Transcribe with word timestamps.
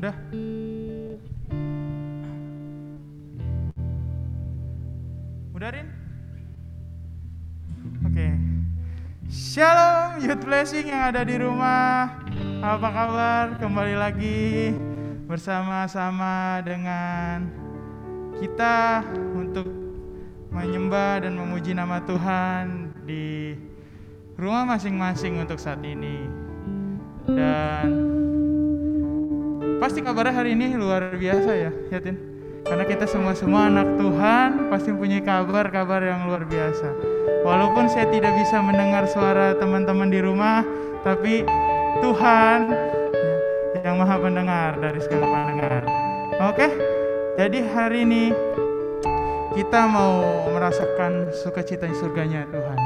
Udah? 0.00 0.16
Udah, 5.52 5.68
Rin? 5.76 5.88
Oke. 8.08 8.26
Shalom 9.28 10.24
Youth 10.24 10.40
Blessing 10.40 10.88
yang 10.88 11.12
ada 11.12 11.20
di 11.20 11.36
rumah. 11.36 12.16
Apa 12.64 12.88
kabar? 12.88 13.44
Kembali 13.60 13.92
lagi 14.00 14.72
bersama-sama 15.28 16.64
dengan 16.64 17.44
kita 18.40 19.04
untuk 19.36 19.68
menyembah 20.48 21.28
dan 21.28 21.36
memuji 21.36 21.76
nama 21.76 22.00
Tuhan 22.08 22.88
di 23.04 23.52
rumah 24.40 24.64
masing-masing 24.64 25.44
untuk 25.44 25.60
saat 25.60 25.84
ini. 25.84 26.24
Dan 27.28 28.09
pasti 29.80 30.04
kabarnya 30.04 30.36
hari 30.36 30.52
ini 30.52 30.76
luar 30.76 31.16
biasa 31.16 31.50
ya, 31.56 31.72
Yatin. 31.88 32.16
Karena 32.68 32.84
kita 32.84 33.08
semua-semua 33.08 33.72
anak 33.72 33.96
Tuhan 33.96 34.68
pasti 34.68 34.92
punya 34.92 35.24
kabar-kabar 35.24 36.04
yang 36.04 36.28
luar 36.28 36.44
biasa. 36.44 36.92
Walaupun 37.40 37.88
saya 37.88 38.04
tidak 38.12 38.36
bisa 38.36 38.60
mendengar 38.60 39.08
suara 39.08 39.56
teman-teman 39.56 40.12
di 40.12 40.20
rumah, 40.20 40.60
tapi 41.00 41.48
Tuhan 42.04 42.68
yang 43.80 43.96
maha 43.96 44.20
pendengar 44.20 44.76
dari 44.76 45.00
segala 45.00 45.24
pendengar. 45.24 45.82
Oke, 46.52 46.68
jadi 47.40 47.58
hari 47.72 48.04
ini 48.04 48.24
kita 49.56 49.88
mau 49.88 50.20
merasakan 50.52 51.32
sukacita 51.32 51.88
surganya 51.96 52.44
Tuhan. 52.52 52.78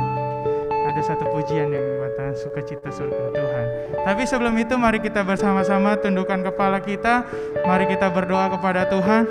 Ada 0.94 1.02
satu 1.02 1.26
pujian 1.34 1.74
yang 1.74 1.86
mengatakan 2.14 2.38
sukacita 2.38 2.88
surga 2.94 3.34
Tuhan. 3.34 3.66
Tapi 4.06 4.22
sebelum 4.22 4.54
itu 4.54 4.74
mari 4.78 5.02
kita 5.02 5.26
bersama-sama 5.26 5.98
tundukkan 5.98 6.46
kepala 6.46 6.78
kita. 6.78 7.26
Mari 7.66 7.90
kita 7.90 8.06
berdoa 8.14 8.54
kepada 8.54 8.86
Tuhan. 8.86 9.26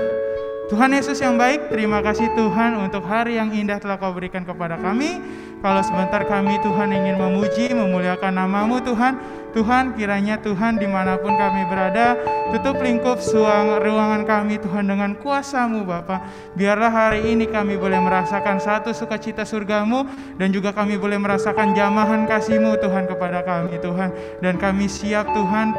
Tuhan 0.68 0.90
Yesus 0.92 1.20
yang 1.24 1.40
baik, 1.40 1.72
terima 1.72 2.04
kasih 2.04 2.28
Tuhan 2.36 2.80
untuk 2.80 3.04
hari 3.08 3.40
yang 3.40 3.52
indah 3.52 3.80
telah 3.80 3.96
kau 4.00 4.12
berikan 4.12 4.44
kepada 4.44 4.76
kami. 4.80 5.20
Kalau 5.64 5.80
sebentar 5.80 6.28
kami 6.28 6.60
Tuhan 6.60 6.92
ingin 6.92 7.16
memuji, 7.20 7.72
memuliakan 7.72 8.36
namamu 8.36 8.84
Tuhan. 8.84 9.16
Tuhan 9.54 9.94
kiranya 9.94 10.42
Tuhan 10.42 10.82
di 10.82 10.90
mana 10.90 11.22
pun 11.22 11.38
kami 11.38 11.70
berada, 11.70 12.18
tutup 12.50 12.82
lingkup 12.82 13.22
suang 13.22 13.78
ruangan 13.78 14.26
kami 14.26 14.58
Tuhan 14.58 14.90
dengan 14.90 15.14
kuasamu 15.22 15.86
Bapa. 15.86 16.26
Biarlah 16.58 16.90
hari 16.90 17.38
ini 17.38 17.46
kami 17.46 17.78
boleh 17.78 18.02
merasakan 18.02 18.58
satu 18.58 18.90
sukacita 18.92 19.46
surgamu 19.46 20.10
dan 20.42 20.50
juga 20.50 20.74
kami 20.74 20.98
boleh 20.98 21.22
merasakan 21.22 21.78
jamahan 21.78 22.26
kasihmu 22.26 22.82
Tuhan 22.82 23.06
kepada 23.06 23.46
kami 23.46 23.78
Tuhan. 23.78 24.10
Dan 24.42 24.58
kami 24.58 24.90
siap 24.90 25.30
Tuhan 25.30 25.78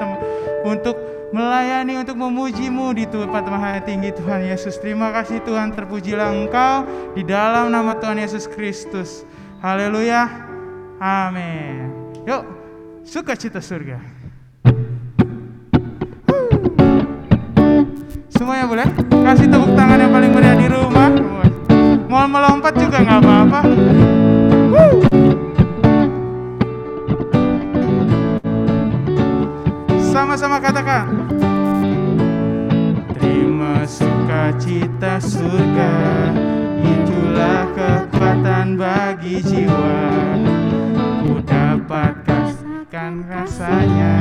untuk 0.62 0.94
melayani 1.34 1.98
untuk 1.98 2.14
memujimu 2.14 2.94
di 2.94 3.10
tempat 3.10 3.42
maha 3.50 3.82
tinggi 3.82 4.14
Tuhan 4.14 4.46
Yesus. 4.46 4.78
Terima 4.78 5.10
kasih 5.10 5.42
Tuhan, 5.42 5.74
terpujilah 5.74 6.30
Engkau 6.30 6.86
di 7.18 7.26
dalam 7.26 7.74
nama 7.74 7.98
Tuhan 7.98 8.22
Yesus 8.22 8.46
Kristus. 8.46 9.26
Haleluya. 9.58 10.30
Amin. 11.02 11.90
Yuk, 12.22 12.63
sukacita 13.04 13.60
surga. 13.60 14.00
Semuanya 18.32 18.64
boleh? 18.66 18.88
Kasih 19.22 19.46
tepuk 19.46 19.72
tangan 19.76 20.00
yang 20.00 20.12
paling 20.12 20.32
meriah 20.32 20.56
di 20.56 20.68
rumah. 20.72 21.12
Mau 22.08 22.24
melompat 22.24 22.72
juga 22.80 23.04
nggak 23.04 23.20
apa-apa. 23.20 23.60
Sama-sama 30.00 30.56
katakan. 30.58 31.04
Terima 33.12 33.84
sukacita 33.84 35.20
surga, 35.20 35.92
itulah 36.80 37.68
kekuatan 37.76 38.80
bagi 38.80 39.44
jiwa. 39.44 40.00
Ku 41.24 41.40
dapat 41.44 42.33
kasihkan 42.94 43.26
rasanya 43.26 44.14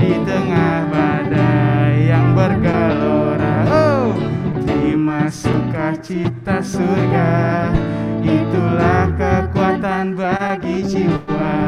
di 0.00 0.16
tengah 0.24 0.88
badai 0.88 2.08
yang 2.08 2.32
bergelora. 2.32 3.68
Oh, 3.68 4.16
terima 4.64 5.28
sukacita 5.28 6.64
surga, 6.64 7.68
itulah 8.24 9.12
kekuatan 9.20 10.16
bagi 10.16 10.80
jiwa. 10.80 11.60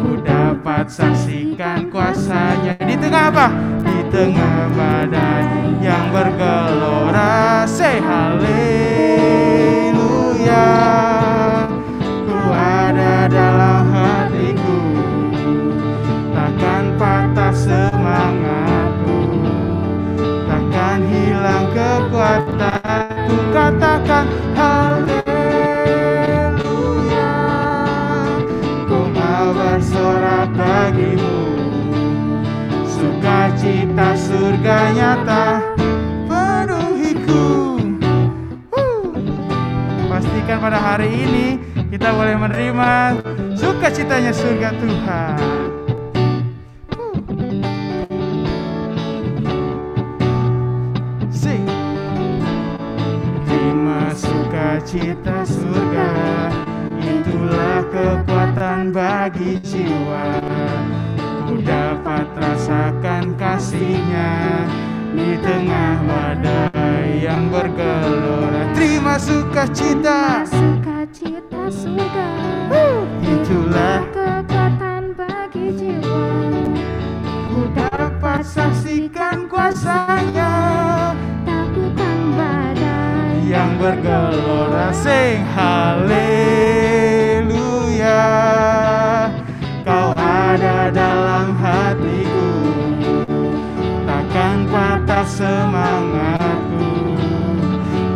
Ku 0.00 0.16
dapat 0.24 0.88
saksikan 0.88 1.92
kuasanya. 1.92 2.80
Di 2.80 2.96
tengah 2.96 3.28
apa? 3.28 3.52
Di 3.84 4.08
tengah 4.08 4.72
badai 4.72 5.76
yang 5.84 6.08
bergelora. 6.08 7.68
Say 7.68 8.00
haleluya 8.00 8.48
ku 12.24 12.48
ada 12.48 13.28
dalam 13.28 13.61
kekuatanku 22.22 23.38
katakan 23.50 24.26
haleluya. 24.54 25.34
Bersorak 29.52 30.54
bagimu. 30.54 31.42
Sukacita 32.86 34.14
surga 34.14 34.78
nyata 34.94 35.46
penuhiku. 36.30 37.82
Uh. 38.70 39.10
Pastikan 40.06 40.62
pada 40.62 40.78
hari 40.78 41.10
ini 41.10 41.58
kita 41.90 42.14
boleh 42.14 42.38
menerima 42.38 43.18
sukacitanya 43.58 44.30
surga 44.32 44.70
Tuhan 44.78 45.81
sukacita 54.72 55.44
surga. 55.44 56.08
Itulah 56.96 57.84
kekuatan 57.92 58.88
bagi 58.88 59.60
jiwa. 59.60 60.40
Ku 61.44 61.60
dapat 61.60 62.24
rasakan 62.40 63.36
kasihnya 63.36 64.64
Di 65.12 65.36
tengah 65.44 66.00
badai 66.08 67.20
yang 67.20 67.52
bergelora. 67.52 68.72
Terima 68.72 69.20
sukacita. 69.20 70.48
Sukacita 70.48 71.68
surga. 71.68 72.28
Itulah 73.20 74.08
kekuatan 74.08 75.12
bagi 75.12 75.68
jiwa. 75.76 76.24
Ku 77.52 77.60
dapat 77.76 78.40
saksikan 78.40 79.52
kuasanya 79.52 80.41
bergelora 83.82 84.94
Sing 84.94 85.42
haleluya. 85.58 86.22
Kau 89.82 90.14
ada 90.14 90.94
dalam 90.94 91.58
hatiku 91.58 92.54
Takkan 94.06 94.70
patah 94.70 95.26
semangatku 95.26 96.86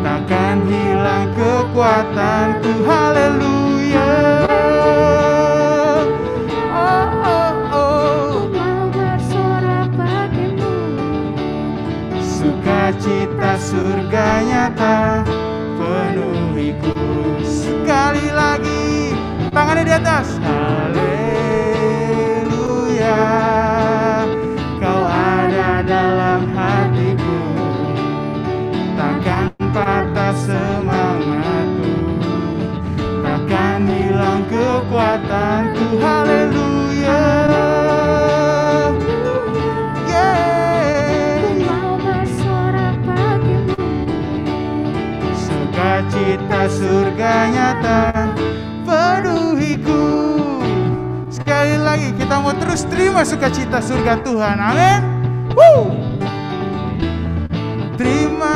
Takkan 0.06 0.62
hilang 0.70 1.34
kekuatanku. 1.34 2.86
Haleluya. 2.86 4.14
Oh 6.70 7.10
oh 7.26 7.50
oh. 7.74 8.46
Mau 8.54 8.86
bersorak 8.94 9.90
bagimu. 9.98 10.78
Sukacita 12.22 13.58
surga 13.58 14.46
nyata 14.46 15.36
Sekali 18.06 18.31
lagi. 18.31 19.19
Tangannya 19.50 19.82
di 19.82 19.91
atas. 19.91 20.38
Haleluya. 20.38 21.19
Kau 24.79 25.03
ada 25.11 25.82
dalam 25.82 26.47
hatiku. 26.55 27.38
Takkan 28.94 29.50
patah 29.75 30.38
semangatku. 30.38 31.99
Takkan 33.26 33.91
hilang 33.91 34.47
kekuatanku. 34.55 35.99
Haleluya 35.99 36.45
Sukacita 46.56 46.73
surga 46.73 47.35
nyata 47.53 48.00
penuhiku. 48.88 50.08
Sekali 51.29 51.76
lagi 51.76 52.08
kita 52.17 52.41
mau 52.41 52.56
terus 52.56 52.88
terima 52.88 53.29
sukacita 53.29 53.76
surga 53.85 54.25
Tuhan 54.25 54.56
Amin. 54.56 55.00
Woo! 55.53 55.93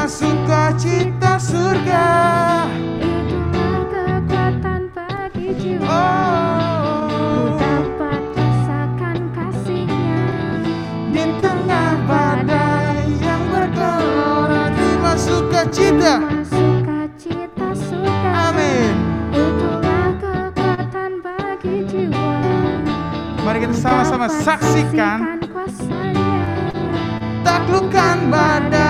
sukacita 0.08 1.36
surga. 1.36 2.08
Itulah 3.04 3.84
kekuatan 3.92 4.82
bagi 4.96 5.52
jiwa. 5.60 5.92
Oh. 5.92 7.60
Dapat 7.60 8.22
rasakan 8.32 9.18
kasihnya. 9.36 10.24
Di 11.12 11.24
tengah 11.44 12.00
badai 12.08 13.12
yang 13.20 13.44
bergelora 13.52 14.72
Terima 14.72 15.12
sukacita 15.20 16.39
Sama-sama 23.80 24.28
saksikan. 24.28 25.40
Taklukkan 27.40 28.16
badai 28.28 28.89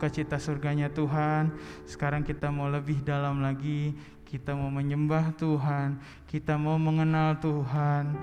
sukacita 0.00 0.40
surganya 0.40 0.88
Tuhan. 0.88 1.52
Sekarang 1.84 2.24
kita 2.24 2.48
mau 2.48 2.72
lebih 2.72 3.04
dalam 3.04 3.44
lagi. 3.44 3.92
Kita 4.24 4.56
mau 4.56 4.72
menyembah 4.72 5.36
Tuhan. 5.36 6.00
Kita 6.24 6.56
mau 6.56 6.80
mengenal 6.80 7.36
Tuhan. 7.36 8.16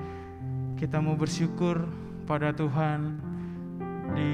Kita 0.73 0.97
mau 0.97 1.13
bersyukur 1.13 1.85
pada 2.25 2.49
Tuhan 2.49 3.21
di 4.17 4.33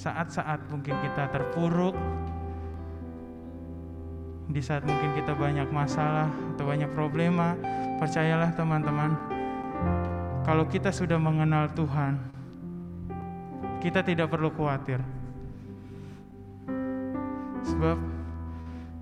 saat-saat 0.00 0.64
mungkin 0.72 0.96
kita 0.96 1.28
terpuruk. 1.28 1.92
Di 4.48 4.64
saat 4.64 4.88
mungkin 4.88 5.12
kita 5.12 5.36
banyak 5.36 5.68
masalah 5.68 6.32
atau 6.56 6.64
banyak 6.72 6.88
problema, 6.96 7.52
percayalah 8.00 8.48
teman-teman, 8.56 9.12
kalau 10.40 10.64
kita 10.64 10.88
sudah 10.88 11.20
mengenal 11.20 11.68
Tuhan, 11.76 12.16
kita 13.84 14.00
tidak 14.00 14.32
perlu 14.32 14.48
khawatir. 14.56 15.19
Sebab 17.66 17.96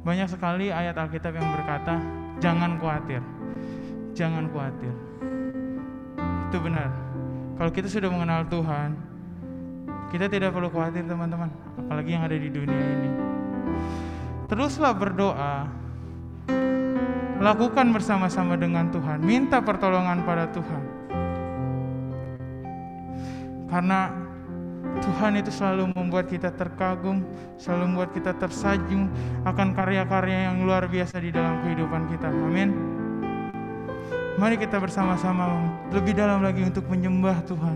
banyak 0.02 0.28
sekali 0.31 0.72
ayat 0.72 0.96
Alkitab 0.96 1.37
yang 1.37 1.49
berkata, 1.52 2.00
"Jangan 2.43 2.78
khawatir, 2.78 3.22
jangan 4.14 4.49
khawatir." 4.50 4.94
Itu 6.49 6.58
benar. 6.65 6.88
Kalau 7.58 7.70
kita 7.74 7.91
sudah 7.91 8.08
mengenal 8.08 8.46
Tuhan, 8.46 8.94
kita 10.08 10.31
tidak 10.31 10.55
perlu 10.56 10.72
khawatir, 10.72 11.05
teman-teman, 11.05 11.53
apalagi 11.77 12.10
yang 12.17 12.24
ada 12.24 12.36
di 12.38 12.48
dunia 12.48 12.81
ini. 12.81 13.10
Teruslah 14.48 14.96
berdoa, 14.96 15.69
lakukan 17.38 17.93
bersama-sama 17.93 18.56
dengan 18.56 18.88
Tuhan, 18.88 19.20
minta 19.20 19.60
pertolongan 19.60 20.24
pada 20.24 20.48
Tuhan. 20.48 20.82
Karena 23.69 24.28
Tuhan 24.98 25.40
itu 25.40 25.50
selalu 25.52 25.92
membuat 25.92 26.28
kita 26.30 26.52
terkagum, 26.52 27.24
selalu 27.60 27.84
membuat 27.92 28.10
kita 28.16 28.32
tersanjung 28.36 29.08
akan 29.44 29.76
karya-karya 29.76 30.52
yang 30.52 30.64
luar 30.64 30.88
biasa 30.88 31.20
di 31.20 31.30
dalam 31.34 31.60
kehidupan 31.64 32.08
kita. 32.12 32.28
Amin. 32.30 32.70
Mari 34.38 34.54
kita 34.54 34.78
bersama-sama 34.78 35.66
lebih 35.90 36.14
dalam 36.14 36.46
lagi 36.46 36.62
untuk 36.62 36.86
menyembah 36.86 37.42
Tuhan. 37.42 37.74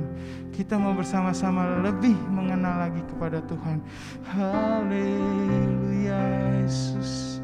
Kita 0.54 0.78
mau 0.78 0.94
bersama-sama 0.94 1.82
lebih 1.82 2.14
mengenal 2.30 2.86
lagi 2.86 3.02
kepada 3.10 3.42
Tuhan. 3.42 3.82
Haleluya 4.30 6.22
Yesus. 6.62 7.41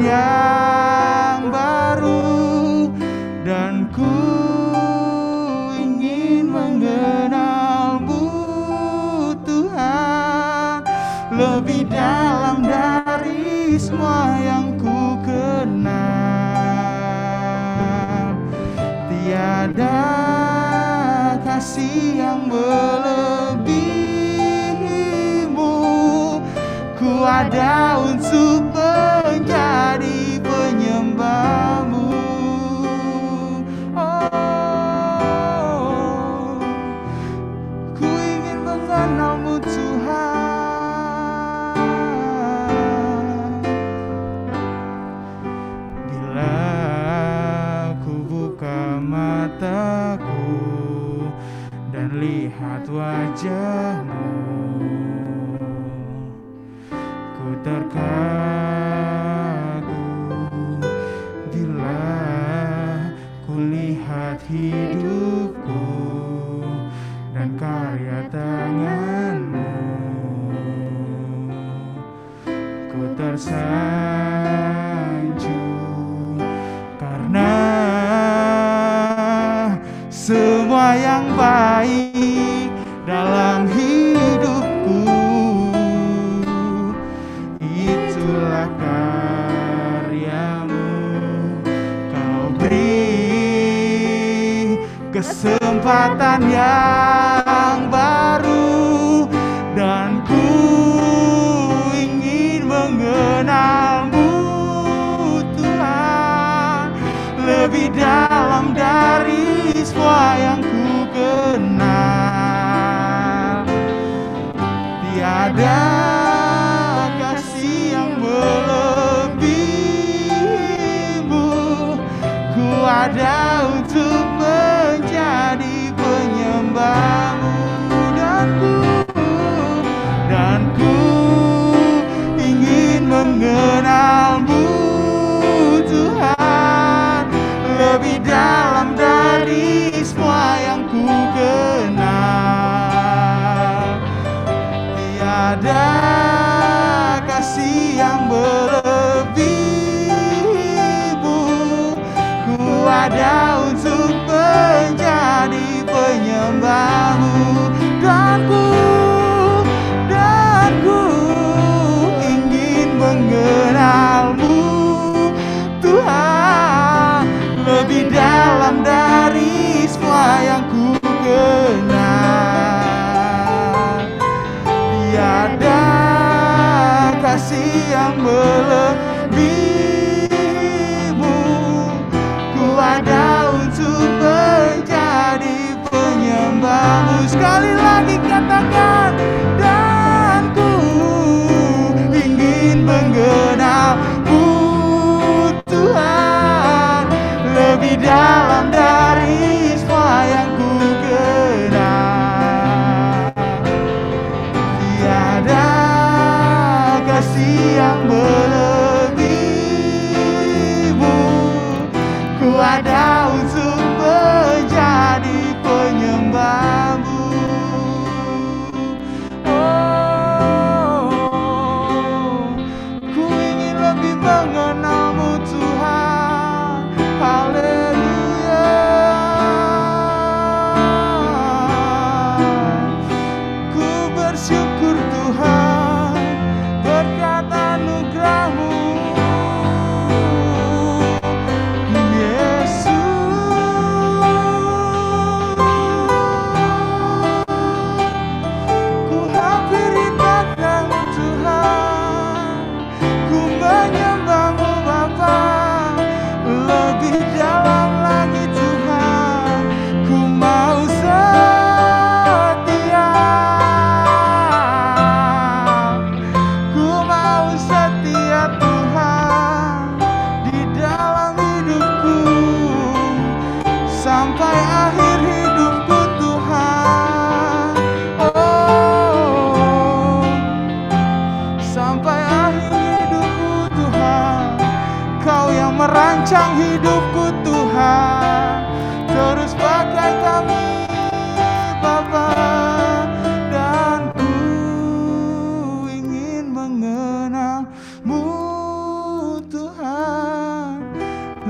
Yeah. 0.00 0.21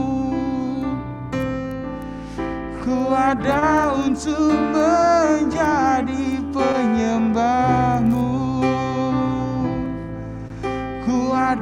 Ku 2.82 3.10
ada 3.14 3.94
untuk 3.94 4.54
menjadi 4.74 6.42
penyembah 6.50 7.35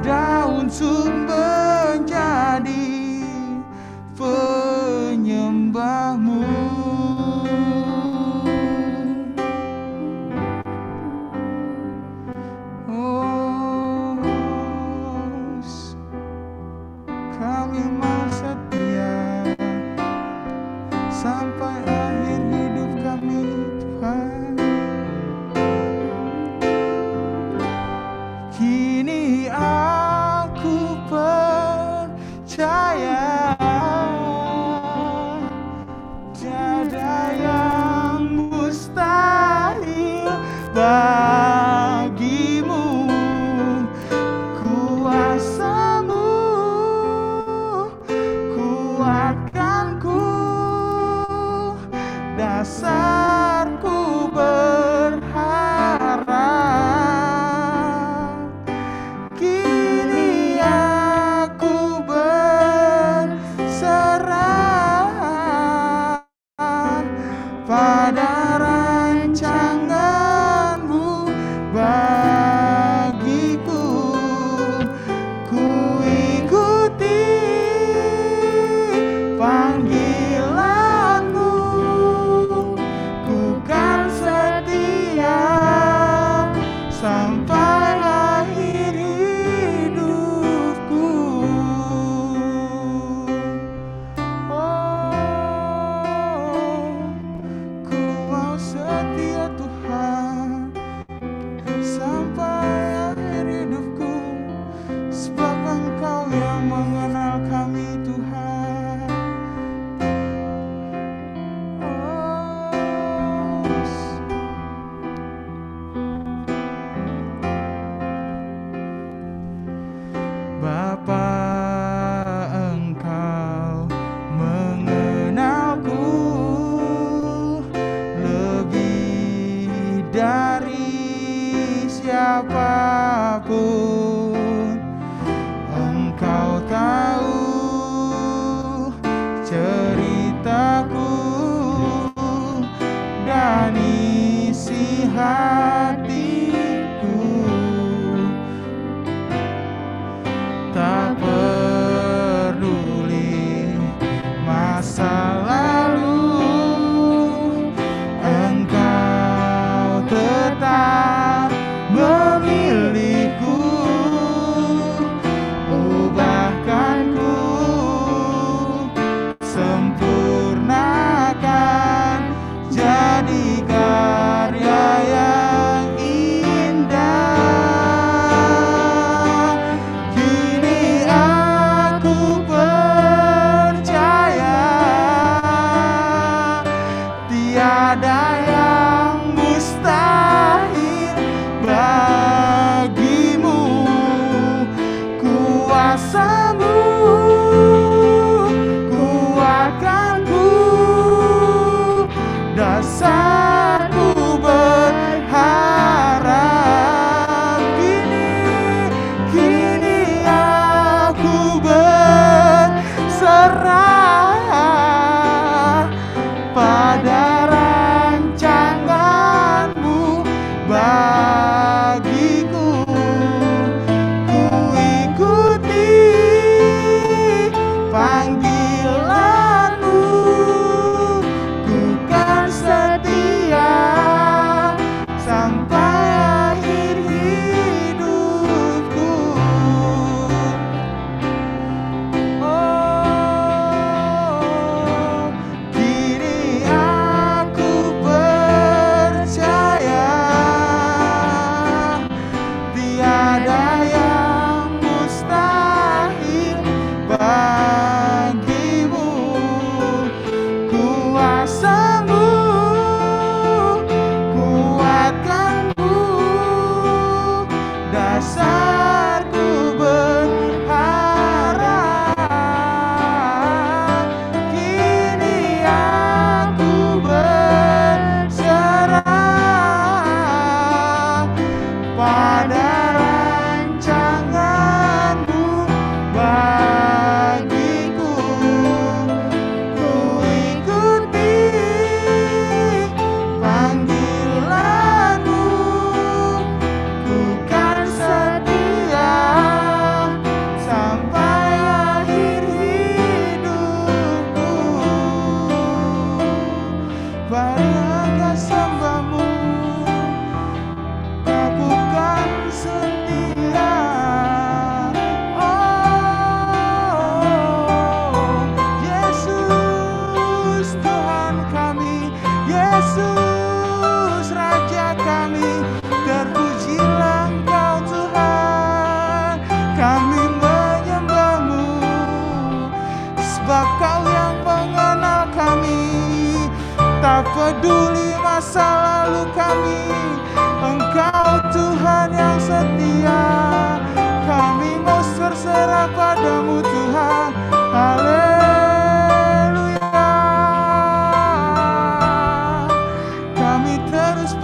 daun 0.03 0.69
sumber 0.69 1.64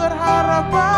berharap 0.02 0.91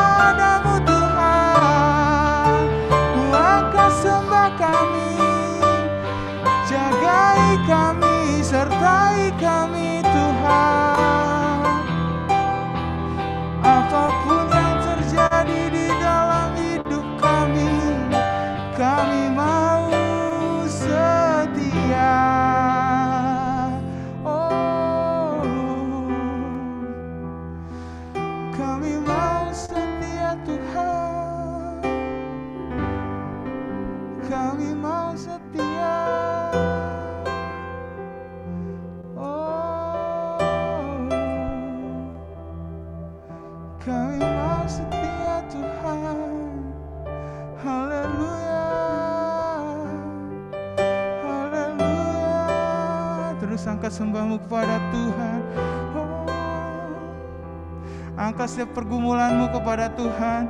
setiap 58.53 58.77
pergumulanmu 58.77 59.49
kepada 59.49 59.89
Tuhan 59.97 60.45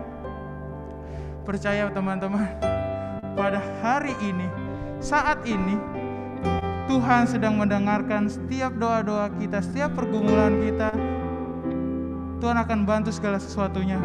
Percaya 1.48 1.88
teman-teman 1.88 2.52
Pada 3.40 3.64
hari 3.80 4.12
ini 4.20 4.48
Saat 5.00 5.48
ini 5.48 5.80
Tuhan 6.92 7.32
sedang 7.32 7.56
mendengarkan 7.56 8.28
setiap 8.28 8.76
doa-doa 8.76 9.32
kita 9.40 9.64
Setiap 9.64 9.96
pergumulan 9.96 10.52
kita 10.60 10.92
Tuhan 12.44 12.60
akan 12.60 12.84
bantu 12.84 13.08
segala 13.08 13.40
sesuatunya. 13.40 13.96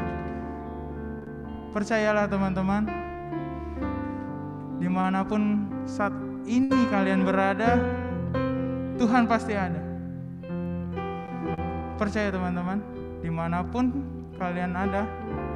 Percayalah 1.75 2.31
teman-teman, 2.31 2.87
di 4.79 4.87
mana 4.87 5.27
pun 5.27 5.67
saat 5.91 6.15
ini 6.47 6.87
kalian 6.87 7.27
berada, 7.27 7.83
Tuhan 8.95 9.27
pasti 9.27 9.59
ada. 9.59 9.83
Percaya 11.99 12.31
teman-teman, 12.31 12.79
di 13.19 13.31
mana 13.31 13.67
pun 13.67 13.91
kalian 14.39 14.75
ada, 14.79 15.07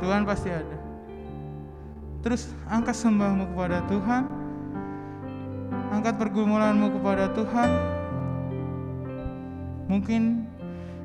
Tuhan 0.03 0.27
pasti 0.27 0.51
ada. 0.51 0.77
Terus 2.22 2.51
angkat 2.70 2.94
sembahmu 2.94 3.55
kepada 3.55 3.83
Tuhan, 3.90 4.22
angkat 5.90 6.14
pergumulanmu 6.18 6.94
kepada 6.98 7.31
Tuhan. 7.35 7.70
Mungkin 9.90 10.46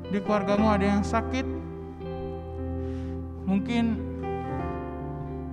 di 0.08 0.18
keluargamu 0.22 0.70
ada 0.70 0.86
yang 0.86 1.02
sakit, 1.04 1.44
mungkin 3.44 3.98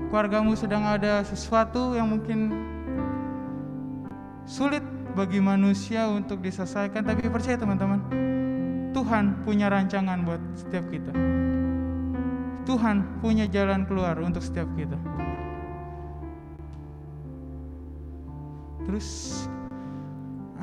keluargamu 0.09 0.53
sedang 0.55 0.85
ada 0.85 1.25
sesuatu 1.25 1.97
yang 1.97 2.07
mungkin 2.07 2.53
sulit 4.45 4.85
bagi 5.17 5.41
manusia 5.41 6.05
untuk 6.11 6.43
diselesaikan 6.43 7.01
tapi 7.01 7.25
percaya 7.31 7.57
teman-teman 7.57 8.03
Tuhan 8.95 9.43
punya 9.43 9.67
rancangan 9.67 10.23
buat 10.23 10.39
setiap 10.55 10.87
kita 10.87 11.11
Tuhan 12.63 13.19
punya 13.19 13.43
jalan 13.51 13.83
keluar 13.83 14.15
untuk 14.23 14.39
setiap 14.39 14.71
kita 14.79 14.95
terus 18.87 19.43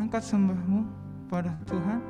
angkat 0.01 0.25
sembahmu 0.25 0.89
pada 1.29 1.53
Tuhan 1.69 2.01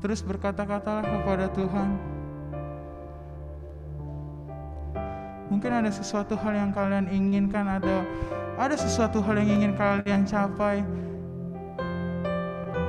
Terus 0.00 0.24
berkata-katalah 0.24 1.04
kepada 1.04 1.52
Tuhan. 1.52 2.19
Mungkin 5.50 5.70
ada 5.74 5.90
sesuatu 5.90 6.38
hal 6.38 6.54
yang 6.54 6.70
kalian 6.70 7.10
inginkan, 7.10 7.66
ada 7.66 8.06
ada 8.54 8.78
sesuatu 8.78 9.18
hal 9.18 9.42
yang 9.42 9.60
ingin 9.60 9.72
kalian 9.74 10.22
capai. 10.22 10.86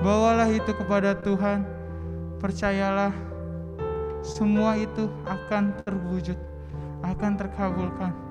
Bawalah 0.05 0.49
itu 0.49 0.69
kepada 0.69 1.17
Tuhan. 1.17 1.65
Percayalah 2.37 3.13
semua 4.21 4.77
itu 4.77 5.09
akan 5.25 5.73
terwujud, 5.81 6.37
akan 7.01 7.31
terkabulkan. 7.37 8.30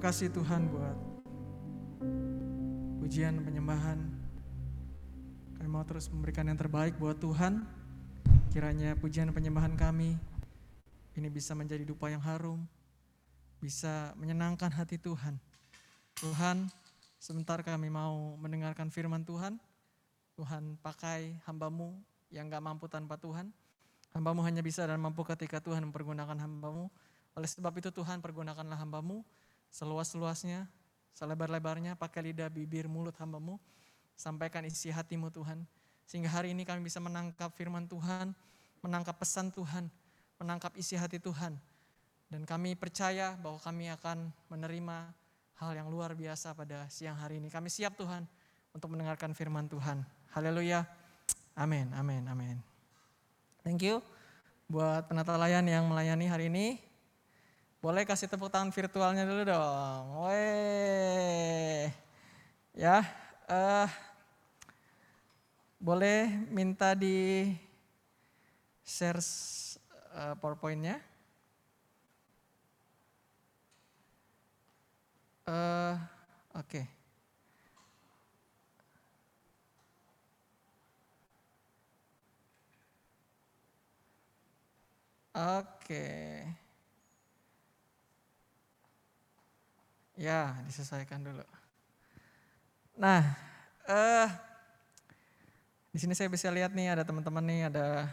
Kasih 0.00 0.32
Tuhan 0.32 0.64
buat 0.72 0.96
pujian 3.04 3.36
penyembahan. 3.44 4.00
Kami 5.60 5.68
mau 5.68 5.84
terus 5.84 6.08
memberikan 6.08 6.48
yang 6.48 6.56
terbaik 6.56 6.96
buat 6.96 7.20
Tuhan. 7.20 7.68
Kiranya 8.48 8.96
pujian 8.96 9.28
penyembahan 9.28 9.76
kami 9.76 10.16
ini 11.20 11.28
bisa 11.28 11.52
menjadi 11.52 11.84
dupa 11.84 12.08
yang 12.08 12.24
harum, 12.24 12.64
bisa 13.60 14.16
menyenangkan 14.16 14.72
hati 14.72 14.96
Tuhan. 14.96 15.36
Tuhan, 16.16 16.72
sebentar 17.20 17.60
kami 17.60 17.92
mau 17.92 18.40
mendengarkan 18.40 18.88
firman 18.88 19.20
Tuhan. 19.28 19.60
Tuhan 20.32 20.80
pakai 20.80 21.44
hambamu 21.44 21.92
yang 22.32 22.48
gak 22.48 22.64
mampu 22.64 22.88
tanpa 22.88 23.20
Tuhan. 23.20 23.52
Hambamu 24.16 24.40
hanya 24.48 24.64
bisa 24.64 24.80
dan 24.80 24.96
mampu 24.96 25.28
ketika 25.28 25.60
Tuhan 25.60 25.84
mempergunakan 25.92 26.40
hambamu. 26.40 26.88
Oleh 27.36 27.48
sebab 27.52 27.76
itu 27.76 27.92
Tuhan 27.92 28.24
pergunakanlah 28.24 28.80
hambamu 28.80 29.28
seluas-luasnya, 29.70 30.66
selebar-lebarnya, 31.14 31.94
pakai 31.94 32.30
lidah, 32.30 32.50
bibir, 32.50 32.90
mulut 32.90 33.16
hambamu. 33.18 33.56
Sampaikan 34.18 34.66
isi 34.68 34.92
hatimu 34.92 35.32
Tuhan. 35.32 35.64
Sehingga 36.04 36.28
hari 36.28 36.52
ini 36.52 36.66
kami 36.66 36.84
bisa 36.84 37.00
menangkap 37.00 37.54
firman 37.56 37.88
Tuhan, 37.88 38.36
menangkap 38.84 39.16
pesan 39.16 39.48
Tuhan, 39.54 39.88
menangkap 40.42 40.74
isi 40.76 40.98
hati 40.98 41.16
Tuhan. 41.22 41.56
Dan 42.28 42.42
kami 42.44 42.76
percaya 42.76 43.38
bahwa 43.38 43.58
kami 43.62 43.88
akan 43.94 44.28
menerima 44.52 44.96
hal 45.56 45.72
yang 45.72 45.88
luar 45.88 46.12
biasa 46.12 46.52
pada 46.52 46.90
siang 46.92 47.16
hari 47.16 47.40
ini. 47.40 47.48
Kami 47.48 47.72
siap 47.72 47.96
Tuhan 47.96 48.28
untuk 48.74 48.92
mendengarkan 48.92 49.32
firman 49.32 49.70
Tuhan. 49.70 50.02
Haleluya. 50.34 50.84
Amin, 51.56 51.90
amin, 51.96 52.26
amin. 52.28 52.56
Thank 53.62 53.86
you 53.86 54.04
buat 54.70 55.10
penata 55.10 55.34
layan 55.34 55.66
yang 55.66 55.90
melayani 55.90 56.30
hari 56.30 56.46
ini. 56.46 56.78
Boleh 57.80 58.04
kasih 58.04 58.28
tepuk 58.28 58.52
tangan 58.52 58.68
virtualnya 58.68 59.24
dulu 59.24 59.42
dong. 59.48 60.28
Weh. 60.28 61.88
Ya, 62.76 63.00
eh 63.48 63.88
boleh 65.80 66.28
minta 66.52 66.92
di 66.92 67.48
share 68.84 69.20
uh, 70.12 70.34
PowerPoint-nya. 70.36 71.00
Eh, 75.46 75.94
Oke. 76.54 76.82
Oke. 85.34 86.59
Ya, 90.20 90.52
disesuaikan 90.68 91.24
dulu. 91.24 91.40
Nah, 93.00 93.24
eh 93.88 94.28
di 95.88 95.96
sini 95.96 96.12
saya 96.12 96.28
bisa 96.28 96.52
lihat 96.52 96.76
nih 96.76 96.92
ada 96.92 97.08
teman-teman 97.08 97.40
nih 97.40 97.72
ada 97.72 98.04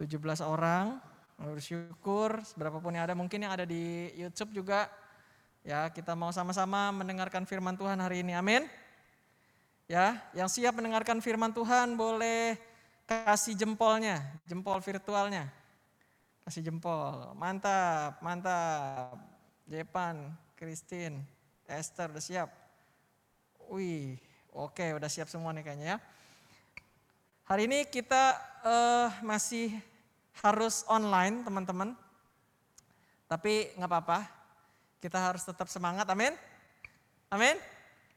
17 0.00 0.16
orang. 0.40 0.96
Bersyukur 1.36 2.40
berapapun 2.56 2.96
yang 2.96 3.04
ada 3.04 3.12
mungkin 3.12 3.44
yang 3.44 3.52
ada 3.52 3.68
di 3.68 4.08
YouTube 4.16 4.64
juga. 4.64 4.88
Ya, 5.60 5.92
kita 5.92 6.16
mau 6.16 6.32
sama-sama 6.32 6.88
mendengarkan 6.88 7.44
firman 7.44 7.76
Tuhan 7.76 8.00
hari 8.00 8.24
ini. 8.24 8.32
Amin. 8.32 8.64
Ya, 9.92 10.24
yang 10.32 10.48
siap 10.48 10.72
mendengarkan 10.72 11.20
firman 11.20 11.52
Tuhan 11.52 12.00
boleh 12.00 12.56
kasih 13.04 13.52
jempolnya, 13.60 14.24
jempol 14.48 14.80
virtualnya. 14.80 15.52
Kasih 16.48 16.64
jempol. 16.64 17.36
Mantap, 17.36 18.24
mantap. 18.24 19.20
Jepan, 19.68 20.32
Christine, 20.60 21.24
Esther 21.64 22.12
udah 22.12 22.20
siap. 22.20 22.52
Wih, 23.72 24.20
oke 24.52 24.92
udah 24.92 25.08
siap 25.08 25.24
semua 25.32 25.56
nih 25.56 25.64
kayaknya 25.64 25.96
ya. 25.96 25.98
Hari 27.48 27.64
ini 27.64 27.88
kita 27.88 28.36
uh, 28.60 29.08
masih 29.24 29.72
harus 30.44 30.84
online 30.84 31.40
teman-teman. 31.48 31.96
Tapi 33.24 33.72
nggak 33.72 33.88
apa-apa, 33.88 34.28
kita 35.00 35.32
harus 35.32 35.48
tetap 35.48 35.64
semangat, 35.72 36.04
amin. 36.12 36.36
Amin. 37.32 37.56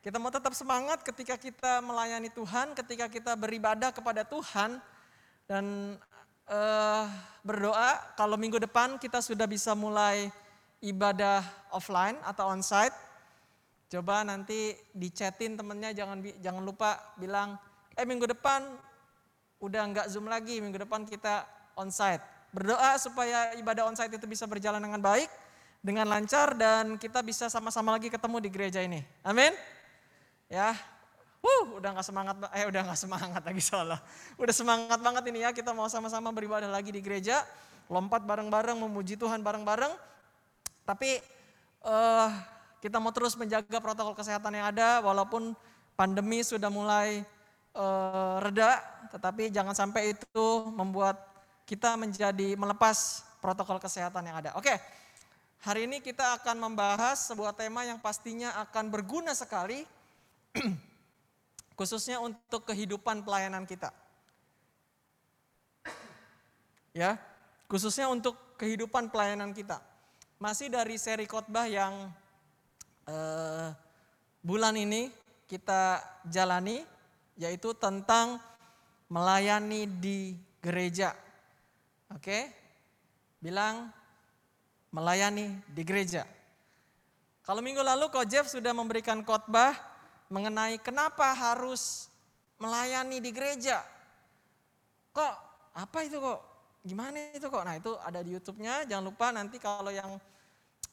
Kita 0.03 0.19
mau 0.19 0.27
tetap 0.27 0.51
semangat 0.51 0.99
ketika 0.99 1.39
kita 1.39 1.79
melayani 1.79 2.27
Tuhan, 2.27 2.75
ketika 2.75 3.07
kita 3.07 3.39
beribadah 3.39 3.95
kepada 3.95 4.27
Tuhan. 4.27 4.83
Dan 5.47 5.95
uh, 6.51 7.07
berdoa 7.39 8.03
kalau 8.19 8.35
minggu 8.35 8.59
depan 8.59 8.99
kita 8.99 9.23
sudah 9.23 9.47
bisa 9.47 9.71
mulai 9.71 10.27
ibadah 10.83 11.41
offline 11.71 12.19
atau 12.27 12.51
onsite. 12.51 12.93
Coba 13.87 14.27
nanti 14.27 14.75
dicetin 14.91 15.55
temennya 15.55 15.95
jangan 15.95 16.19
jangan 16.43 16.63
lupa 16.65 16.99
bilang, 17.15 17.55
eh 17.95 18.03
minggu 18.03 18.27
depan 18.27 18.67
udah 19.63 19.81
nggak 19.95 20.07
zoom 20.11 20.27
lagi, 20.27 20.59
minggu 20.59 20.83
depan 20.83 21.07
kita 21.07 21.47
onsite. 21.79 22.21
Berdoa 22.51 22.99
supaya 22.99 23.55
ibadah 23.55 23.87
onsite 23.87 24.19
itu 24.19 24.27
bisa 24.27 24.43
berjalan 24.43 24.83
dengan 24.83 24.99
baik, 24.99 25.29
dengan 25.79 26.05
lancar 26.09 26.53
dan 26.57 26.99
kita 26.99 27.23
bisa 27.23 27.47
sama-sama 27.47 27.95
lagi 27.95 28.11
ketemu 28.11 28.37
di 28.43 28.49
gereja 28.51 28.79
ini. 28.83 29.01
Amin. 29.23 29.55
Ya, 30.51 30.75
Wuh, 31.43 31.75
udah 31.75 31.91
nggak 31.91 32.07
semangat, 32.07 32.35
eh 32.55 32.63
udah 32.63 32.81
nggak 32.87 32.99
semangat 33.03 33.43
lagi 33.43 33.59
salah. 33.59 33.99
Udah 34.39 34.55
semangat 34.55 34.95
banget 35.03 35.27
ini 35.27 35.43
ya, 35.43 35.51
kita 35.51 35.75
mau 35.75 35.91
sama-sama 35.91 36.31
beribadah 36.31 36.71
lagi 36.71 36.87
di 36.87 37.03
gereja, 37.03 37.43
lompat 37.91 38.23
bareng-bareng, 38.23 38.79
memuji 38.79 39.19
Tuhan 39.19 39.43
bareng-bareng. 39.43 39.91
Tapi 40.83 41.23
uh, 41.83 42.29
kita 42.83 42.99
mau 42.99 43.15
terus 43.15 43.39
menjaga 43.39 43.79
protokol 43.79 44.15
kesehatan 44.15 44.59
yang 44.59 44.67
ada, 44.67 44.99
walaupun 44.99 45.55
pandemi 45.95 46.43
sudah 46.43 46.67
mulai 46.67 47.23
uh, 47.75 48.43
reda, 48.43 48.83
tetapi 49.15 49.47
jangan 49.47 49.71
sampai 49.71 50.11
itu 50.11 50.45
membuat 50.75 51.15
kita 51.63 51.95
menjadi 51.95 52.59
melepas 52.59 53.23
protokol 53.39 53.79
kesehatan 53.79 54.27
yang 54.27 54.43
ada. 54.43 54.51
Oke, 54.59 54.75
hari 55.63 55.87
ini 55.87 56.03
kita 56.03 56.43
akan 56.43 56.59
membahas 56.59 57.31
sebuah 57.31 57.55
tema 57.55 57.87
yang 57.87 58.03
pastinya 58.03 58.51
akan 58.67 58.91
berguna 58.91 59.31
sekali 59.31 59.87
khususnya 61.79 62.19
untuk 62.19 62.67
kehidupan 62.67 63.23
pelayanan 63.23 63.63
kita. 63.63 63.95
Ya, 66.93 67.17
khususnya 67.65 68.05
untuk 68.11 68.37
kehidupan 68.59 69.09
pelayanan 69.09 69.55
kita. 69.55 69.81
Masih 70.43 70.67
dari 70.67 70.99
seri 70.99 71.23
khotbah 71.23 71.71
yang 71.71 72.11
eh, 73.07 73.71
bulan 74.43 74.75
ini 74.75 75.07
kita 75.47 76.03
jalani, 76.27 76.83
yaitu 77.39 77.71
tentang 77.71 78.43
melayani 79.07 79.87
di 79.87 80.35
gereja. 80.59 81.15
Oke, 82.11 82.51
bilang 83.39 83.87
melayani 84.91 85.63
di 85.71 85.79
gereja. 85.87 86.27
Kalau 87.47 87.63
minggu 87.63 87.79
lalu 87.79 88.11
Ko 88.11 88.27
Jeff 88.27 88.51
sudah 88.51 88.75
memberikan 88.75 89.23
khotbah 89.23 89.71
mengenai 90.27 90.75
kenapa 90.83 91.31
harus 91.31 92.11
melayani 92.59 93.23
di 93.23 93.31
gereja. 93.31 93.79
Kok 95.15 95.35
apa 95.71 95.97
itu 96.03 96.19
kok? 96.19 96.39
Gimana 96.83 97.31
itu 97.31 97.47
kok? 97.47 97.63
Nah 97.63 97.79
itu 97.79 97.95
ada 98.03 98.19
di 98.19 98.35
YouTube-nya. 98.35 98.83
Jangan 98.91 99.07
lupa 99.07 99.31
nanti 99.31 99.55
kalau 99.55 99.87
yang 99.87 100.19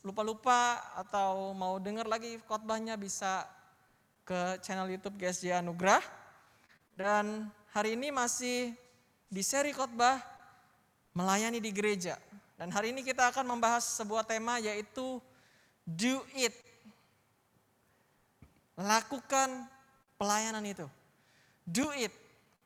lupa-lupa 0.01 0.81
atau 0.97 1.53
mau 1.53 1.77
dengar 1.77 2.09
lagi 2.09 2.41
khotbahnya 2.49 2.97
bisa 2.97 3.45
ke 4.25 4.61
channel 4.65 4.89
YouTube 4.89 5.21
GSJ 5.21 5.61
Anugrah. 5.61 6.01
Dan 6.97 7.49
hari 7.73 7.97
ini 7.97 8.13
masih 8.13 8.73
di 9.29 9.43
seri 9.45 9.73
khotbah 9.77 10.21
melayani 11.13 11.61
di 11.61 11.71
gereja. 11.73 12.17
Dan 12.57 12.69
hari 12.73 12.93
ini 12.93 13.01
kita 13.05 13.33
akan 13.33 13.57
membahas 13.57 13.85
sebuah 13.97 14.25
tema 14.25 14.61
yaitu 14.61 15.21
do 15.89 16.21
it 16.37 16.53
Lakukan 18.81 19.69
pelayanan 20.17 20.65
itu. 20.65 20.89
Do 21.69 21.93
it. 21.93 22.13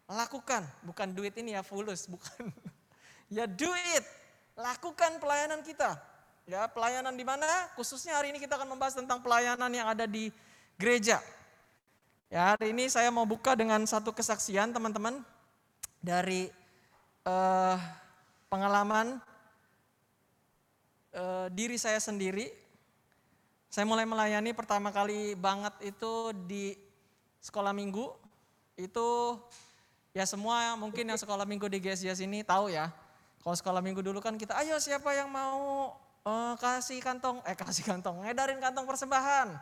Lakukan. 0.07 0.63
Bukan 0.87 1.11
do 1.11 1.27
it 1.27 1.35
ini 1.35 1.59
ya 1.59 1.67
fulus. 1.67 2.07
Bukan. 2.07 2.55
ya 3.37 3.51
do 3.51 3.67
it. 3.99 4.07
Lakukan 4.55 5.19
pelayanan 5.19 5.67
kita. 5.67 5.99
Ya 6.45 6.69
pelayanan 6.69 7.17
di 7.17 7.25
mana? 7.25 7.49
Khususnya 7.73 8.21
hari 8.21 8.29
ini 8.29 8.39
kita 8.41 8.61
akan 8.61 8.77
membahas 8.77 9.01
tentang 9.01 9.25
pelayanan 9.25 9.73
yang 9.73 9.89
ada 9.89 10.05
di 10.05 10.29
gereja. 10.77 11.25
Ya 12.29 12.53
hari 12.53 12.77
ini 12.77 12.93
saya 12.93 13.09
mau 13.09 13.25
buka 13.25 13.57
dengan 13.57 13.81
satu 13.89 14.13
kesaksian 14.13 14.77
teman-teman. 14.77 15.25
Dari 16.05 16.53
uh, 17.25 17.81
pengalaman 18.53 19.17
uh, 21.17 21.49
diri 21.49 21.81
saya 21.81 21.97
sendiri 21.97 22.53
saya 23.75 23.91
mulai 23.91 24.07
melayani 24.07 24.55
pertama 24.55 24.95
kali 24.95 25.35
banget 25.35 25.75
itu 25.83 26.31
di 26.47 26.79
sekolah 27.43 27.75
minggu. 27.75 28.07
Itu 28.79 29.35
ya 30.15 30.23
semua 30.31 30.79
mungkin 30.79 31.11
yang 31.11 31.19
sekolah 31.19 31.43
minggu 31.43 31.67
di 31.67 31.83
GSJ 31.83 32.15
sini 32.15 32.47
tahu 32.47 32.71
ya. 32.71 32.93
Kalau 33.43 33.57
sekolah 33.59 33.83
minggu 33.83 33.99
dulu 33.99 34.23
kan 34.23 34.39
kita, 34.39 34.55
ayo 34.63 34.79
siapa 34.79 35.11
yang 35.19 35.27
mau 35.27 35.91
uh, 36.25 36.55
kasih 36.59 36.99
kantong, 37.05 37.41
eh 37.45 37.57
kasih 37.57 37.85
kantong, 37.85 38.25
ngedarin 38.25 38.59
kantong 38.59 38.89
persembahan. 38.89 39.55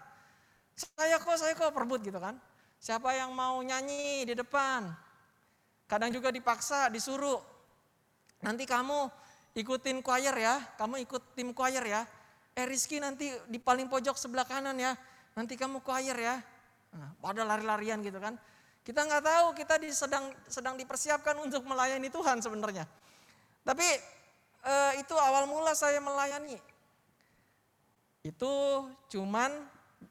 Saya 0.73 1.21
kok, 1.21 1.37
saya 1.37 1.53
kok 1.53 1.75
perbut 1.75 2.01
gitu 2.01 2.17
kan. 2.17 2.39
Siapa 2.83 3.15
yang 3.15 3.31
mau 3.37 3.61
nyanyi 3.63 4.27
di 4.27 4.35
depan. 4.35 4.91
Kadang 5.87 6.11
juga 6.11 6.33
dipaksa, 6.33 6.89
disuruh. 6.89 7.53
nanti 8.43 8.67
kamu 8.67 9.07
ikutin 9.55 10.03
choir 10.03 10.35
ya, 10.35 10.59
kamu 10.75 11.07
ikut 11.07 11.39
tim 11.39 11.55
choir 11.55 11.85
ya. 11.87 12.03
Eh 12.59 12.67
Rizky 12.67 12.99
nanti 12.99 13.31
di 13.47 13.63
paling 13.63 13.87
pojok 13.87 14.19
sebelah 14.19 14.43
kanan 14.43 14.75
ya, 14.83 14.99
nanti 15.39 15.55
kamu 15.55 15.79
choir 15.87 16.17
ya. 16.19 16.43
Nah, 16.91 17.15
pada 17.23 17.47
lari-larian 17.47 18.03
gitu 18.03 18.19
kan. 18.19 18.35
Kita 18.83 19.07
nggak 19.07 19.23
tahu 19.23 19.47
kita 19.55 19.79
sedang 19.95 20.35
sedang 20.51 20.75
dipersiapkan 20.75 21.39
untuk 21.39 21.63
melayani 21.71 22.11
Tuhan 22.11 22.43
sebenarnya. 22.43 22.83
Tapi 23.63 23.87
eh, 24.63 25.03
itu 25.03 25.15
awal 25.19 25.51
mula 25.51 25.75
saya 25.75 25.99
melayani. 25.99 26.59
Itu 28.23 28.87
cuman 29.11 29.51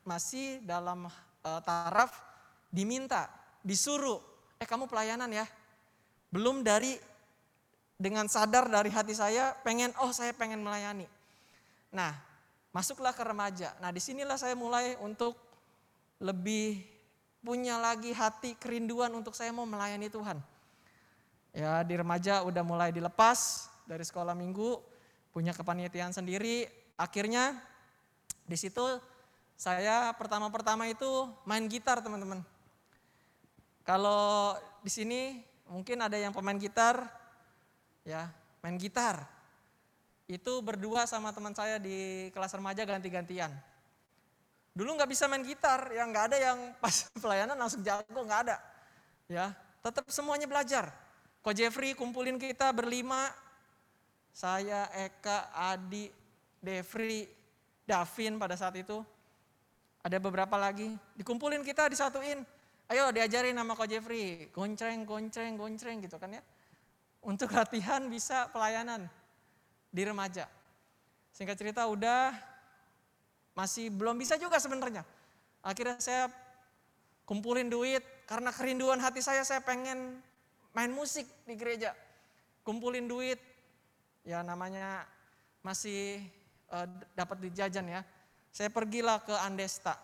masih 0.04 0.60
dalam 0.68 1.08
eh, 1.44 1.62
taraf 1.64 2.12
diminta, 2.68 3.32
disuruh. 3.64 4.20
Eh 4.60 4.68
kamu 4.68 4.88
pelayanan 4.88 5.32
ya. 5.32 5.48
Belum 6.32 6.64
dari 6.64 6.96
dengan 8.02 8.26
sadar 8.26 8.66
dari 8.66 8.90
hati 8.90 9.14
saya 9.14 9.54
pengen 9.62 9.94
oh 10.04 10.12
saya 10.12 10.36
pengen 10.36 10.64
melayani. 10.64 11.06
Nah, 11.92 12.16
masuklah 12.72 13.12
ke 13.12 13.24
remaja. 13.24 13.76
Nah, 13.84 13.92
di 13.92 14.00
sinilah 14.00 14.40
saya 14.40 14.56
mulai 14.56 14.96
untuk 15.04 15.36
lebih 16.18 16.82
punya 17.42 17.78
lagi 17.82 18.14
hati 18.14 18.54
kerinduan 18.56 19.12
untuk 19.12 19.34
saya 19.34 19.52
mau 19.52 19.68
melayani 19.68 20.08
Tuhan. 20.08 20.38
Ya, 21.52 21.84
di 21.84 22.00
remaja 22.00 22.48
udah 22.48 22.64
mulai 22.64 22.96
dilepas 22.96 23.71
dari 23.92 24.08
sekolah 24.08 24.32
minggu, 24.32 24.80
punya 25.36 25.52
kepanitiaan 25.52 26.16
sendiri. 26.16 26.64
Akhirnya 26.96 27.60
di 28.48 28.56
situ 28.56 28.80
saya 29.60 30.16
pertama-pertama 30.16 30.88
itu 30.88 31.28
main 31.44 31.68
gitar, 31.68 32.00
teman-teman. 32.00 32.40
Kalau 33.84 34.56
di 34.80 34.88
sini 34.88 35.44
mungkin 35.68 36.00
ada 36.00 36.16
yang 36.16 36.32
pemain 36.32 36.56
gitar, 36.56 37.04
ya 38.08 38.32
main 38.64 38.80
gitar. 38.80 39.28
Itu 40.32 40.64
berdua 40.64 41.04
sama 41.04 41.36
teman 41.36 41.52
saya 41.52 41.76
di 41.76 42.32
kelas 42.32 42.56
remaja 42.56 42.88
ganti-gantian. 42.88 43.52
Dulu 44.72 44.96
nggak 44.96 45.12
bisa 45.12 45.28
main 45.28 45.44
gitar, 45.44 45.92
ya 45.92 46.08
nggak 46.08 46.26
ada 46.32 46.38
yang 46.40 46.58
pas 46.84 47.12
pelayanan 47.20 47.60
langsung 47.60 47.84
jago, 47.84 48.08
nggak 48.24 48.42
ada. 48.48 48.58
Ya, 49.28 49.52
tetap 49.84 50.08
semuanya 50.08 50.48
belajar. 50.48 50.96
Ko 51.42 51.52
Jeffrey 51.52 51.98
kumpulin 51.98 52.38
kita 52.38 52.70
berlima, 52.70 53.34
saya, 54.32 54.88
Eka, 54.96 55.52
Adi, 55.52 56.08
Devri, 56.64 57.28
Davin 57.84 58.40
pada 58.40 58.56
saat 58.56 58.76
itu. 58.80 59.04
Ada 60.02 60.18
beberapa 60.18 60.58
lagi, 60.58 60.98
dikumpulin 61.14 61.62
kita 61.62 61.86
disatuin. 61.92 62.42
Ayo 62.90 63.08
diajarin 63.14 63.56
nama 63.56 63.78
Ko 63.78 63.88
Jeffrey, 63.88 64.50
goncreng, 64.52 65.06
goncreng, 65.08 65.56
goncreng 65.56 66.04
gitu 66.04 66.18
kan 66.18 66.36
ya. 66.36 66.44
Untuk 67.22 67.54
latihan 67.58 68.04
bisa 68.10 68.50
pelayanan 68.50 69.06
di 69.94 70.02
remaja. 70.04 70.50
Singkat 71.32 71.56
cerita 71.56 71.88
udah 71.88 72.34
masih 73.56 73.92
belum 73.92 74.18
bisa 74.18 74.36
juga 74.42 74.58
sebenarnya. 74.58 75.06
Akhirnya 75.62 76.02
saya 76.02 76.28
kumpulin 77.24 77.70
duit 77.70 78.04
karena 78.26 78.50
kerinduan 78.52 79.00
hati 79.00 79.22
saya 79.22 79.46
saya 79.46 79.62
pengen 79.62 80.20
main 80.74 80.92
musik 80.92 81.28
di 81.46 81.56
gereja. 81.56 81.94
Kumpulin 82.66 83.06
duit 83.08 83.40
ya 84.22 84.46
namanya 84.46 85.06
masih 85.66 86.22
uh, 86.74 86.88
dapat 87.14 87.38
dijajan 87.50 87.86
ya. 87.90 88.02
Saya 88.52 88.68
pergilah 88.68 89.24
ke 89.24 89.34
Andesta. 89.38 89.96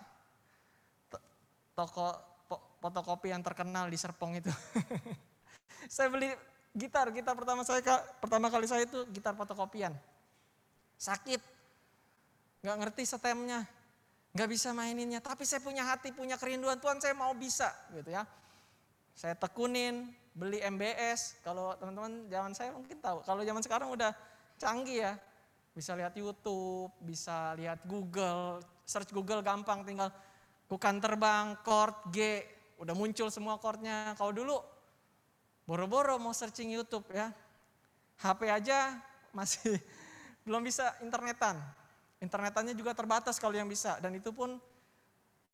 Toko 1.77 2.15
fotokopi 2.81 3.33
yang 3.33 3.43
terkenal 3.43 3.89
di 3.89 3.97
Serpong 3.97 4.37
itu. 4.37 4.49
saya 5.95 6.07
beli 6.09 6.31
gitar, 6.77 7.09
gitar 7.09 7.33
pertama 7.33 7.65
saya 7.65 7.81
pertama 8.21 8.47
kali 8.53 8.65
saya 8.69 8.85
itu 8.85 9.03
gitar 9.13 9.33
fotokopian. 9.33 9.93
Sakit, 10.97 11.41
nggak 12.65 12.77
ngerti 12.81 13.03
setemnya, 13.05 13.65
nggak 14.33 14.49
bisa 14.49 14.73
maininnya. 14.73 15.21
Tapi 15.21 15.45
saya 15.45 15.61
punya 15.61 15.85
hati, 15.85 16.09
punya 16.09 16.37
kerinduan 16.37 16.81
Tuhan, 16.81 16.97
saya 16.97 17.13
mau 17.13 17.33
bisa, 17.37 17.69
gitu 17.93 18.09
ya. 18.09 18.25
Saya 19.13 19.37
tekunin, 19.37 20.09
beli 20.37 20.61
MBS. 20.61 21.41
Kalau 21.41 21.73
teman-teman 21.81 22.29
zaman 22.29 22.53
saya 22.53 22.69
mungkin 22.69 23.01
tahu. 23.01 23.25
Kalau 23.25 23.41
zaman 23.41 23.61
sekarang 23.65 23.89
udah 23.89 24.13
canggih 24.61 25.09
ya, 25.09 25.13
bisa 25.73 25.97
lihat 25.97 26.13
YouTube, 26.13 26.93
bisa 27.01 27.57
lihat 27.57 27.81
Google, 27.89 28.61
search 28.85 29.09
Google 29.09 29.41
gampang, 29.41 29.81
tinggal 29.81 30.13
bukan 30.69 31.01
terbang, 31.01 31.57
chord 31.65 31.97
G, 32.13 32.45
udah 32.77 32.93
muncul 32.93 33.33
semua 33.33 33.57
chordnya. 33.57 34.13
Kalau 34.13 34.29
dulu 34.29 34.57
boro-boro 35.65 36.21
mau 36.21 36.31
searching 36.31 36.69
YouTube 36.69 37.09
ya. 37.09 37.33
HP 38.17 38.49
aja 38.49 38.97
masih 39.33 39.77
belum 40.45 40.61
bisa 40.61 40.93
internetan. 41.01 41.57
Internetannya 42.17 42.73
juga 42.73 42.97
terbatas 42.97 43.37
kalau 43.37 43.53
yang 43.53 43.69
bisa 43.69 44.01
dan 44.01 44.13
itu 44.17 44.33
pun 44.33 44.57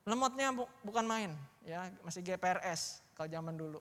lemotnya 0.07 0.51
bu, 0.55 0.63
bukan 0.83 1.03
main 1.03 1.31
ya, 1.63 1.91
masih 2.03 2.23
GPRS 2.23 3.03
kalau 3.15 3.27
zaman 3.27 3.55
dulu. 3.55 3.79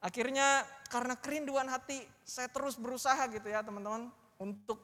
Akhirnya 0.00 0.64
karena 0.88 1.12
kerinduan 1.16 1.68
hati 1.68 2.00
saya 2.24 2.48
terus 2.48 2.80
berusaha 2.80 3.20
gitu 3.28 3.46
ya 3.52 3.60
teman-teman 3.60 4.08
untuk 4.40 4.80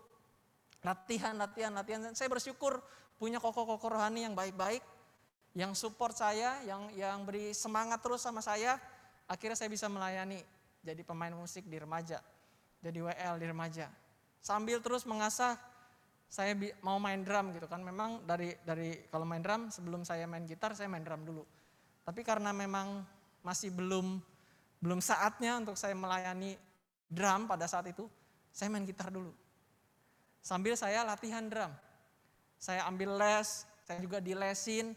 latihan, 0.84 1.32
latihan, 1.32 1.72
latihan. 1.72 2.12
Saya 2.12 2.28
bersyukur 2.28 2.84
punya 3.16 3.40
koko-koko 3.40 3.96
rohani 3.96 4.28
yang 4.28 4.36
baik-baik, 4.36 4.84
yang 5.56 5.72
support 5.72 6.12
saya, 6.12 6.60
yang 6.68 6.92
yang 6.92 7.24
beri 7.24 7.56
semangat 7.56 8.04
terus 8.04 8.20
sama 8.20 8.44
saya 8.44 8.76
akhirnya 9.26 9.58
saya 9.58 9.70
bisa 9.70 9.90
melayani 9.90 10.38
jadi 10.86 11.02
pemain 11.02 11.34
musik 11.34 11.66
di 11.66 11.80
remaja, 11.82 12.22
jadi 12.78 12.98
WL 13.02 13.34
di 13.42 13.46
remaja. 13.50 13.90
Sambil 14.38 14.78
terus 14.78 15.02
mengasah 15.02 15.58
saya 16.30 16.54
mau 16.82 16.98
main 17.02 17.24
drum 17.26 17.50
gitu 17.54 17.66
kan. 17.66 17.82
Memang 17.82 18.22
dari 18.22 18.54
dari 18.62 18.94
kalau 19.10 19.26
main 19.26 19.42
drum 19.42 19.72
sebelum 19.74 20.06
saya 20.06 20.28
main 20.30 20.46
gitar 20.46 20.78
saya 20.78 20.86
main 20.86 21.02
drum 21.02 21.26
dulu. 21.26 21.42
Tapi 22.06 22.22
karena 22.22 22.54
memang 22.54 23.02
masih 23.42 23.74
belum 23.74 24.22
belum 24.86 25.02
saatnya 25.02 25.58
untuk 25.58 25.74
saya 25.74 25.98
melayani 25.98 26.54
drum 27.10 27.50
pada 27.50 27.66
saat 27.66 27.90
itu, 27.90 28.06
saya 28.54 28.70
main 28.70 28.86
gitar 28.86 29.10
dulu. 29.10 29.34
Sambil 30.38 30.78
saya 30.78 31.02
latihan 31.02 31.42
drum. 31.50 31.74
Saya 32.54 32.86
ambil 32.86 33.18
les, 33.18 33.66
saya 33.82 33.98
juga 33.98 34.22
dilesin. 34.22 34.94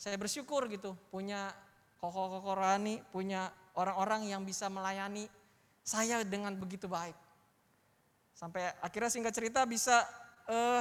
Saya 0.00 0.16
bersyukur 0.16 0.64
gitu 0.72 0.96
punya 1.12 1.52
koko-koko 2.00 2.56
rohani, 2.56 3.04
punya 3.12 3.52
orang-orang 3.76 4.32
yang 4.32 4.40
bisa 4.40 4.72
melayani 4.72 5.28
saya 5.84 6.24
dengan 6.24 6.56
begitu 6.56 6.88
baik. 6.88 7.14
Sampai 8.32 8.72
akhirnya 8.80 9.12
singkat 9.12 9.36
cerita 9.36 9.68
bisa 9.68 10.00
uh, 10.48 10.80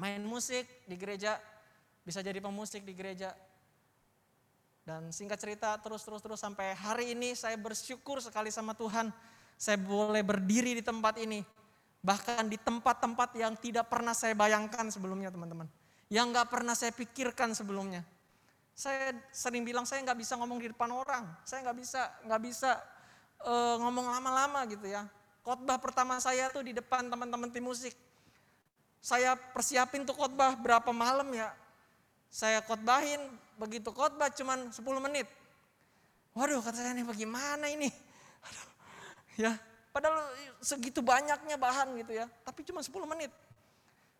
main 0.00 0.24
musik 0.24 0.64
di 0.88 0.96
gereja, 0.96 1.36
bisa 2.00 2.24
jadi 2.24 2.40
pemusik 2.40 2.80
di 2.80 2.96
gereja. 2.96 3.36
Dan 4.88 5.12
singkat 5.12 5.36
cerita 5.36 5.76
terus 5.84 6.00
terus 6.00 6.24
terus 6.24 6.40
sampai 6.40 6.72
hari 6.72 7.12
ini 7.12 7.36
saya 7.36 7.60
bersyukur 7.60 8.24
sekali 8.24 8.48
sama 8.48 8.72
Tuhan. 8.72 9.12
Saya 9.60 9.76
boleh 9.76 10.24
berdiri 10.24 10.72
di 10.72 10.80
tempat 10.80 11.20
ini. 11.20 11.44
Bahkan 12.00 12.48
di 12.48 12.56
tempat-tempat 12.56 13.36
yang 13.36 13.52
tidak 13.60 13.92
pernah 13.92 14.16
saya 14.16 14.32
bayangkan 14.32 14.88
sebelumnya 14.88 15.28
teman-teman. 15.28 15.68
Yang 16.08 16.40
gak 16.40 16.48
pernah 16.48 16.72
saya 16.72 16.88
pikirkan 16.96 17.52
sebelumnya. 17.52 18.00
Saya 18.72 19.12
sering 19.28 19.60
bilang 19.60 19.84
saya 19.84 20.00
nggak 20.06 20.22
bisa 20.22 20.38
ngomong 20.38 20.62
di 20.62 20.70
depan 20.70 20.88
orang, 20.94 21.26
saya 21.42 21.66
nggak 21.66 21.78
bisa 21.82 22.00
nggak 22.30 22.42
bisa 22.46 22.78
uh, 23.42 23.74
ngomong 23.82 24.06
lama-lama 24.06 24.62
gitu 24.70 24.86
ya. 24.86 25.02
Khotbah 25.42 25.82
pertama 25.82 26.16
saya 26.22 26.46
tuh 26.48 26.62
di 26.62 26.70
depan 26.72 27.10
teman-teman 27.10 27.50
tim 27.50 27.66
musik. 27.66 27.92
Saya 29.02 29.34
persiapin 29.34 30.06
tuh 30.06 30.14
khotbah 30.14 30.54
berapa 30.54 30.94
malam 30.94 31.26
ya. 31.34 31.50
Saya 32.30 32.62
khotbahin 32.62 33.18
begitu 33.58 33.90
khotbah 33.90 34.30
cuman 34.30 34.70
10 34.70 34.80
menit. 35.02 35.26
Waduh 36.32 36.62
kata 36.62 36.78
saya 36.78 36.94
ini 36.94 37.02
bagaimana 37.02 37.66
ini. 37.66 37.90
Aduh, 38.46 38.66
ya 39.34 39.52
padahal 39.90 40.30
segitu 40.62 41.02
banyaknya 41.02 41.58
bahan 41.58 41.98
gitu 41.98 42.14
ya. 42.14 42.30
Tapi 42.46 42.62
cuma 42.62 42.80
10 42.80 42.94
menit. 43.04 43.34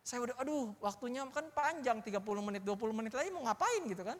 Saya 0.03 0.27
udah 0.27 0.35
aduh 0.43 0.75
waktunya 0.83 1.23
kan 1.31 1.47
panjang 1.55 2.03
30 2.03 2.19
menit 2.43 2.61
20 2.67 2.91
menit 2.91 3.15
lagi 3.15 3.31
mau 3.31 3.47
ngapain 3.47 3.87
gitu 3.87 4.03
kan. 4.03 4.19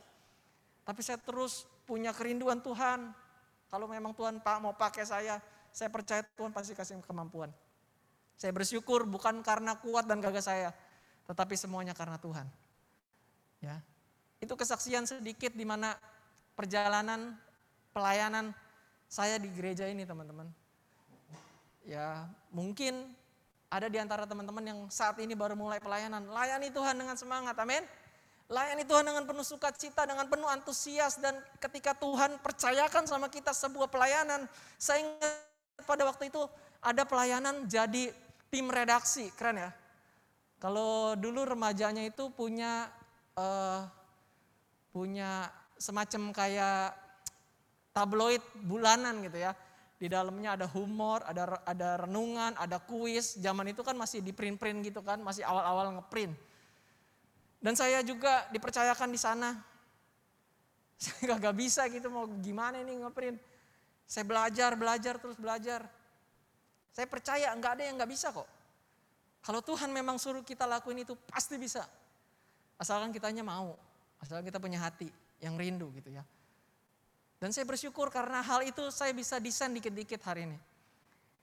Tapi 0.87 1.01
saya 1.03 1.19
terus 1.19 1.67
punya 1.83 2.15
kerinduan 2.15 2.63
Tuhan. 2.63 3.11
Kalau 3.69 3.85
memang 3.85 4.17
Tuhan 4.17 4.41
Pak 4.41 4.57
mau 4.57 4.73
pakai 4.73 5.05
saya, 5.05 5.37
saya 5.69 5.93
percaya 5.93 6.25
Tuhan 6.33 6.49
pasti 6.49 6.73
kasih 6.73 6.97
kemampuan. 7.05 7.53
Saya 8.39 8.55
bersyukur 8.55 9.05
bukan 9.05 9.43
karena 9.45 9.75
kuat 9.77 10.07
dan 10.07 10.23
gagah 10.23 10.41
saya, 10.41 10.71
tetapi 11.27 11.53
semuanya 11.59 11.93
karena 11.93 12.17
Tuhan. 12.17 12.47
Ya. 13.59 13.83
Itu 14.39 14.55
kesaksian 14.55 15.03
sedikit 15.03 15.51
di 15.51 15.67
mana 15.67 15.95
perjalanan 16.55 17.35
pelayanan 17.91 18.55
saya 19.11 19.35
di 19.35 19.51
gereja 19.51 19.87
ini, 19.87 20.07
teman-teman. 20.07 20.47
Ya, 21.83 22.29
mungkin 22.53 23.11
ada 23.69 23.85
di 23.85 24.01
antara 24.01 24.25
teman-teman 24.25 24.65
yang 24.65 24.79
saat 24.89 25.17
ini 25.21 25.37
baru 25.37 25.53
mulai 25.53 25.77
pelayanan. 25.77 26.25
Layani 26.29 26.73
Tuhan 26.73 26.97
dengan 26.97 27.15
semangat, 27.17 27.53
amin. 27.61 27.85
Layani 28.49 28.81
Tuhan 28.81 29.05
dengan 29.05 29.29
penuh 29.29 29.45
sukacita, 29.45 30.09
dengan 30.09 30.25
penuh 30.25 30.49
antusias 30.49 31.21
dan 31.21 31.37
ketika 31.61 31.93
Tuhan 31.93 32.41
percayakan 32.41 33.05
sama 33.05 33.29
kita 33.29 33.53
sebuah 33.53 33.85
pelayanan, 33.93 34.49
saya 34.73 35.05
ingat 35.05 35.85
pada 35.85 36.01
waktu 36.09 36.33
itu 36.33 36.41
ada 36.81 37.05
pelayanan 37.05 37.69
jadi 37.69 38.09
tim 38.49 38.65
redaksi, 38.73 39.29
keren 39.37 39.69
ya. 39.69 39.71
Kalau 40.57 41.13
dulu 41.13 41.45
remajanya 41.45 42.01
itu 42.09 42.33
punya 42.33 42.89
eh, 43.37 43.81
punya 44.89 45.47
semacam 45.79 46.35
kayak 46.35 46.95
tabloid 47.95 48.43
bulanan 48.63 49.23
gitu 49.25 49.39
ya. 49.39 49.53
Di 49.99 50.07
dalamnya 50.07 50.55
ada 50.55 50.67
humor, 50.71 51.19
ada 51.27 51.59
ada 51.67 52.07
renungan, 52.07 52.55
ada 52.55 52.79
kuis. 52.79 53.35
Zaman 53.35 53.75
itu 53.75 53.83
kan 53.83 53.99
masih 53.99 54.23
di 54.23 54.31
print-print 54.31 54.79
gitu 54.87 55.03
kan, 55.03 55.19
masih 55.19 55.43
awal-awal 55.43 55.99
ngeprint. 55.99 56.31
Dan 57.59 57.75
saya 57.75 57.99
juga 57.99 58.47
dipercayakan 58.55 59.09
di 59.11 59.19
sana. 59.19 59.51
Saya 60.99 61.39
gak 61.39 61.55
bisa 61.55 61.87
gitu 61.87 62.11
mau 62.11 62.27
gimana 62.43 62.79
ini 62.83 62.99
ngeprint. 62.99 63.39
Saya 64.03 64.27
belajar, 64.27 64.75
belajar, 64.75 65.15
terus 65.15 65.39
belajar. 65.39 65.87
Saya 66.91 67.07
percaya 67.07 67.47
nggak 67.55 67.71
ada 67.79 67.83
yang 67.87 67.95
nggak 67.95 68.11
bisa 68.11 68.33
kok. 68.33 68.47
Kalau 69.39 69.63
Tuhan 69.63 69.93
memang 69.93 70.19
suruh 70.19 70.43
kita 70.43 70.67
lakuin 70.67 71.07
itu 71.07 71.15
pasti 71.29 71.55
bisa. 71.55 71.87
Asalkan 72.75 73.15
kitanya 73.15 73.43
mau, 73.43 73.75
asalkan 74.19 74.47
kita 74.47 74.59
punya 74.59 74.79
hati 74.83 75.07
yang 75.39 75.55
rindu 75.55 75.91
gitu 75.95 76.11
ya. 76.11 76.23
Dan 77.39 77.55
saya 77.55 77.63
bersyukur 77.63 78.11
karena 78.11 78.43
hal 78.43 78.67
itu 78.67 78.91
saya 78.91 79.15
bisa 79.15 79.39
desain 79.39 79.71
dikit-dikit 79.71 80.19
hari 80.27 80.43
ini. 80.43 80.59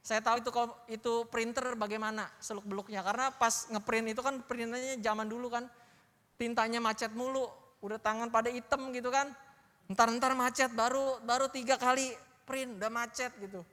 Saya 0.04 0.22
tahu 0.22 0.38
itu 0.38 0.50
itu 0.92 1.12
printer 1.32 1.74
bagaimana 1.74 2.28
seluk 2.38 2.62
beluknya 2.68 3.02
karena 3.02 3.32
pas 3.32 3.66
ngeprint 3.72 4.12
itu 4.12 4.20
kan 4.22 4.38
printernya 4.44 5.00
zaman 5.02 5.26
dulu 5.26 5.50
kan 5.50 5.66
tintanya 6.36 6.78
macet 6.78 7.10
mulu, 7.16 7.48
udah 7.80 7.98
tangan 7.98 8.28
pada 8.28 8.52
hitam 8.52 8.92
gitu 8.92 9.08
kan. 9.08 9.32
Ntar-ntar 9.88 10.36
macet 10.36 10.70
baru 10.76 11.18
baru 11.24 11.48
tiga 11.48 11.80
kali 11.80 12.12
print 12.44 12.76
udah 12.76 12.92
macet 12.92 13.32
gitu. 13.40 13.64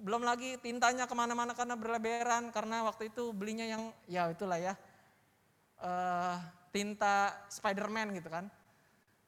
Belum 0.00 0.24
lagi 0.24 0.56
tintanya 0.58 1.04
ke 1.04 1.12
mana-mana 1.14 1.52
karena 1.52 1.76
berlebaran 1.76 2.48
karena 2.48 2.88
waktu 2.88 3.12
itu 3.12 3.30
belinya 3.36 3.68
yang 3.68 3.92
ya 4.08 4.32
itulah 4.32 4.56
ya 4.56 4.72
eh, 5.84 6.36
tinta 6.72 7.36
Spiderman 7.52 8.16
gitu 8.16 8.32
kan, 8.32 8.48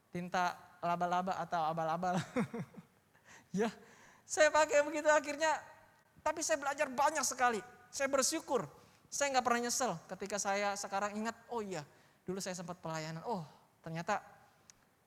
tinta 0.09 0.57
laba-laba 0.81 1.37
atau 1.39 1.61
abal-abal. 1.69 2.17
ya, 3.61 3.69
saya 4.25 4.49
pakai 4.49 4.81
begitu 4.83 5.07
akhirnya, 5.13 5.53
tapi 6.25 6.41
saya 6.41 6.57
belajar 6.59 6.89
banyak 6.89 7.23
sekali. 7.23 7.61
Saya 7.93 8.11
bersyukur, 8.11 8.67
saya 9.07 9.31
nggak 9.37 9.45
pernah 9.47 9.61
nyesel 9.69 9.93
ketika 10.11 10.41
saya 10.41 10.75
sekarang 10.75 11.15
ingat, 11.15 11.37
oh 11.53 11.61
iya, 11.61 11.85
dulu 12.25 12.41
saya 12.41 12.57
sempat 12.57 12.81
pelayanan. 12.81 13.23
Oh, 13.29 13.45
ternyata 13.85 14.19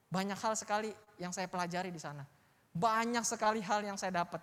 banyak 0.07 0.39
hal 0.39 0.53
sekali 0.55 0.93
yang 1.19 1.35
saya 1.35 1.51
pelajari 1.51 1.91
di 1.91 1.99
sana. 1.99 2.23
Banyak 2.71 3.25
sekali 3.25 3.59
hal 3.59 3.83
yang 3.83 3.97
saya 3.99 4.23
dapat. 4.23 4.39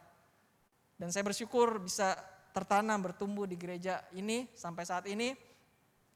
Dan 0.99 1.09
saya 1.14 1.24
bersyukur 1.24 1.80
bisa 1.80 2.18
tertanam, 2.55 3.03
bertumbuh 3.03 3.49
di 3.49 3.57
gereja 3.57 4.05
ini 4.14 4.51
sampai 4.53 4.84
saat 4.84 5.07
ini. 5.09 5.32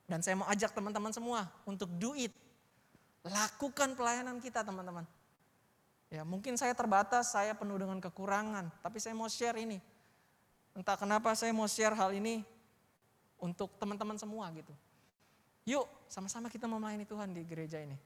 Dan 0.09 0.25
saya 0.25 0.41
mau 0.41 0.49
ajak 0.49 0.73
teman-teman 0.73 1.13
semua 1.13 1.45
untuk 1.69 1.93
do 2.01 2.17
it. 2.17 2.33
Lakukan 3.29 3.93
pelayanan 3.93 4.41
kita 4.41 4.65
teman-teman. 4.65 5.05
Ya 6.09 6.25
mungkin 6.25 6.57
saya 6.57 6.73
terbatas, 6.73 7.37
saya 7.37 7.53
penuh 7.53 7.77
dengan 7.77 8.01
kekurangan. 8.01 8.73
Tapi 8.81 8.97
saya 8.97 9.13
mau 9.13 9.29
share 9.29 9.61
ini. 9.61 9.77
Entah 10.73 10.97
kenapa 10.97 11.37
saya 11.37 11.53
mau 11.53 11.69
share 11.69 11.93
hal 11.93 12.17
ini 12.17 12.41
untuk 13.37 13.77
teman-teman 13.77 14.17
semua 14.17 14.49
gitu. 14.57 14.73
Yuk 15.69 15.85
sama-sama 16.09 16.49
kita 16.49 16.65
melayani 16.65 17.05
Tuhan 17.05 17.37
di 17.37 17.45
gereja 17.45 17.77
ini. 17.77 18.01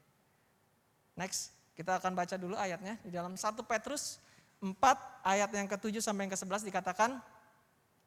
Next, 1.15 1.55
kita 1.79 2.03
akan 2.03 2.19
baca 2.19 2.35
dulu 2.35 2.59
ayatnya. 2.59 2.99
Di 3.07 3.15
dalam 3.15 3.39
1 3.39 3.63
Petrus 3.63 4.19
4 4.59 4.75
ayat 5.23 5.51
yang 5.55 5.71
ke-7 5.71 6.03
sampai 6.03 6.27
yang 6.27 6.35
ke-11 6.35 6.67
dikatakan, 6.67 7.23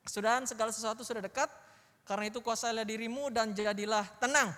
Sudahan 0.05 0.45
segala 0.45 0.69
sesuatu 0.69 1.01
sudah 1.01 1.17
dekat, 1.17 1.49
karena 2.05 2.29
itu 2.29 2.39
kuasailah 2.39 2.85
dirimu 2.85 3.33
dan 3.33 3.51
jadilah 3.51 4.05
tenang. 4.21 4.53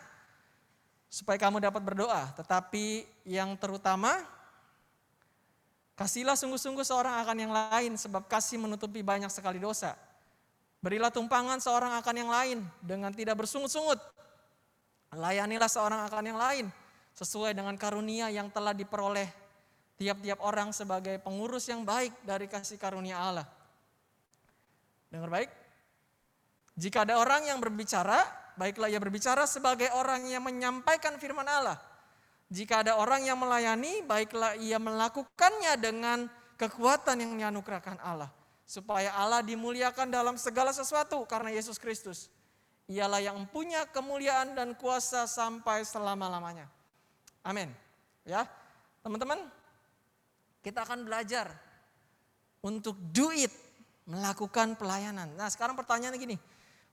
Supaya 1.08 1.39
kamu 1.39 1.64
dapat 1.64 1.80
berdoa. 1.80 2.28
Tetapi 2.36 3.08
yang 3.24 3.56
terutama, 3.56 4.20
kasihlah 5.95 6.36
sungguh-sungguh 6.36 6.84
seorang 6.84 7.24
akan 7.24 7.38
yang 7.39 7.54
lain, 7.56 7.95
sebab 7.95 8.28
kasih 8.28 8.60
menutupi 8.60 9.00
banyak 9.00 9.32
sekali 9.32 9.64
dosa. 9.64 9.95
Berilah 10.84 11.10
tumpangan 11.10 11.58
seorang 11.64 11.95
akan 11.98 12.16
yang 12.20 12.30
lain 12.30 12.58
dengan 12.84 13.16
tidak 13.16 13.39
bersungut-sungut. 13.39 13.98
Layanilah 15.16 15.72
seorang 15.72 16.04
akan 16.06 16.24
yang 16.28 16.38
lain 16.38 16.66
sesuai 17.16 17.56
dengan 17.56 17.74
karunia 17.80 18.30
yang 18.30 18.52
telah 18.54 18.76
diperoleh 18.76 19.26
tiap-tiap 19.98 20.38
orang 20.45 20.70
sebagai 20.70 21.18
pengurus 21.18 21.66
yang 21.66 21.82
baik 21.82 22.14
dari 22.22 22.45
kasih 22.45 22.78
karunia 22.78 23.18
Allah. 23.18 23.48
Dengar 25.10 25.32
baik? 25.32 25.50
Jika 26.78 27.09
ada 27.09 27.17
orang 27.17 27.49
yang 27.49 27.57
berbicara, 27.57 28.21
baiklah 28.53 28.86
ia 28.86 29.01
berbicara 29.01 29.49
sebagai 29.49 29.89
orang 29.97 30.30
yang 30.30 30.45
menyampaikan 30.45 31.17
firman 31.17 31.49
Allah. 31.49 31.82
Jika 32.53 32.86
ada 32.86 33.01
orang 33.01 33.25
yang 33.25 33.36
melayani, 33.41 34.05
baiklah 34.05 34.53
ia 34.61 34.78
melakukannya 34.78 35.73
dengan 35.82 36.30
kekuatan 36.55 37.17
yang 37.17 37.34
dianugerahkan 37.34 37.97
Allah. 37.99 38.30
Supaya 38.63 39.11
Allah 39.17 39.41
dimuliakan 39.41 40.13
dalam 40.13 40.38
segala 40.38 40.69
sesuatu 40.69 41.25
karena 41.25 41.49
Yesus 41.49 41.82
Kristus. 41.82 42.30
Ialah 42.88 43.19
yang 43.19 43.43
punya 43.49 43.84
kemuliaan 43.89 44.55
dan 44.55 44.78
kuasa 44.78 45.28
sampai 45.28 45.84
selama-lamanya. 45.84 46.69
Amin. 47.43 47.73
Ya, 48.23 48.47
teman-teman, 49.03 49.43
kita 50.63 50.84
akan 50.84 51.03
belajar 51.07 51.51
untuk 52.63 52.95
do 53.11 53.32
it, 53.36 53.51
melakukan 54.07 54.75
pelayanan. 54.75 55.32
Nah, 55.36 55.47
sekarang 55.51 55.75
pertanyaannya 55.75 56.19
gini, 56.19 56.38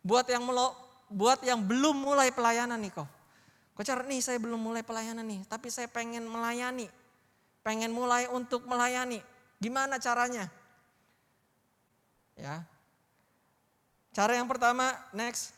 buat 0.04 0.28
yang 0.28 0.44
melo, 0.44 0.76
buat 1.08 1.40
yang 1.40 1.64
belum 1.64 1.96
mulai 1.96 2.28
pelayanan 2.28 2.76
nih 2.76 2.92
kok. 2.92 3.08
Kocar 3.74 4.06
nih 4.06 4.22
saya 4.22 4.38
belum 4.38 4.60
mulai 4.60 4.86
pelayanan 4.86 5.26
nih, 5.26 5.42
tapi 5.50 5.72
saya 5.72 5.90
pengen 5.90 6.28
melayani. 6.28 6.86
Pengen 7.64 7.90
mulai 7.90 8.28
untuk 8.30 8.68
melayani. 8.68 9.18
Gimana 9.58 9.98
caranya? 9.98 10.46
Ya. 12.36 12.62
Cara 14.14 14.38
yang 14.38 14.46
pertama, 14.46 14.94
next. 15.10 15.56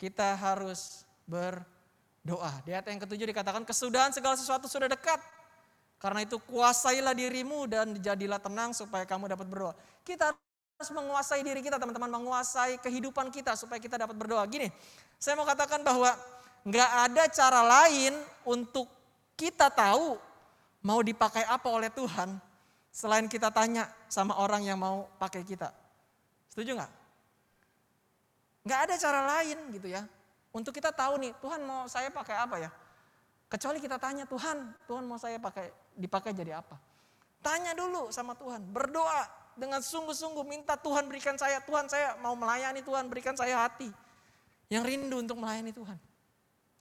Kita 0.00 0.34
harus 0.34 1.06
berdoa. 1.28 2.50
Di 2.66 2.74
ayat 2.74 2.88
yang 2.90 2.98
ketujuh 3.04 3.30
dikatakan 3.30 3.62
kesudahan 3.62 4.10
segala 4.10 4.34
sesuatu 4.34 4.66
sudah 4.66 4.90
dekat. 4.90 5.20
Karena 5.98 6.22
itu 6.22 6.38
kuasailah 6.38 7.14
dirimu 7.14 7.66
dan 7.66 7.94
jadilah 7.98 8.38
tenang 8.42 8.74
supaya 8.74 9.06
kamu 9.06 9.34
dapat 9.34 9.46
berdoa. 9.46 9.74
Kita 10.02 10.34
harus 10.78 10.94
menguasai 10.94 11.42
diri 11.42 11.58
kita 11.58 11.74
teman-teman, 11.74 12.06
menguasai 12.06 12.78
kehidupan 12.78 13.34
kita 13.34 13.58
supaya 13.58 13.82
kita 13.82 13.98
dapat 13.98 14.14
berdoa. 14.14 14.46
Gini, 14.46 14.70
saya 15.18 15.34
mau 15.34 15.42
katakan 15.42 15.82
bahwa 15.82 16.14
nggak 16.62 16.90
ada 17.10 17.26
cara 17.34 17.60
lain 17.66 18.14
untuk 18.46 18.86
kita 19.34 19.74
tahu 19.74 20.14
mau 20.86 21.02
dipakai 21.02 21.42
apa 21.50 21.66
oleh 21.66 21.90
Tuhan 21.90 22.38
selain 22.94 23.26
kita 23.26 23.50
tanya 23.50 23.90
sama 24.06 24.38
orang 24.38 24.62
yang 24.62 24.78
mau 24.78 25.10
pakai 25.18 25.42
kita. 25.42 25.74
Setuju 26.54 26.78
nggak? 26.78 26.92
Nggak 28.62 28.80
ada 28.86 28.94
cara 29.02 29.20
lain 29.34 29.58
gitu 29.74 29.90
ya. 29.90 30.06
Untuk 30.54 30.70
kita 30.70 30.94
tahu 30.94 31.18
nih, 31.18 31.34
Tuhan 31.42 31.58
mau 31.66 31.90
saya 31.90 32.06
pakai 32.14 32.38
apa 32.38 32.56
ya? 32.62 32.70
Kecuali 33.50 33.82
kita 33.82 33.98
tanya 33.98 34.30
Tuhan, 34.30 34.78
Tuhan 34.86 35.02
mau 35.10 35.18
saya 35.18 35.42
pakai 35.42 35.74
dipakai 35.98 36.30
jadi 36.30 36.62
apa? 36.62 36.78
Tanya 37.42 37.74
dulu 37.74 38.14
sama 38.14 38.38
Tuhan, 38.38 38.62
berdoa 38.70 39.47
dengan 39.58 39.82
sungguh-sungguh 39.82 40.46
minta 40.46 40.78
Tuhan 40.78 41.10
berikan 41.10 41.34
saya, 41.34 41.58
Tuhan 41.60 41.90
saya 41.90 42.14
mau 42.22 42.38
melayani 42.38 42.80
Tuhan, 42.80 43.10
berikan 43.10 43.34
saya 43.34 43.66
hati 43.66 43.90
yang 44.70 44.86
rindu 44.86 45.18
untuk 45.18 45.36
melayani 45.42 45.74
Tuhan. 45.74 45.98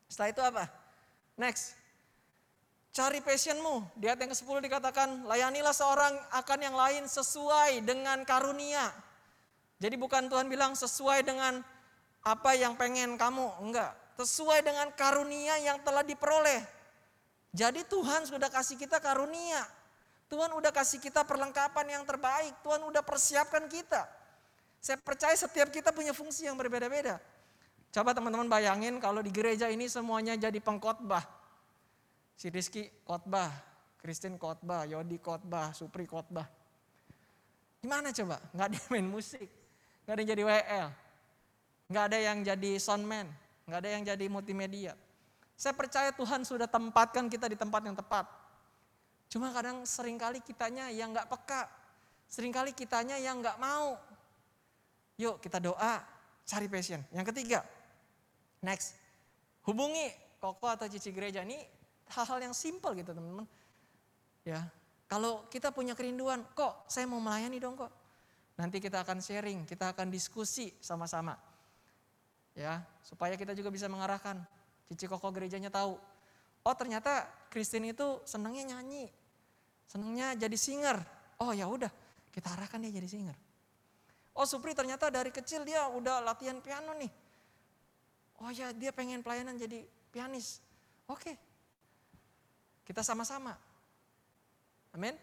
Setelah 0.08 0.30
itu 0.30 0.42
apa? 0.46 0.64
Next. 1.36 1.76
Cari 2.96 3.22
passionmu. 3.22 3.98
Di 4.00 4.10
ayat 4.10 4.22
yang 4.24 4.32
ke-10 4.34 4.58
dikatakan, 4.64 5.10
layanilah 5.28 5.76
seorang 5.76 6.14
akan 6.34 6.60
yang 6.62 6.76
lain 6.78 7.04
sesuai 7.06 7.86
dengan 7.86 8.26
karunia. 8.26 8.90
Jadi 9.78 9.94
bukan 10.00 10.26
Tuhan 10.26 10.50
bilang 10.50 10.74
sesuai 10.74 11.22
dengan 11.22 11.62
apa 12.26 12.52
yang 12.58 12.74
pengen 12.74 13.14
kamu, 13.14 13.62
enggak. 13.62 13.94
Sesuai 14.18 14.66
dengan 14.66 14.90
karunia 14.98 15.62
yang 15.62 15.78
telah 15.86 16.02
diperoleh. 16.02 16.66
Jadi 17.54 17.86
Tuhan 17.86 18.26
sudah 18.26 18.50
kasih 18.50 18.82
kita 18.82 18.98
karunia. 18.98 19.62
Tuhan 20.28 20.52
udah 20.52 20.72
kasih 20.76 21.00
kita 21.00 21.24
perlengkapan 21.24 22.00
yang 22.00 22.04
terbaik. 22.04 22.52
Tuhan 22.60 22.84
udah 22.84 23.00
persiapkan 23.00 23.64
kita. 23.72 24.04
Saya 24.84 25.00
percaya 25.00 25.34
setiap 25.34 25.72
kita 25.72 25.96
punya 25.96 26.12
fungsi 26.12 26.46
yang 26.46 26.60
berbeda-beda. 26.60 27.20
Coba 27.96 28.12
teman-teman 28.12 28.46
bayangin 28.52 29.00
kalau 29.00 29.24
di 29.24 29.32
gereja 29.32 29.72
ini 29.72 29.88
semuanya 29.88 30.36
jadi 30.36 30.60
pengkhotbah. 30.60 31.24
Si 32.38 32.52
Rizky 32.54 32.86
khotbah, 33.08 33.50
Christine 33.98 34.38
khotbah, 34.38 34.86
Yodi 34.86 35.18
khotbah, 35.18 35.74
Supri 35.74 36.06
khotbah. 36.06 36.46
Gimana 37.82 38.14
coba? 38.14 38.38
Nggak 38.54 38.66
ada 38.70 38.76
yang 38.78 38.90
main 38.94 39.08
musik, 39.10 39.50
nggak 40.06 40.14
ada 40.14 40.20
yang 40.22 40.32
jadi 40.36 40.44
WL, 40.46 40.88
nggak 41.90 42.04
ada 42.04 42.18
yang 42.22 42.38
jadi 42.46 42.72
soundman, 42.78 43.28
nggak 43.66 43.80
ada 43.82 43.90
yang 43.90 44.04
jadi 44.06 44.26
multimedia. 44.30 44.94
Saya 45.58 45.74
percaya 45.74 46.14
Tuhan 46.14 46.46
sudah 46.46 46.70
tempatkan 46.70 47.26
kita 47.26 47.50
di 47.50 47.58
tempat 47.58 47.82
yang 47.82 47.98
tepat. 47.98 48.30
Cuma 49.28 49.52
kadang 49.52 49.84
sering 49.84 50.16
kali 50.16 50.40
kitanya 50.40 50.88
yang 50.92 51.12
nggak 51.12 51.28
peka. 51.28 51.68
Seringkali 52.28 52.76
kitanya 52.76 53.16
yang 53.16 53.40
nggak 53.40 53.60
mau. 53.60 53.96
Yuk 55.16 55.40
kita 55.40 55.64
doa, 55.64 56.04
cari 56.44 56.68
passion. 56.68 57.00
Yang 57.12 57.32
ketiga, 57.34 57.60
next, 58.64 58.96
hubungi 59.64 60.12
koko 60.40 60.68
atau 60.68 60.88
cici 60.88 61.12
gereja. 61.16 61.44
Ini 61.44 61.60
hal-hal 62.14 62.52
yang 62.52 62.56
simple 62.56 62.94
gitu 62.96 63.12
teman-teman. 63.16 63.48
Ya, 64.48 64.64
kalau 65.08 65.48
kita 65.48 65.72
punya 65.72 65.96
kerinduan, 65.96 66.44
kok 66.52 66.88
saya 66.92 67.08
mau 67.08 67.20
melayani 67.24 67.60
dong 67.64 67.80
kok. 67.80 67.92
Nanti 68.60 68.84
kita 68.84 69.04
akan 69.04 69.24
sharing, 69.24 69.64
kita 69.64 69.96
akan 69.96 70.12
diskusi 70.12 70.76
sama-sama. 70.84 71.36
Ya, 72.58 72.84
supaya 73.04 73.40
kita 73.40 73.56
juga 73.56 73.72
bisa 73.72 73.88
mengarahkan. 73.88 74.40
Cici 74.92 75.08
koko 75.08 75.32
gerejanya 75.32 75.72
tahu. 75.72 75.96
Oh 76.68 76.76
ternyata 76.76 77.24
Kristen 77.48 77.88
itu 77.88 78.20
senangnya 78.28 78.76
nyanyi. 78.76 79.08
Senangnya 79.88 80.36
jadi 80.36 80.58
singer. 80.60 81.00
Oh 81.40 81.56
ya 81.56 81.64
udah, 81.64 81.88
kita 82.36 82.52
arahkan 82.52 82.84
dia 82.84 82.92
jadi 83.00 83.08
singer. 83.08 83.38
Oh 84.36 84.44
Supri 84.44 84.76
ternyata 84.76 85.08
dari 85.08 85.32
kecil 85.32 85.64
dia 85.64 85.88
udah 85.88 86.20
latihan 86.20 86.60
piano 86.60 86.92
nih. 87.00 87.10
Oh 88.44 88.52
ya 88.52 88.76
dia 88.76 88.92
pengen 88.92 89.24
pelayanan 89.24 89.56
jadi 89.56 89.88
pianis. 90.12 90.60
Oke. 91.08 91.40
Kita 92.84 93.00
sama-sama. 93.00 93.56
Amin. 94.92 95.16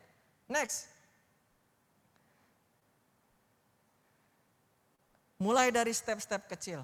Next. 0.49 0.89
Mulai 5.37 5.69
dari 5.69 5.93
step-step 5.93 6.49
kecil. 6.49 6.81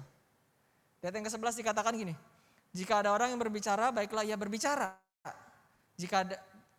Di 1.01 1.09
ayat 1.09 1.17
yang 1.17 1.25
ke-11 1.25 1.65
dikatakan 1.65 1.97
gini. 1.97 2.13
Jika 2.71 3.03
ada 3.03 3.11
orang 3.11 3.35
yang 3.35 3.41
berbicara, 3.41 3.91
baiklah 3.91 4.23
ia 4.23 4.39
berbicara. 4.39 4.95
Jika 5.99 6.23
ada 6.23 6.35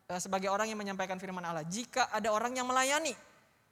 eh, 0.08 0.20
sebagai 0.20 0.48
orang 0.48 0.72
yang 0.72 0.80
menyampaikan 0.80 1.20
firman 1.20 1.44
Allah. 1.44 1.64
Jika 1.68 2.08
ada 2.08 2.32
orang 2.32 2.56
yang 2.56 2.64
melayani, 2.64 3.12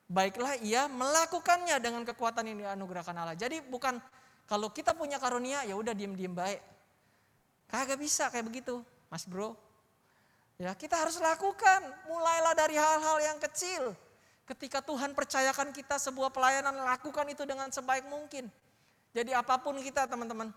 baiklah 0.04 0.58
ia 0.60 0.84
melakukannya 0.90 1.80
dengan 1.80 2.04
kekuatan 2.04 2.44
yang 2.44 2.58
dianugerahkan 2.60 3.14
Allah. 3.16 3.36
Jadi 3.38 3.64
bukan 3.64 3.96
kalau 4.44 4.68
kita 4.68 4.92
punya 4.92 5.16
karunia 5.16 5.64
ya 5.64 5.78
udah 5.78 5.94
diem-diem 5.96 6.34
baik. 6.34 6.60
Kagak 7.70 8.02
bisa 8.02 8.26
kayak 8.28 8.50
begitu, 8.50 8.82
Mas 9.06 9.22
Bro. 9.22 9.54
Ya, 10.60 10.76
kita 10.76 10.98
harus 10.98 11.16
lakukan. 11.16 11.80
Mulailah 12.04 12.52
dari 12.52 12.76
hal-hal 12.76 13.16
yang 13.32 13.38
kecil. 13.40 13.96
Ketika 14.44 14.82
Tuhan 14.82 15.14
percayakan 15.14 15.70
kita 15.70 15.96
sebuah 15.96 16.34
pelayanan, 16.34 16.74
lakukan 16.84 17.24
itu 17.30 17.46
dengan 17.46 17.70
sebaik 17.70 18.04
mungkin. 18.10 18.50
Jadi 19.14 19.30
apa 19.30 19.56
pun 19.62 19.78
kita 19.78 20.10
teman-teman. 20.10 20.50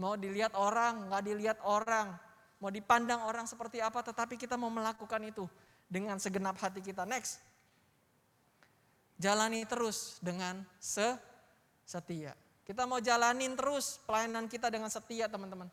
Mau 0.00 0.18
dilihat 0.18 0.54
orang, 0.58 1.06
nggak 1.10 1.22
dilihat 1.22 1.58
orang. 1.62 2.14
Mau 2.58 2.70
dipandang 2.72 3.22
orang 3.28 3.46
seperti 3.46 3.78
apa, 3.78 4.02
tetapi 4.02 4.34
kita 4.34 4.58
mau 4.58 4.72
melakukan 4.72 5.20
itu 5.22 5.46
dengan 5.86 6.18
segenap 6.18 6.58
hati 6.58 6.82
kita. 6.82 7.06
Next. 7.06 7.38
Jalani 9.14 9.62
terus 9.68 10.18
dengan 10.18 10.66
se 10.82 11.14
setia. 11.86 12.34
Kita 12.64 12.88
mau 12.88 12.98
jalanin 12.98 13.54
terus 13.54 14.00
pelayanan 14.08 14.48
kita 14.48 14.72
dengan 14.72 14.88
setia 14.88 15.28
teman-teman. 15.30 15.68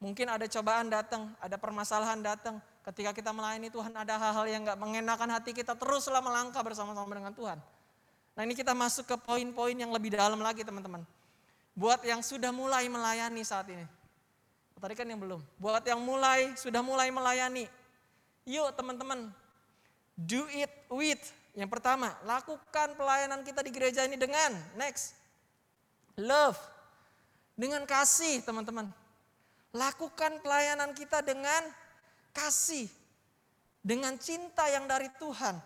Mungkin 0.00 0.26
ada 0.32 0.48
cobaan 0.48 0.88
datang, 0.88 1.28
ada 1.38 1.60
permasalahan 1.60 2.24
datang. 2.24 2.56
Ketika 2.80 3.12
kita 3.12 3.36
melayani 3.36 3.68
Tuhan 3.68 3.92
ada 3.92 4.16
hal-hal 4.16 4.48
yang 4.48 4.64
gak 4.64 4.80
mengenakan 4.80 5.28
hati 5.28 5.52
kita 5.52 5.76
teruslah 5.76 6.24
melangkah 6.24 6.64
bersama-sama 6.64 7.12
dengan 7.12 7.36
Tuhan. 7.36 7.60
Nah 8.32 8.42
ini 8.48 8.56
kita 8.56 8.72
masuk 8.72 9.04
ke 9.04 9.16
poin-poin 9.20 9.76
yang 9.76 9.92
lebih 9.92 10.16
dalam 10.16 10.40
lagi 10.40 10.64
teman-teman. 10.64 11.04
Buat 11.80 12.04
yang 12.04 12.20
sudah 12.20 12.52
mulai 12.52 12.92
melayani 12.92 13.40
saat 13.40 13.64
ini. 13.72 13.88
Tadi 14.76 14.92
kan 14.92 15.08
yang 15.08 15.16
belum. 15.16 15.40
Buat 15.56 15.80
yang 15.88 15.96
mulai, 16.04 16.52
sudah 16.52 16.84
mulai 16.84 17.08
melayani. 17.08 17.64
Yuk 18.44 18.68
teman-teman, 18.76 19.32
do 20.12 20.44
it 20.52 20.68
with. 20.92 21.20
Yang 21.56 21.72
pertama, 21.72 22.12
lakukan 22.28 22.92
pelayanan 23.00 23.40
kita 23.40 23.64
di 23.64 23.72
gereja 23.72 24.04
ini 24.04 24.20
dengan, 24.20 24.52
next, 24.76 25.16
love. 26.20 26.60
Dengan 27.56 27.88
kasih 27.88 28.44
teman-teman. 28.44 28.88
Lakukan 29.72 30.36
pelayanan 30.44 30.92
kita 30.92 31.24
dengan 31.24 31.64
kasih. 32.36 32.92
Dengan 33.80 34.20
cinta 34.20 34.68
yang 34.68 34.84
dari 34.84 35.08
Tuhan. 35.16 35.56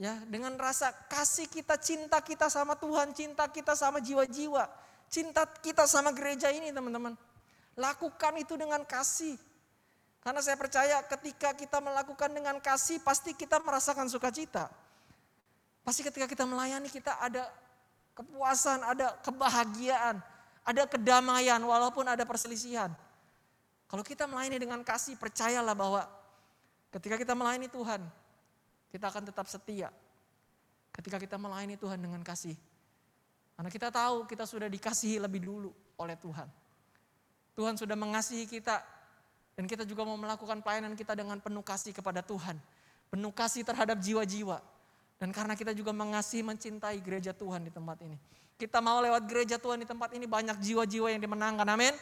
Ya, 0.00 0.16
dengan 0.32 0.56
rasa 0.56 0.96
kasih 1.12 1.44
kita, 1.44 1.76
cinta 1.76 2.24
kita 2.24 2.48
sama 2.48 2.72
Tuhan, 2.72 3.12
cinta 3.12 3.44
kita 3.44 3.76
sama 3.76 4.00
jiwa-jiwa, 4.00 4.64
cinta 5.12 5.44
kita 5.44 5.84
sama 5.84 6.08
gereja 6.16 6.48
ini, 6.48 6.72
teman-teman. 6.72 7.12
Lakukan 7.76 8.32
itu 8.40 8.56
dengan 8.56 8.80
kasih. 8.88 9.36
Karena 10.24 10.40
saya 10.40 10.56
percaya 10.56 11.04
ketika 11.04 11.52
kita 11.52 11.84
melakukan 11.84 12.32
dengan 12.32 12.56
kasih, 12.64 12.96
pasti 13.04 13.36
kita 13.36 13.60
merasakan 13.60 14.08
sukacita. 14.08 14.72
Pasti 15.84 16.00
ketika 16.00 16.24
kita 16.24 16.48
melayani 16.48 16.88
kita 16.88 17.20
ada 17.20 17.44
kepuasan, 18.16 18.80
ada 18.80 19.20
kebahagiaan, 19.20 20.16
ada 20.64 20.82
kedamaian 20.88 21.60
walaupun 21.60 22.08
ada 22.08 22.24
perselisihan. 22.24 22.88
Kalau 23.84 24.00
kita 24.00 24.24
melayani 24.24 24.56
dengan 24.64 24.80
kasih, 24.80 25.20
percayalah 25.20 25.76
bahwa 25.76 26.08
ketika 26.88 27.20
kita 27.20 27.36
melayani 27.36 27.68
Tuhan, 27.68 28.00
kita 28.90 29.08
akan 29.08 29.30
tetap 29.30 29.46
setia. 29.46 29.88
Ketika 30.90 31.16
kita 31.22 31.38
melayani 31.38 31.78
Tuhan 31.78 32.02
dengan 32.02 32.20
kasih. 32.26 32.58
Karena 33.54 33.70
kita 33.70 33.88
tahu 33.94 34.26
kita 34.26 34.44
sudah 34.44 34.66
dikasihi 34.66 35.22
lebih 35.22 35.46
dulu 35.46 35.70
oleh 35.96 36.18
Tuhan. 36.18 36.48
Tuhan 37.54 37.74
sudah 37.78 37.94
mengasihi 37.94 38.48
kita 38.50 38.82
dan 39.54 39.64
kita 39.68 39.84
juga 39.84 40.02
mau 40.08 40.16
melakukan 40.16 40.64
pelayanan 40.64 40.96
kita 40.96 41.12
dengan 41.12 41.38
penuh 41.38 41.60
kasih 41.60 41.92
kepada 41.92 42.24
Tuhan. 42.24 42.56
Penuh 43.12 43.32
kasih 43.34 43.62
terhadap 43.62 44.00
jiwa-jiwa. 44.00 44.58
Dan 45.20 45.36
karena 45.36 45.52
kita 45.52 45.76
juga 45.76 45.92
mengasihi, 45.92 46.40
mencintai 46.40 46.96
gereja 47.04 47.36
Tuhan 47.36 47.68
di 47.68 47.72
tempat 47.74 48.00
ini. 48.00 48.16
Kita 48.56 48.80
mau 48.80 49.04
lewat 49.04 49.28
gereja 49.28 49.60
Tuhan 49.60 49.84
di 49.84 49.88
tempat 49.88 50.16
ini 50.16 50.24
banyak 50.24 50.56
jiwa-jiwa 50.64 51.12
yang 51.12 51.20
dimenangkan. 51.20 51.68
Amin. 51.68 51.92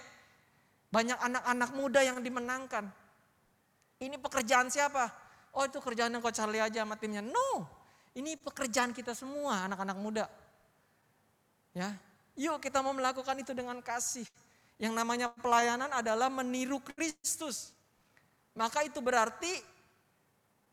Banyak 0.95 1.18
anak-anak 1.18 1.70
muda 1.74 2.01
yang 2.07 2.22
dimenangkan. 2.22 2.86
Ini 3.99 4.14
pekerjaan 4.22 4.70
siapa? 4.70 5.11
Oh 5.57 5.64
itu 5.64 5.78
kerjaan 5.80 6.12
yang 6.12 6.20
kau 6.20 6.32
Charlie 6.32 6.62
aja 6.62 6.84
sama 6.84 6.99
timnya. 7.01 7.24
No, 7.24 7.66
ini 8.14 8.36
pekerjaan 8.36 8.92
kita 8.92 9.12
semua 9.16 9.68
anak-anak 9.68 9.99
muda. 9.99 10.26
Ya, 11.76 11.94
yuk 12.34 12.59
kita 12.59 12.82
mau 12.82 12.92
melakukan 12.92 13.38
itu 13.38 13.53
dengan 13.55 13.78
kasih. 13.84 14.26
Yang 14.78 14.94
namanya 14.94 15.26
pelayanan 15.34 15.90
adalah 15.90 16.30
meniru 16.30 16.78
Kristus. 16.78 17.74
Maka 18.55 18.86
itu 18.86 19.03
berarti 19.03 19.51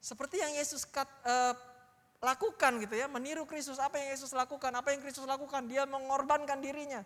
seperti 0.01 0.37
yang 0.37 0.53
Yesus 0.53 0.85
kat, 0.85 1.09
uh, 1.25 1.57
lakukan 2.21 2.77
gitu 2.81 2.93
ya, 2.97 3.09
meniru 3.09 3.49
Kristus. 3.49 3.81
Apa 3.81 3.97
yang 3.97 4.13
Yesus 4.13 4.33
lakukan? 4.33 4.69
Apa 4.73 4.93
yang 4.93 5.01
Kristus 5.01 5.25
lakukan? 5.25 5.65
Dia 5.65 5.89
mengorbankan 5.89 6.61
dirinya. 6.61 7.01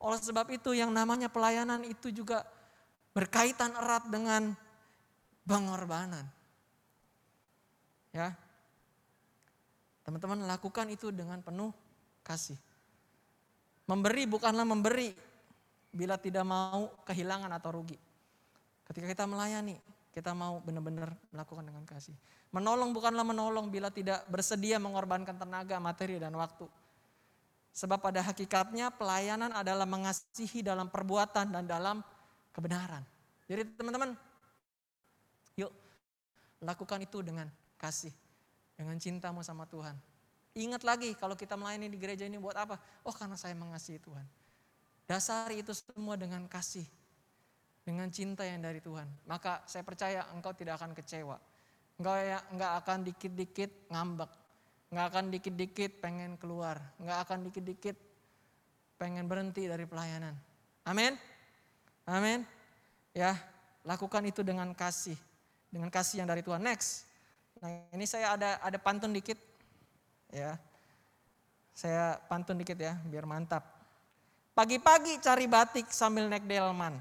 Oleh 0.00 0.20
sebab 0.20 0.48
itu 0.48 0.72
yang 0.72 0.92
namanya 0.92 1.28
pelayanan 1.28 1.84
itu 1.84 2.08
juga 2.08 2.44
berkaitan 3.12 3.76
erat 3.76 4.08
dengan 4.08 4.56
pengorbanan. 5.44 6.24
Ya. 8.10 8.34
Teman-teman 10.02 10.42
lakukan 10.48 10.90
itu 10.90 11.14
dengan 11.14 11.38
penuh 11.44 11.70
kasih. 12.26 12.58
Memberi 13.86 14.26
bukanlah 14.26 14.66
memberi 14.66 15.14
bila 15.90 16.14
tidak 16.18 16.46
mau 16.46 16.90
kehilangan 17.06 17.50
atau 17.50 17.70
rugi. 17.74 17.98
Ketika 18.86 19.06
kita 19.06 19.24
melayani, 19.26 19.78
kita 20.10 20.34
mau 20.34 20.58
benar-benar 20.62 21.14
melakukan 21.30 21.66
dengan 21.66 21.86
kasih. 21.86 22.14
Menolong 22.50 22.90
bukanlah 22.90 23.22
menolong 23.22 23.70
bila 23.70 23.94
tidak 23.94 24.26
bersedia 24.26 24.82
mengorbankan 24.82 25.38
tenaga, 25.38 25.78
materi, 25.78 26.18
dan 26.18 26.34
waktu. 26.34 26.66
Sebab 27.70 28.02
pada 28.02 28.18
hakikatnya 28.26 28.90
pelayanan 28.90 29.54
adalah 29.54 29.86
mengasihi 29.86 30.66
dalam 30.66 30.90
perbuatan 30.90 31.54
dan 31.54 31.64
dalam 31.70 32.02
kebenaran. 32.50 33.06
Jadi 33.46 33.62
teman-teman, 33.78 34.18
yuk 35.54 35.70
lakukan 36.58 36.98
itu 37.06 37.22
dengan 37.22 37.46
kasih. 37.80 38.12
Dengan 38.76 39.00
cintamu 39.00 39.40
sama 39.40 39.64
Tuhan. 39.64 39.96
Ingat 40.52 40.82
lagi 40.84 41.16
kalau 41.16 41.38
kita 41.38 41.56
melayani 41.56 41.88
di 41.88 41.96
gereja 41.96 42.28
ini 42.28 42.36
buat 42.36 42.58
apa? 42.58 42.76
Oh 43.06 43.14
karena 43.14 43.40
saya 43.40 43.56
mengasihi 43.56 43.96
Tuhan. 44.02 44.26
Dasari 45.08 45.64
itu 45.64 45.74
semua 45.74 46.14
dengan 46.20 46.44
kasih. 46.46 46.86
Dengan 47.82 48.12
cinta 48.12 48.44
yang 48.46 48.62
dari 48.62 48.78
Tuhan. 48.78 49.08
Maka 49.26 49.64
saya 49.64 49.82
percaya 49.82 50.28
engkau 50.30 50.54
tidak 50.54 50.78
akan 50.78 50.94
kecewa. 50.94 51.40
Engkau 51.98 52.14
ya, 52.16 52.38
enggak 52.54 52.72
akan 52.84 52.98
dikit-dikit 53.02 53.70
ngambek. 53.90 54.30
Enggak 54.94 55.06
akan 55.10 55.24
dikit-dikit 55.34 55.90
pengen 55.98 56.38
keluar. 56.38 56.78
Enggak 57.02 57.18
akan 57.26 57.38
dikit-dikit 57.50 57.96
pengen 59.00 59.26
berhenti 59.26 59.66
dari 59.66 59.84
pelayanan. 59.84 60.38
Amin. 60.86 61.18
Amin. 62.06 62.46
Ya, 63.10 63.34
lakukan 63.82 64.22
itu 64.26 64.46
dengan 64.46 64.70
kasih. 64.70 65.18
Dengan 65.70 65.90
kasih 65.90 66.22
yang 66.22 66.28
dari 66.30 66.46
Tuhan. 66.46 66.62
Next. 66.62 67.09
Nah, 67.60 67.68
ini 67.92 68.08
saya 68.08 68.36
ada 68.36 68.56
ada 68.64 68.78
pantun 68.80 69.12
dikit. 69.12 69.36
Ya. 70.32 70.56
Saya 71.76 72.20
pantun 72.28 72.60
dikit 72.60 72.76
ya, 72.76 72.96
biar 73.08 73.28
mantap. 73.28 73.64
Pagi-pagi 74.56 75.20
cari 75.20 75.46
batik 75.48 75.88
sambil 75.92 76.28
naik 76.28 76.44
delman. 76.44 76.96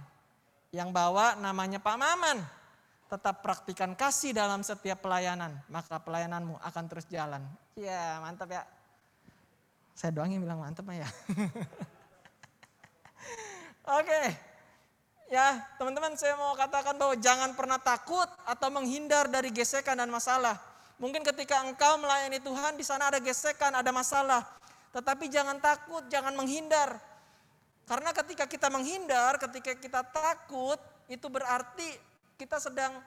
Yang 0.72 0.90
bawa 0.94 1.36
namanya 1.40 1.82
Pak 1.82 1.98
Maman. 1.98 2.40
tetap 3.10 3.42
praktikan 3.42 3.98
kasih 3.98 4.38
dalam 4.38 4.62
setiap 4.62 5.02
pelayanan, 5.02 5.58
maka 5.66 5.98
pelayananmu 5.98 6.62
akan 6.62 6.86
terus 6.86 7.10
jalan. 7.10 7.42
Ya, 7.74 8.22
mantap 8.22 8.54
ya. 8.54 8.62
Saya 9.98 10.14
doang 10.14 10.30
yang 10.30 10.46
bilang 10.46 10.62
mantap 10.62 10.86
ya. 10.94 11.10
Oke. 13.98 14.49
Ya, 15.30 15.62
teman-teman 15.78 16.18
saya 16.18 16.34
mau 16.34 16.58
katakan 16.58 16.98
bahwa 16.98 17.14
jangan 17.14 17.54
pernah 17.54 17.78
takut 17.78 18.26
atau 18.50 18.70
menghindar 18.74 19.30
dari 19.30 19.54
gesekan 19.54 19.94
dan 19.94 20.10
masalah. 20.10 20.58
Mungkin 20.98 21.22
ketika 21.22 21.62
engkau 21.62 22.02
melayani 22.02 22.42
Tuhan 22.42 22.74
di 22.74 22.82
sana 22.82 23.14
ada 23.14 23.22
gesekan, 23.22 23.78
ada 23.78 23.94
masalah. 23.94 24.42
Tetapi 24.90 25.30
jangan 25.30 25.62
takut, 25.62 26.02
jangan 26.10 26.34
menghindar. 26.34 26.98
Karena 27.86 28.10
ketika 28.10 28.50
kita 28.50 28.74
menghindar, 28.74 29.38
ketika 29.38 29.78
kita 29.78 30.02
takut, 30.02 30.82
itu 31.06 31.30
berarti 31.30 31.94
kita 32.42 32.58
sedang 32.58 32.98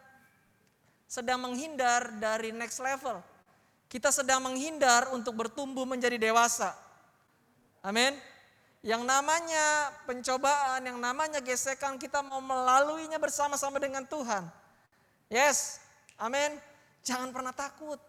sedang 1.10 1.42
menghindar 1.42 2.06
dari 2.22 2.54
next 2.54 2.78
level. 2.78 3.18
Kita 3.90 4.14
sedang 4.14 4.46
menghindar 4.46 5.10
untuk 5.10 5.34
bertumbuh 5.34 5.84
menjadi 5.84 6.16
dewasa. 6.22 6.70
Amin. 7.82 8.14
Yang 8.82 9.02
namanya 9.06 9.94
pencobaan, 10.10 10.82
yang 10.82 10.98
namanya 10.98 11.38
gesekan, 11.38 12.02
kita 12.02 12.18
mau 12.18 12.42
melaluinya 12.42 13.14
bersama-sama 13.22 13.78
dengan 13.78 14.02
Tuhan. 14.02 14.42
Yes, 15.30 15.78
amin. 16.18 16.58
Jangan 17.06 17.30
pernah 17.30 17.54
takut. 17.54 18.02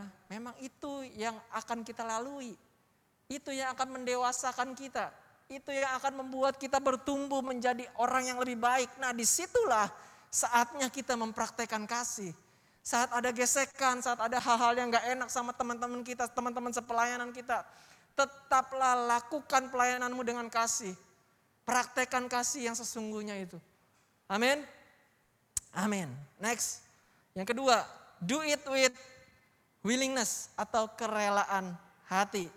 Nah, 0.00 0.08
memang 0.32 0.56
itu 0.64 1.04
yang 1.12 1.36
akan 1.52 1.84
kita 1.84 2.08
lalui. 2.08 2.56
Itu 3.28 3.52
yang 3.52 3.76
akan 3.76 4.00
mendewasakan 4.00 4.72
kita. 4.72 5.12
Itu 5.50 5.76
yang 5.76 5.92
akan 6.00 6.24
membuat 6.24 6.56
kita 6.56 6.80
bertumbuh 6.80 7.44
menjadi 7.44 7.84
orang 8.00 8.32
yang 8.32 8.38
lebih 8.40 8.56
baik. 8.56 8.90
Nah 8.96 9.14
di 9.14 9.28
situlah 9.28 9.92
saatnya 10.30 10.86
kita 10.90 11.18
mempraktekkan 11.18 11.84
kasih. 11.84 12.34
Saat 12.90 13.14
ada 13.14 13.30
gesekan, 13.30 14.02
saat 14.02 14.18
ada 14.18 14.42
hal-hal 14.42 14.74
yang 14.74 14.90
gak 14.90 15.06
enak 15.14 15.30
sama 15.30 15.54
teman-teman 15.54 16.02
kita, 16.02 16.26
teman-teman 16.26 16.74
sepelayanan 16.74 17.30
kita. 17.30 17.62
Tetaplah 18.18 18.98
lakukan 19.06 19.70
pelayananmu 19.70 20.18
dengan 20.26 20.50
kasih. 20.50 20.98
Praktekkan 21.62 22.26
kasih 22.26 22.66
yang 22.66 22.74
sesungguhnya 22.74 23.38
itu. 23.38 23.62
Amin. 24.26 24.66
Amin. 25.70 26.10
Next. 26.42 26.82
Yang 27.38 27.54
kedua, 27.54 27.86
do 28.18 28.42
it 28.42 28.58
with 28.66 28.90
willingness 29.86 30.50
atau 30.58 30.90
kerelaan 30.90 31.78
hati. 32.10 32.50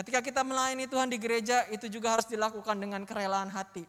Ketika 0.00 0.24
kita 0.24 0.40
melayani 0.40 0.88
Tuhan 0.88 1.12
di 1.12 1.20
gereja, 1.20 1.68
itu 1.68 1.92
juga 1.92 2.16
harus 2.16 2.24
dilakukan 2.24 2.80
dengan 2.80 3.04
kerelaan 3.04 3.52
hati. 3.52 3.84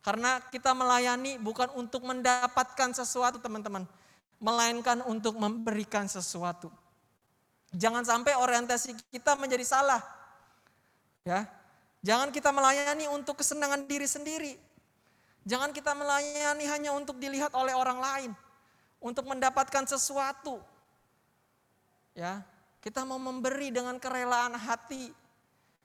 Karena 0.00 0.40
kita 0.48 0.72
melayani 0.72 1.36
bukan 1.36 1.68
untuk 1.76 2.08
mendapatkan 2.08 2.96
sesuatu 2.96 3.36
teman-teman 3.36 3.84
melainkan 4.42 4.98
untuk 5.06 5.38
memberikan 5.38 6.10
sesuatu. 6.10 6.66
Jangan 7.72 8.02
sampai 8.02 8.34
orientasi 8.36 8.98
kita 9.14 9.38
menjadi 9.38 9.64
salah. 9.64 10.02
Ya. 11.22 11.46
Jangan 12.02 12.34
kita 12.34 12.50
melayani 12.50 13.06
untuk 13.06 13.38
kesenangan 13.38 13.86
diri 13.86 14.10
sendiri. 14.10 14.58
Jangan 15.46 15.70
kita 15.70 15.94
melayani 15.94 16.66
hanya 16.66 16.90
untuk 16.90 17.22
dilihat 17.22 17.54
oleh 17.54 17.74
orang 17.74 17.98
lain, 18.02 18.30
untuk 18.98 19.26
mendapatkan 19.26 19.86
sesuatu. 19.86 20.58
Ya, 22.14 22.42
kita 22.82 23.06
mau 23.06 23.18
memberi 23.22 23.70
dengan 23.70 23.98
kerelaan 24.02 24.58
hati, 24.58 25.14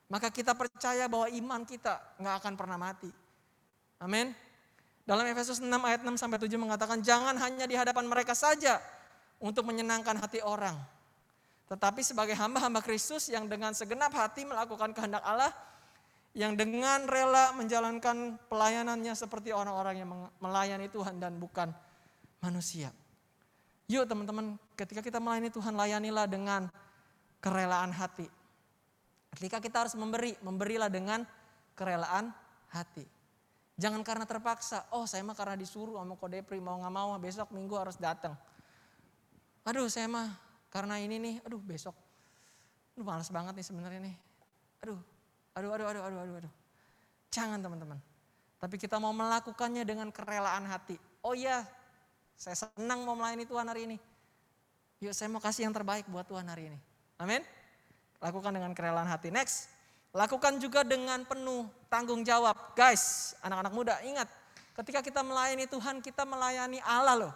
maka 0.10 0.34
kita 0.34 0.58
percaya 0.58 1.06
bahwa 1.06 1.30
iman 1.30 1.62
kita 1.66 2.02
nggak 2.18 2.36
akan 2.42 2.54
pernah 2.58 2.78
mati. 2.78 3.10
Amin. 4.02 4.34
Dalam 5.08 5.24
Efesus 5.32 5.64
6 5.64 5.72
ayat 5.72 6.04
6 6.04 6.20
sampai 6.20 6.36
7 6.36 6.52
mengatakan 6.60 7.00
jangan 7.00 7.40
hanya 7.40 7.64
di 7.64 7.80
hadapan 7.80 8.12
mereka 8.12 8.36
saja 8.36 8.84
untuk 9.40 9.64
menyenangkan 9.64 10.20
hati 10.20 10.44
orang. 10.44 10.76
Tetapi 11.72 12.04
sebagai 12.04 12.36
hamba-hamba 12.36 12.84
Kristus 12.84 13.32
yang 13.32 13.48
dengan 13.48 13.72
segenap 13.72 14.12
hati 14.12 14.44
melakukan 14.44 14.92
kehendak 14.92 15.24
Allah, 15.24 15.56
yang 16.36 16.60
dengan 16.60 17.08
rela 17.08 17.56
menjalankan 17.56 18.36
pelayanannya 18.52 19.16
seperti 19.16 19.56
orang-orang 19.56 20.04
yang 20.04 20.12
melayani 20.44 20.92
Tuhan 20.92 21.24
dan 21.24 21.40
bukan 21.40 21.72
manusia. 22.44 22.92
Yuk 23.88 24.04
teman-teman, 24.04 24.60
ketika 24.76 25.00
kita 25.00 25.24
melayani 25.24 25.48
Tuhan, 25.48 25.72
layanilah 25.72 26.28
dengan 26.28 26.68
kerelaan 27.40 27.96
hati. 27.96 28.28
Ketika 29.40 29.64
kita 29.64 29.88
harus 29.88 29.96
memberi, 29.96 30.36
memberilah 30.44 30.92
dengan 30.92 31.24
kerelaan 31.80 32.36
hati. 32.76 33.17
Jangan 33.78 34.02
karena 34.02 34.26
terpaksa, 34.26 34.90
oh 34.90 35.06
saya 35.06 35.22
mah 35.22 35.38
karena 35.38 35.54
disuruh 35.54 36.02
sama 36.02 36.18
kodepri 36.18 36.58
mau 36.58 36.82
nggak 36.82 36.94
mau 36.94 37.14
besok 37.22 37.54
minggu 37.54 37.78
harus 37.78 37.94
datang. 38.02 38.34
Aduh 39.70 39.86
saya 39.86 40.10
mah 40.10 40.34
karena 40.74 40.98
ini 40.98 41.22
nih, 41.22 41.36
aduh 41.46 41.62
besok, 41.62 41.94
aduh 42.98 43.06
malas 43.06 43.30
banget 43.30 43.54
nih 43.54 43.66
sebenarnya 43.70 44.02
nih. 44.02 44.16
Aduh, 44.82 44.98
aduh, 45.54 45.70
aduh, 45.78 45.86
aduh, 45.94 46.02
aduh, 46.10 46.20
aduh, 46.26 46.36
aduh. 46.42 46.54
Jangan 47.30 47.62
teman-teman. 47.62 48.02
Tapi 48.58 48.76
kita 48.82 48.98
mau 48.98 49.14
melakukannya 49.14 49.86
dengan 49.86 50.10
kerelaan 50.10 50.66
hati. 50.66 50.98
Oh 51.22 51.38
iya, 51.38 51.62
saya 52.34 52.58
senang 52.58 53.06
mau 53.06 53.14
melayani 53.14 53.46
Tuhan 53.46 53.70
hari 53.70 53.86
ini. 53.86 53.98
Yuk 55.06 55.14
saya 55.14 55.30
mau 55.30 55.38
kasih 55.38 55.70
yang 55.70 55.76
terbaik 55.78 56.10
buat 56.10 56.26
Tuhan 56.26 56.50
hari 56.50 56.74
ini. 56.74 56.80
Amin. 57.22 57.46
Lakukan 58.18 58.50
dengan 58.50 58.74
kerelaan 58.74 59.06
hati. 59.06 59.30
Next. 59.30 59.77
Lakukan 60.18 60.58
juga 60.58 60.82
dengan 60.82 61.22
penuh 61.30 61.70
tanggung 61.94 62.26
jawab. 62.26 62.74
Guys, 62.74 63.38
anak-anak 63.46 63.70
muda 63.70 64.02
ingat, 64.02 64.26
ketika 64.82 65.06
kita 65.06 65.22
melayani 65.22 65.70
Tuhan, 65.70 66.02
kita 66.02 66.26
melayani 66.26 66.82
Allah 66.82 67.30
loh. 67.30 67.34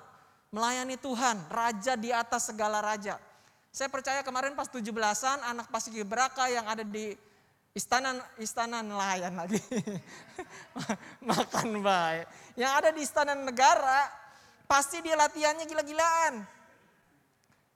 Melayani 0.49 0.97
Tuhan, 0.97 1.45
Raja 1.45 1.93
di 1.93 2.09
atas 2.09 2.49
segala 2.49 2.81
Raja. 2.81 3.21
Saya 3.69 3.85
percaya 3.85 4.25
kemarin 4.25 4.57
pas 4.57 4.65
17-an, 4.65 5.45
anak 5.45 5.69
Pasiki 5.69 6.01
Braka 6.01 6.49
yang 6.49 6.65
ada 6.65 6.81
di 6.81 7.13
istana 7.77 8.17
istana 8.41 8.81
nelayan 8.81 9.37
lagi. 9.37 9.61
Makan 11.29 11.85
baik. 11.85 12.25
Yang 12.57 12.71
ada 12.81 12.89
di 12.89 13.01
istana 13.05 13.37
negara, 13.37 14.09
pasti 14.65 15.05
dia 15.05 15.13
latihannya 15.13 15.69
gila-gilaan. 15.69 16.33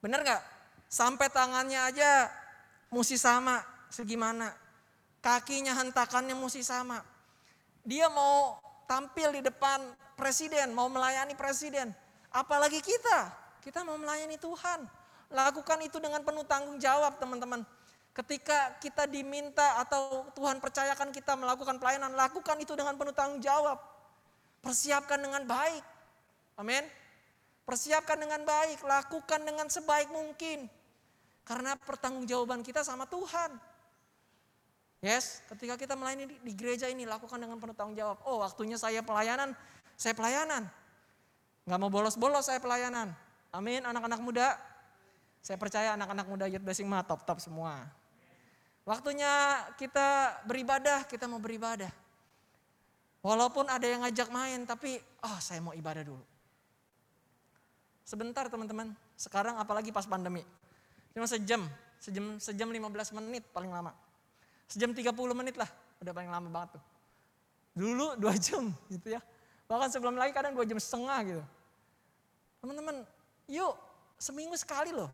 Bener 0.01 0.25
gak? 0.25 0.41
Sampai 0.89 1.29
tangannya 1.29 1.93
aja 1.93 2.25
mesti 2.89 3.21
sama 3.21 3.61
segimana 3.93 4.64
kakinya 5.25 5.73
hentakannya 5.73 6.37
mesti 6.37 6.61
sama. 6.61 7.01
Dia 7.81 8.05
mau 8.13 8.61
tampil 8.85 9.41
di 9.41 9.41
depan 9.41 9.81
presiden, 10.13 10.69
mau 10.77 10.85
melayani 10.85 11.33
presiden. 11.33 11.89
Apalagi 12.29 12.77
kita, 12.77 13.33
kita 13.65 13.81
mau 13.81 13.97
melayani 13.97 14.37
Tuhan. 14.37 14.85
Lakukan 15.33 15.81
itu 15.81 15.97
dengan 15.97 16.21
penuh 16.21 16.45
tanggung 16.45 16.77
jawab 16.77 17.17
teman-teman. 17.17 17.65
Ketika 18.13 18.77
kita 18.77 19.09
diminta 19.09 19.81
atau 19.81 20.29
Tuhan 20.37 20.61
percayakan 20.61 21.09
kita 21.09 21.33
melakukan 21.33 21.81
pelayanan, 21.81 22.13
lakukan 22.13 22.61
itu 22.61 22.77
dengan 22.77 22.93
penuh 22.93 23.11
tanggung 23.11 23.41
jawab. 23.41 23.81
Persiapkan 24.61 25.17
dengan 25.17 25.41
baik. 25.49 25.83
Amin. 26.61 26.85
Persiapkan 27.65 28.21
dengan 28.21 28.45
baik, 28.45 28.85
lakukan 28.85 29.41
dengan 29.41 29.67
sebaik 29.67 30.13
mungkin. 30.13 30.69
Karena 31.43 31.73
pertanggungjawaban 31.75 32.61
kita 32.61 32.85
sama 32.85 33.09
Tuhan. 33.09 33.74
Yes, 35.05 35.45
ketika 35.53 35.77
kita 35.77 35.93
melayani 35.93 36.33
di, 36.33 36.35
di 36.41 36.53
gereja 36.57 36.89
ini 36.89 37.05
lakukan 37.05 37.37
dengan 37.37 37.61
penuh 37.61 37.77
tanggung 37.77 37.93
jawab. 37.93 38.25
Oh, 38.25 38.41
waktunya 38.41 38.73
saya 38.73 39.05
pelayanan, 39.05 39.53
saya 39.93 40.17
pelayanan. 40.17 40.65
Gak 41.69 41.77
mau 41.77 41.93
bolos-bolos 41.93 42.49
saya 42.49 42.57
pelayanan. 42.57 43.13
Amin, 43.53 43.85
anak-anak 43.85 44.17
muda. 44.17 44.57
Saya 45.45 45.61
percaya 45.61 45.93
anak-anak 45.93 46.25
muda 46.25 46.45
Youth 46.49 46.65
Blessing 46.65 46.89
mah 46.89 47.05
top-top 47.05 47.37
semua. 47.37 47.85
Waktunya 48.81 49.61
kita 49.77 50.41
beribadah, 50.49 51.05
kita 51.05 51.29
mau 51.29 51.37
beribadah. 51.37 51.93
Walaupun 53.21 53.69
ada 53.69 53.85
yang 53.85 54.01
ngajak 54.01 54.33
main, 54.33 54.65
tapi 54.65 54.97
oh 55.21 55.37
saya 55.37 55.61
mau 55.61 55.77
ibadah 55.77 56.01
dulu. 56.01 56.25
Sebentar 58.09 58.49
teman-teman, 58.49 58.89
sekarang 59.21 59.61
apalagi 59.61 59.93
pas 59.93 60.09
pandemi. 60.09 60.41
Cuma 61.13 61.29
sejam, 61.29 61.61
sejam, 62.01 62.41
sejam 62.41 62.69
15 62.73 63.21
menit 63.21 63.45
paling 63.53 63.69
lama. 63.69 63.93
Sejam 64.65 64.91
30 64.91 65.13
menit 65.37 65.55
lah, 65.55 65.69
udah 66.01 66.11
paling 66.13 66.31
lama 66.31 66.49
banget 66.49 66.79
tuh. 66.79 66.83
Dulu 67.75 68.15
dua 68.17 68.33
jam 68.45 68.71
gitu 68.89 69.13
ya. 69.13 69.21
Bahkan 69.65 69.89
sebelum 69.91 70.15
lagi 70.15 70.31
kadang 70.31 70.55
dua 70.55 70.65
jam 70.65 70.79
setengah 70.79 71.19
gitu. 71.25 71.43
Teman-teman, 72.63 73.05
yuk 73.49 73.75
seminggu 74.17 74.55
sekali 74.57 74.95
loh. 74.95 75.11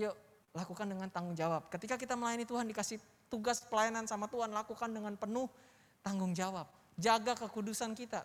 Yuk 0.00 0.14
lakukan 0.56 0.88
dengan 0.88 1.06
tanggung 1.12 1.36
jawab. 1.36 1.68
Ketika 1.68 2.00
kita 2.00 2.16
melayani 2.16 2.48
Tuhan 2.48 2.64
dikasih 2.64 2.96
tugas 3.28 3.60
pelayanan 3.60 4.08
sama 4.08 4.26
Tuhan, 4.26 4.50
lakukan 4.50 4.88
dengan 4.88 5.14
penuh 5.14 5.46
tanggung 6.00 6.32
jawab. 6.32 6.64
Jaga 6.96 7.36
kekudusan 7.36 7.92
kita. 7.92 8.24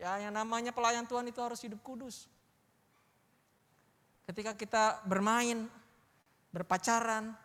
Ya 0.00 0.16
yang 0.16 0.32
namanya 0.32 0.72
pelayan 0.72 1.04
Tuhan 1.04 1.28
itu 1.28 1.44
harus 1.44 1.60
hidup 1.60 1.84
kudus. 1.84 2.24
Ketika 4.24 4.56
kita 4.56 5.04
bermain, 5.04 5.68
berpacaran, 6.54 7.36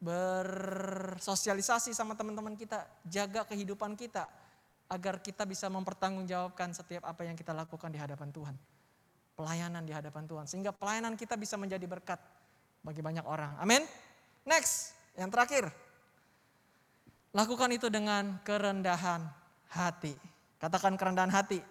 bersosialisasi 0.00 1.92
sama 1.92 2.16
teman-teman 2.16 2.56
kita, 2.56 2.88
jaga 3.04 3.44
kehidupan 3.44 3.94
kita 3.94 4.24
agar 4.90 5.22
kita 5.22 5.46
bisa 5.46 5.70
mempertanggungjawabkan 5.70 6.74
setiap 6.74 7.06
apa 7.06 7.22
yang 7.22 7.38
kita 7.38 7.54
lakukan 7.54 7.92
di 7.92 8.00
hadapan 8.00 8.32
Tuhan. 8.32 8.56
Pelayanan 9.38 9.84
di 9.86 9.92
hadapan 9.94 10.24
Tuhan. 10.26 10.44
Sehingga 10.48 10.72
pelayanan 10.74 11.14
kita 11.14 11.38
bisa 11.38 11.54
menjadi 11.54 11.84
berkat 11.86 12.18
bagi 12.82 13.04
banyak 13.04 13.22
orang. 13.22 13.54
Amin. 13.60 13.84
Next, 14.42 14.96
yang 15.14 15.28
terakhir. 15.28 15.68
Lakukan 17.30 17.70
itu 17.70 17.86
dengan 17.86 18.42
kerendahan 18.42 19.22
hati. 19.70 20.16
Katakan 20.58 20.98
kerendahan 20.98 21.30
hati. 21.30 21.62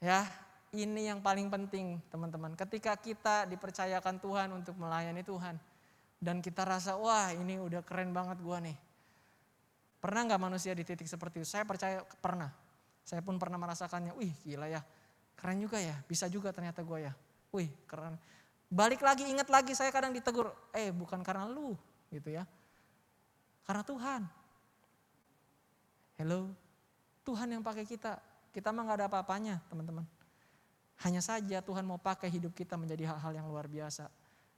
Ya, 0.00 0.26
ini 0.72 1.12
yang 1.12 1.20
paling 1.20 1.52
penting 1.52 2.00
teman-teman. 2.08 2.56
Ketika 2.56 2.96
kita 2.96 3.44
dipercayakan 3.46 4.16
Tuhan 4.18 4.48
untuk 4.56 4.74
melayani 4.80 5.20
Tuhan. 5.20 5.60
Dan 6.22 6.38
kita 6.38 6.62
rasa, 6.62 6.94
wah 6.94 7.34
ini 7.34 7.58
udah 7.58 7.82
keren 7.82 8.14
banget 8.14 8.38
gua 8.38 8.62
nih. 8.62 8.78
Pernah 9.98 10.30
nggak 10.30 10.42
manusia 10.42 10.70
di 10.70 10.86
titik 10.86 11.10
seperti 11.10 11.42
itu? 11.42 11.48
Saya 11.50 11.66
percaya 11.66 12.02
pernah. 12.02 12.50
Saya 13.02 13.22
pun 13.22 13.38
pernah 13.42 13.58
merasakannya. 13.58 14.14
Wih 14.14 14.30
gila 14.46 14.70
ya, 14.70 14.82
keren 15.34 15.58
juga 15.58 15.82
ya. 15.82 15.98
Bisa 16.06 16.30
juga 16.30 16.54
ternyata 16.54 16.86
gue 16.86 17.10
ya. 17.10 17.12
Wih 17.50 17.70
keren. 17.90 18.14
Balik 18.70 19.02
lagi, 19.02 19.26
ingat 19.26 19.50
lagi 19.50 19.74
saya 19.74 19.90
kadang 19.90 20.14
ditegur. 20.14 20.50
Eh 20.70 20.94
bukan 20.94 21.22
karena 21.26 21.50
lu 21.50 21.74
gitu 22.10 22.30
ya. 22.30 22.46
Karena 23.66 23.82
Tuhan. 23.82 24.22
Hello, 26.18 26.50
Tuhan 27.26 27.50
yang 27.50 27.62
pakai 27.66 27.82
kita. 27.82 28.18
Kita 28.54 28.70
mah 28.70 28.86
nggak 28.86 28.98
ada 29.02 29.06
apa-apanya 29.10 29.58
teman-teman. 29.66 30.06
Hanya 31.02 31.18
saja 31.18 31.58
Tuhan 31.58 31.82
mau 31.82 31.98
pakai 31.98 32.30
hidup 32.30 32.54
kita 32.54 32.78
menjadi 32.78 33.10
hal-hal 33.10 33.32
yang 33.34 33.46
luar 33.50 33.66
biasa. 33.66 34.06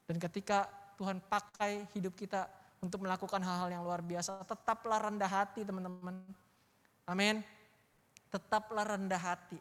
Dan 0.05 0.21
ketika 0.21 0.69
Tuhan 0.95 1.19
pakai 1.25 1.87
hidup 1.95 2.15
kita 2.15 2.47
untuk 2.85 3.03
melakukan 3.03 3.41
hal-hal 3.41 3.69
yang 3.73 3.83
luar 3.83 4.05
biasa. 4.05 4.45
Tetaplah 4.45 5.09
rendah 5.09 5.31
hati 5.31 5.65
teman-teman. 5.65 6.21
Amin. 7.09 7.41
Tetaplah 8.29 8.85
rendah 8.85 9.21
hati. 9.21 9.57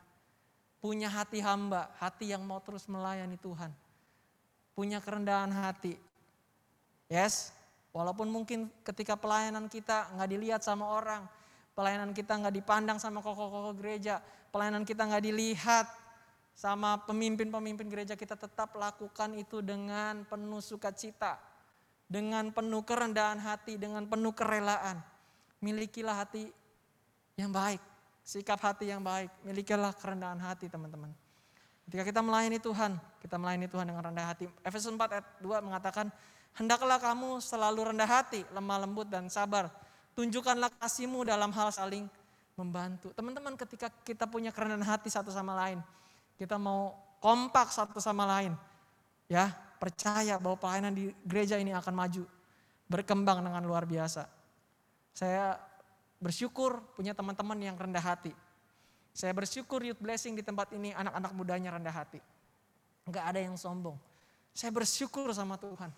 Punya 0.83 1.07
hati 1.07 1.39
hamba, 1.39 1.87
hati 1.95 2.35
yang 2.35 2.43
mau 2.43 2.59
terus 2.59 2.91
melayani 2.91 3.39
Tuhan. 3.39 3.71
Punya 4.75 4.99
kerendahan 4.99 5.47
hati. 5.53 5.95
Yes, 7.07 7.55
walaupun 7.95 8.27
mungkin 8.27 8.67
ketika 8.83 9.15
pelayanan 9.15 9.71
kita 9.71 10.11
nggak 10.17 10.29
dilihat 10.33 10.61
sama 10.65 10.91
orang. 10.91 11.23
Pelayanan 11.73 12.11
kita 12.11 12.37
nggak 12.37 12.53
dipandang 12.53 12.99
sama 12.99 13.23
koko-koko 13.23 13.73
gereja. 13.79 14.19
Pelayanan 14.51 14.83
kita 14.83 15.07
nggak 15.07 15.23
dilihat 15.23 15.87
sama 16.53 17.01
pemimpin-pemimpin 17.03 17.89
gereja. 17.89 18.13
Kita 18.13 18.37
tetap 18.37 18.77
lakukan 18.77 19.33
itu 19.35 19.59
dengan 19.59 20.25
penuh 20.25 20.61
sukacita 20.61 21.53
dengan 22.13 22.53
penuh 22.53 22.85
kerendahan 22.85 23.41
hati, 23.41 23.79
dengan 23.81 24.05
penuh 24.05 24.29
kerelaan. 24.37 25.01
Milikilah 25.65 26.21
hati 26.21 26.51
yang 27.39 27.49
baik, 27.49 27.81
sikap 28.21 28.61
hati 28.61 28.93
yang 28.93 29.01
baik, 29.01 29.33
milikilah 29.41 29.95
kerendahan 29.97 30.37
hati 30.37 30.69
teman-teman. 30.69 31.09
Ketika 31.89 32.03
kita 32.05 32.21
melayani 32.21 32.61
Tuhan, 32.61 32.95
kita 33.17 33.35
melayani 33.41 33.65
Tuhan 33.65 33.85
dengan 33.89 34.03
rendah 34.05 34.27
hati. 34.29 34.45
Efesus 34.61 34.93
4 34.93 34.99
ayat 35.09 35.27
2 35.41 35.67
mengatakan, 35.67 36.13
Hendaklah 36.53 37.01
kamu 37.01 37.41
selalu 37.41 37.91
rendah 37.91 38.05
hati, 38.05 38.45
lemah 38.53 38.85
lembut 38.85 39.09
dan 39.09 39.25
sabar. 39.25 39.73
Tunjukkanlah 40.13 40.69
kasihmu 40.77 41.25
dalam 41.25 41.49
hal 41.49 41.73
saling 41.73 42.05
membantu. 42.53 43.09
Teman-teman 43.17 43.57
ketika 43.57 43.89
kita 44.05 44.29
punya 44.29 44.53
kerendahan 44.53 44.85
hati 44.85 45.09
satu 45.09 45.33
sama 45.33 45.57
lain, 45.57 45.81
kita 46.37 46.57
mau 46.57 46.95
kompak 47.23 47.71
satu 47.71 47.97
sama 48.03 48.27
lain. 48.27 48.53
Ya, 49.31 49.53
percaya 49.79 50.35
bahwa 50.37 50.59
pelayanan 50.59 50.93
di 50.93 51.11
gereja 51.23 51.55
ini 51.59 51.71
akan 51.71 51.93
maju, 51.95 52.23
berkembang 52.87 53.43
dengan 53.43 53.63
luar 53.63 53.87
biasa. 53.87 54.27
Saya 55.13 55.55
bersyukur 56.23 56.79
punya 56.95 57.11
teman-teman 57.11 57.59
yang 57.59 57.75
rendah 57.75 58.01
hati. 58.01 58.31
Saya 59.13 59.29
bersyukur 59.35 59.85
youth 59.85 60.01
blessing 60.01 60.33
di 60.33 60.41
tempat 60.41 60.73
ini 60.73 60.89
anak-anak 60.95 61.31
mudanya 61.37 61.69
rendah 61.77 61.93
hati. 61.93 62.17
Enggak 63.05 63.25
ada 63.29 63.39
yang 63.43 63.53
sombong. 63.59 63.99
Saya 64.55 64.73
bersyukur 64.73 65.29
sama 65.35 65.59
Tuhan. 65.59 65.93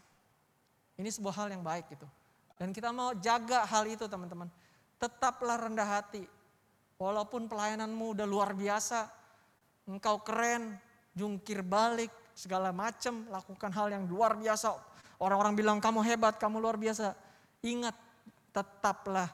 Ini 0.95 1.09
sebuah 1.11 1.35
hal 1.43 1.47
yang 1.51 1.63
baik 1.63 1.91
gitu. 1.95 2.07
Dan 2.55 2.71
kita 2.71 2.91
mau 2.91 3.11
jaga 3.19 3.67
hal 3.67 3.83
itu 3.87 4.07
teman-teman. 4.07 4.47
Tetaplah 4.99 5.59
rendah 5.59 5.87
hati. 5.87 6.23
Walaupun 6.95 7.51
pelayananmu 7.51 8.15
udah 8.15 8.27
luar 8.27 8.55
biasa. 8.55 9.11
Engkau 9.85 10.21
keren, 10.25 10.81
jungkir 11.13 11.61
balik, 11.61 12.09
segala 12.33 12.73
macam, 12.73 13.29
lakukan 13.29 13.71
hal 13.71 13.87
yang 13.93 14.03
luar 14.09 14.33
biasa. 14.33 14.73
Orang-orang 15.21 15.53
bilang 15.55 15.77
kamu 15.79 16.03
hebat, 16.03 16.35
kamu 16.41 16.59
luar 16.59 16.75
biasa. 16.75 17.15
Ingat, 17.63 17.95
tetaplah 18.51 19.29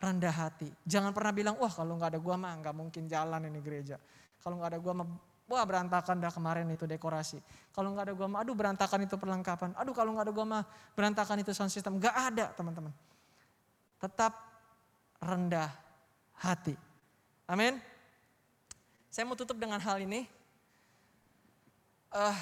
rendah 0.00 0.32
hati. 0.32 0.72
Jangan 0.88 1.12
pernah 1.12 1.30
bilang, 1.30 1.54
wah 1.60 1.70
kalau 1.70 2.00
nggak 2.00 2.16
ada 2.16 2.20
gua 2.20 2.36
mah 2.40 2.56
nggak 2.58 2.74
mungkin 2.74 3.04
jalan 3.06 3.44
ini 3.46 3.60
gereja. 3.60 4.00
Kalau 4.40 4.56
nggak 4.56 4.70
ada 4.74 4.80
gua 4.80 4.94
mah, 5.04 5.06
wah 5.46 5.64
berantakan 5.68 6.16
dah 6.18 6.32
kemarin 6.32 6.66
itu 6.72 6.88
dekorasi. 6.88 7.38
Kalau 7.70 7.92
nggak 7.92 8.10
ada 8.10 8.14
gua 8.16 8.28
mah, 8.32 8.38
aduh 8.40 8.56
berantakan 8.56 9.04
itu 9.04 9.20
perlengkapan. 9.20 9.76
Aduh 9.76 9.92
kalau 9.92 10.16
nggak 10.16 10.26
ada 10.30 10.34
gua 10.34 10.46
mah, 10.48 10.62
berantakan 10.96 11.44
itu 11.44 11.52
sound 11.52 11.68
system. 11.68 12.00
Nggak 12.00 12.16
ada 12.16 12.46
teman-teman. 12.56 12.92
Tetap 14.00 14.32
rendah 15.20 15.68
hati. 16.40 16.72
Amin. 17.44 17.89
Saya 19.10 19.26
mau 19.26 19.34
tutup 19.34 19.58
dengan 19.58 19.82
hal 19.82 19.98
ini. 19.98 20.22
Uh, 22.14 22.38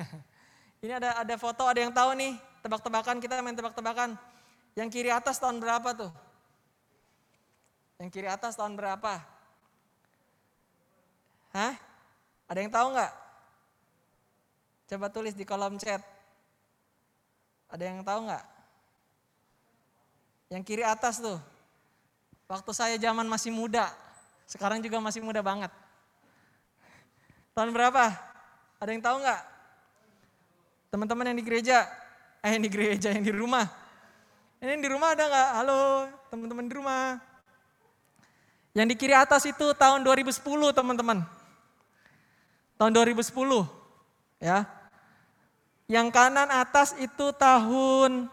ini 0.84 0.92
ada 0.92 1.24
ada 1.24 1.34
foto, 1.40 1.64
ada 1.64 1.80
yang 1.80 1.92
tahu 1.92 2.12
nih, 2.16 2.36
tebak-tebakan 2.60 3.16
kita 3.16 3.40
main 3.40 3.56
tebak-tebakan. 3.56 4.12
Yang 4.76 4.88
kiri 4.92 5.08
atas 5.08 5.40
tahun 5.40 5.56
berapa 5.56 5.88
tuh? 5.96 6.12
Yang 7.96 8.08
kiri 8.12 8.28
atas 8.28 8.60
tahun 8.60 8.76
berapa? 8.76 9.24
Hah? 11.56 11.74
Ada 12.44 12.58
yang 12.60 12.68
tahu 12.68 12.86
nggak? 12.92 13.12
Coba 14.92 15.06
tulis 15.08 15.32
di 15.32 15.48
kolom 15.48 15.80
chat. 15.80 16.04
Ada 17.72 17.84
yang 17.88 18.04
tahu 18.04 18.28
nggak? 18.28 18.44
Yang 20.52 20.62
kiri 20.68 20.84
atas 20.84 21.24
tuh. 21.24 21.40
Waktu 22.46 22.70
saya 22.76 22.96
zaman 23.00 23.24
masih 23.24 23.48
muda. 23.50 23.88
Sekarang 24.44 24.78
juga 24.84 25.00
masih 25.00 25.24
muda 25.24 25.40
banget. 25.40 25.72
Tahun 27.56 27.72
berapa? 27.72 28.12
Ada 28.76 28.92
yang 28.92 29.00
tahu 29.00 29.16
nggak? 29.24 29.42
Teman-teman 30.92 31.24
yang 31.32 31.38
di 31.40 31.44
gereja, 31.48 31.88
eh 32.44 32.52
yang 32.52 32.60
di 32.60 32.68
gereja, 32.68 33.08
yang 33.08 33.24
di 33.24 33.32
rumah. 33.32 33.64
Ini 34.60 34.76
yang 34.76 34.84
di 34.84 34.90
rumah 34.92 35.16
ada 35.16 35.24
nggak? 35.24 35.48
Halo, 35.56 35.80
teman-teman 36.28 36.68
di 36.68 36.74
rumah. 36.76 37.16
Yang 38.76 38.86
di 38.92 38.94
kiri 39.00 39.16
atas 39.16 39.48
itu 39.48 39.72
tahun 39.72 40.04
2010 40.04 40.36
teman-teman. 40.76 41.24
Tahun 42.76 42.92
2010 42.92 43.24
ya. 44.36 44.68
Yang 45.88 46.06
kanan 46.12 46.52
atas 46.52 46.92
itu 47.00 47.32
tahun 47.40 48.28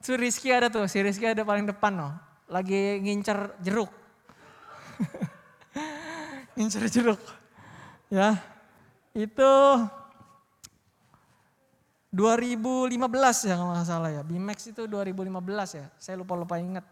Si 0.00 0.16
Rizky 0.16 0.54
ada 0.56 0.72
tuh, 0.72 0.88
si 0.88 1.04
Rizky 1.04 1.28
ada 1.28 1.44
paling 1.44 1.68
depan 1.68 1.92
loh. 1.92 2.16
Lagi 2.48 2.96
ngincer 2.96 3.60
jeruk. 3.60 3.92
ngincer 6.56 6.88
jeruk. 6.88 7.20
Ya, 8.06 8.38
itu 9.16 9.52
2015 12.14 12.96
ya 13.44 13.54
kalau 13.60 13.72
nggak 13.74 13.88
salah 13.88 14.10
ya. 14.14 14.22
Bimax 14.22 14.70
itu 14.70 14.86
2015 14.86 15.76
ya. 15.76 15.86
Saya 16.00 16.16
lupa-lupa 16.16 16.56
ingat. 16.56 16.86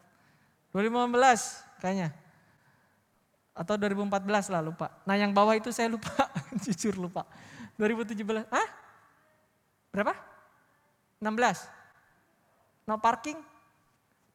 2015 0.75 1.81
kayaknya. 1.81 2.11
Atau 3.55 3.79
2014 3.79 4.51
lah 4.51 4.61
lupa. 4.61 4.91
Nah 5.07 5.15
yang 5.15 5.31
bawah 5.31 5.55
itu 5.55 5.71
saya 5.71 5.87
lupa. 5.87 6.13
Jujur 6.67 6.99
lupa. 6.99 7.25
2017. 7.79 8.21
Hah? 8.51 8.69
Berapa? 9.95 10.13
16. 11.23 12.91
No 12.91 12.99
parking? 12.99 13.39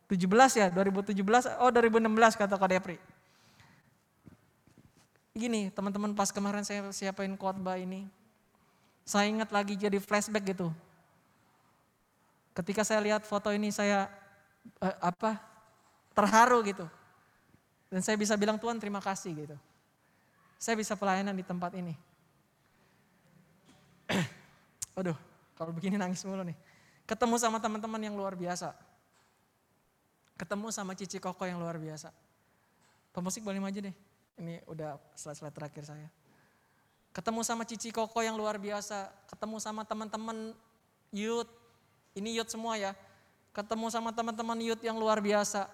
17 0.10 0.26
ya, 0.58 0.68
2017. 0.74 1.62
Oh 1.62 1.70
2016 1.70 2.40
kata 2.40 2.56
Kak 2.58 2.70
Depri. 2.72 2.98
Gini 5.34 5.70
teman-teman 5.70 6.12
pas 6.18 6.34
kemarin 6.34 6.66
saya 6.66 6.90
siapain 6.90 7.32
khotbah 7.38 7.78
ini. 7.78 8.10
Saya 9.06 9.30
ingat 9.30 9.50
lagi 9.50 9.74
jadi 9.74 9.98
flashback 9.98 10.54
gitu. 10.54 10.70
Ketika 12.54 12.84
saya 12.86 13.02
lihat 13.02 13.26
foto 13.26 13.50
ini 13.54 13.70
saya 13.74 14.10
eh, 14.82 14.98
apa 15.02 15.38
terharu 16.14 16.62
gitu. 16.66 16.86
Dan 17.90 18.06
saya 18.06 18.18
bisa 18.18 18.38
bilang 18.38 18.62
Tuhan 18.62 18.78
terima 18.78 19.02
kasih 19.02 19.34
gitu. 19.34 19.58
Saya 20.62 20.78
bisa 20.78 20.94
pelayanan 20.94 21.34
di 21.34 21.42
tempat 21.42 21.74
ini. 21.74 21.96
Aduh, 25.00 25.18
kalau 25.58 25.72
begini 25.74 25.98
nangis 25.98 26.22
mulu 26.28 26.44
nih. 26.46 26.58
Ketemu 27.10 27.42
sama 27.42 27.58
teman-teman 27.58 27.98
yang 27.98 28.14
luar 28.14 28.38
biasa. 28.38 28.76
Ketemu 30.38 30.70
sama 30.70 30.94
Cici 30.94 31.18
Koko 31.18 31.42
yang 31.48 31.58
luar 31.58 31.82
biasa. 31.82 32.14
Pemusik 33.10 33.42
boleh 33.42 33.58
maju 33.58 33.80
deh. 33.90 33.96
Ini 34.40 34.64
udah 34.72 34.96
slide-slide 35.20 35.52
terakhir 35.52 35.84
saya. 35.84 36.08
Ketemu 37.12 37.44
sama 37.44 37.68
Cici 37.68 37.92
Koko 37.92 38.24
yang 38.24 38.40
luar 38.40 38.56
biasa. 38.56 39.12
Ketemu 39.28 39.60
sama 39.60 39.84
teman-teman 39.84 40.56
youth. 41.12 41.52
Ini 42.16 42.40
youth 42.40 42.48
semua 42.48 42.80
ya. 42.80 42.96
Ketemu 43.52 43.92
sama 43.92 44.16
teman-teman 44.16 44.56
youth 44.64 44.80
yang 44.80 44.96
luar 44.96 45.20
biasa. 45.20 45.68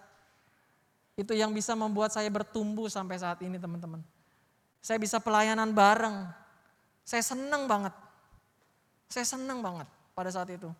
Itu 1.13 1.37
yang 1.37 1.53
bisa 1.53 1.77
membuat 1.77 2.11
saya 2.11 2.27
bertumbuh 2.27 2.89
sampai 2.89 3.21
saat 3.21 3.39
ini 3.45 3.61
teman-teman. 3.61 4.01
Saya 4.81 4.97
bisa 4.97 5.21
pelayanan 5.21 5.69
bareng. 5.71 6.25
Saya 7.05 7.21
senang 7.21 7.69
banget. 7.69 7.93
Saya 9.05 9.25
senang 9.29 9.61
banget 9.61 9.85
pada 10.17 10.33
saat 10.33 10.49
itu. 10.49 10.73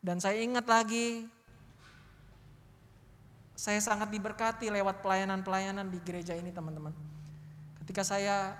Dan 0.00 0.16
saya 0.16 0.40
ingat 0.40 0.64
lagi, 0.64 1.28
saya 3.60 3.76
sangat 3.84 4.08
diberkati 4.08 4.72
lewat 4.72 5.04
pelayanan-pelayanan 5.04 5.92
di 5.92 6.00
gereja 6.00 6.32
ini 6.32 6.48
teman-teman. 6.48 6.96
Ketika 7.84 8.00
saya 8.00 8.56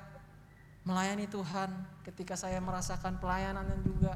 melayani 0.85 1.25
Tuhan, 1.25 1.73
ketika 2.05 2.37
saya 2.37 2.61
merasakan 2.61 3.17
pelayanan 3.17 3.65
dan 3.65 3.81
juga. 3.81 4.13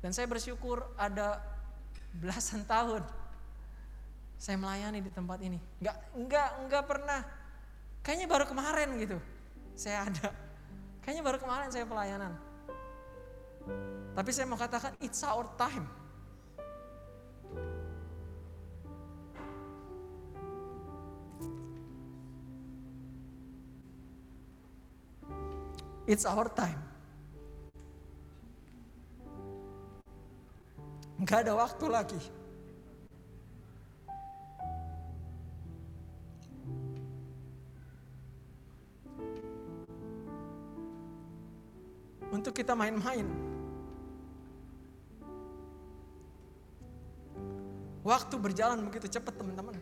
Dan 0.00 0.16
saya 0.16 0.24
bersyukur 0.24 0.88
ada 0.96 1.36
belasan 2.16 2.64
tahun 2.64 3.04
saya 4.40 4.56
melayani 4.56 5.04
di 5.04 5.12
tempat 5.12 5.36
ini. 5.44 5.60
Enggak, 5.84 5.96
enggak, 6.16 6.50
enggak 6.64 6.84
pernah. 6.88 7.20
Kayaknya 8.00 8.24
baru 8.32 8.44
kemarin 8.48 8.88
gitu. 8.96 9.18
Saya 9.76 10.08
ada. 10.08 10.32
Kayaknya 11.04 11.22
baru 11.28 11.38
kemarin 11.44 11.68
saya 11.68 11.84
pelayanan. 11.84 12.32
Tapi 14.16 14.30
saya 14.32 14.48
mau 14.48 14.56
katakan 14.56 14.96
it's 15.04 15.20
our 15.28 15.44
time. 15.60 15.99
It's 26.10 26.26
our 26.26 26.50
time. 26.50 26.82
Enggak 31.22 31.46
ada 31.46 31.54
waktu 31.54 31.86
lagi. 31.86 32.18
Untuk 42.34 42.58
kita 42.58 42.74
main-main. 42.74 43.30
Waktu 48.02 48.34
berjalan 48.34 48.82
begitu 48.82 49.06
cepat 49.06 49.38
teman-teman. 49.38 49.78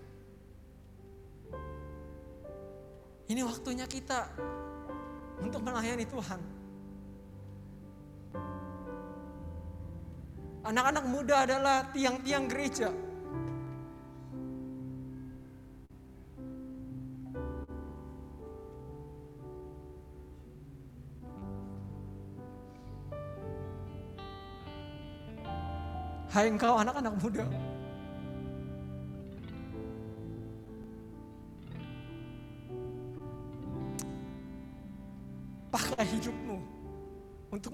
Ini 3.33 3.41
waktunya 3.49 3.89
kita 3.89 4.29
untuk 5.43 5.61
melayani 5.63 6.05
Tuhan. 6.07 6.41
Anak-anak 10.69 11.05
muda 11.09 11.37
adalah 11.49 11.89
tiang-tiang 11.97 12.45
gereja. 12.51 12.91
Hai 26.29 26.53
engkau 26.53 26.77
anak-anak 26.77 27.15
muda. 27.19 27.68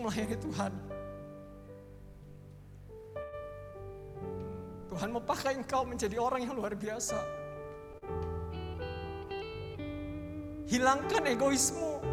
Melayani 0.04 0.36
Tuhan. 0.36 0.72
Tuhan 4.92 5.08
mau 5.10 5.24
pakai 5.24 5.56
engkau 5.56 5.82
menjadi 5.88 6.20
orang 6.20 6.44
yang 6.44 6.52
luar 6.52 6.76
biasa. 6.76 7.18
Hilangkan 10.68 11.24
egoismu. 11.24 12.04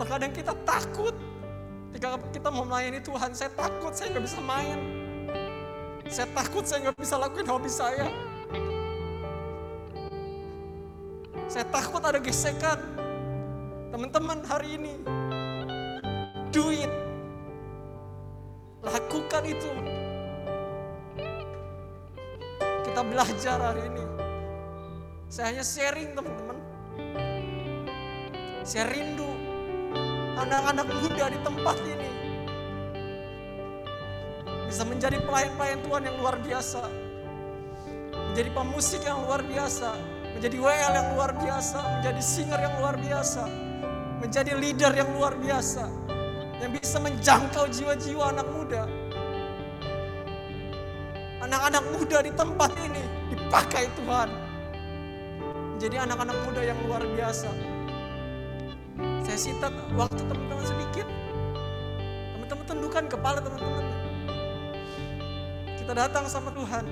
Terkadang 0.00 0.32
kita 0.32 0.56
takut 0.64 1.12
ketika 1.92 2.16
kita 2.32 2.48
mau 2.48 2.64
melayani 2.64 3.04
Tuhan. 3.04 3.36
Saya 3.36 3.52
takut 3.52 3.92
saya 3.92 4.16
nggak 4.16 4.24
bisa 4.24 4.40
main. 4.40 4.78
Saya 6.08 6.26
takut 6.32 6.64
saya 6.64 6.88
nggak 6.88 6.98
bisa 6.98 7.14
lakukan 7.20 7.46
hobi 7.46 7.70
saya. 7.70 8.08
Saya 11.46 11.64
takut 11.68 12.02
ada 12.02 12.18
gesekan. 12.18 12.97
Teman-teman 13.98 14.46
hari 14.46 14.78
ini, 14.78 14.94
do 16.54 16.70
it. 16.70 16.86
Lakukan 18.86 19.42
itu. 19.42 19.66
Kita 22.86 23.02
belajar 23.02 23.58
hari 23.58 23.90
ini. 23.90 24.04
Saya 25.26 25.50
hanya 25.50 25.66
sharing 25.66 26.14
teman-teman. 26.14 26.58
Saya 28.62 28.86
rindu 28.86 29.26
anak-anak 30.46 30.86
muda 31.02 31.34
di 31.34 31.38
tempat 31.42 31.76
ini. 31.82 32.10
Bisa 34.70 34.86
menjadi 34.86 35.18
pelayan-pelayan 35.26 35.82
Tuhan 35.82 36.02
yang 36.06 36.16
luar 36.22 36.38
biasa. 36.38 36.86
Menjadi 38.14 38.50
pemusik 38.54 39.02
yang 39.02 39.26
luar 39.26 39.42
biasa. 39.42 39.90
Menjadi 40.38 40.54
WL 40.54 40.92
yang 40.94 41.08
luar 41.18 41.34
biasa. 41.34 41.98
Menjadi 41.98 42.22
singer 42.22 42.62
yang 42.62 42.78
luar 42.78 42.94
biasa. 42.94 43.66
Menjadi 44.18 44.52
leader 44.58 44.90
yang 44.98 45.14
luar 45.14 45.38
biasa 45.38 45.86
yang 46.58 46.74
bisa 46.74 46.98
menjangkau 46.98 47.70
jiwa-jiwa 47.70 48.34
anak 48.34 48.48
muda. 48.50 48.82
Anak-anak 51.38 51.84
muda 51.94 52.18
di 52.26 52.32
tempat 52.34 52.74
ini 52.82 53.02
dipakai 53.30 53.86
Tuhan. 53.94 54.28
Menjadi 55.78 55.96
anak-anak 56.02 56.36
muda 56.50 56.60
yang 56.66 56.78
luar 56.82 57.06
biasa. 57.06 57.46
Saya 59.22 59.38
sita 59.38 59.70
waktu 59.94 60.18
teman-teman 60.26 60.66
sedikit. 60.66 61.06
Teman-teman 62.34 62.64
tundukkan 62.66 63.04
kepala 63.06 63.38
teman-teman. 63.38 63.86
Kita 65.78 65.94
datang 65.94 66.26
sama 66.26 66.50
Tuhan. 66.50 66.84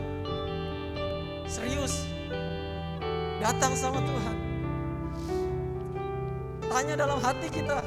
Serius. 1.50 2.06
Datang 3.42 3.74
sama 3.74 3.98
Tuhan. 3.98 4.45
Tanya 6.76 6.92
dalam 6.92 7.16
hati 7.24 7.48
kita, 7.48 7.80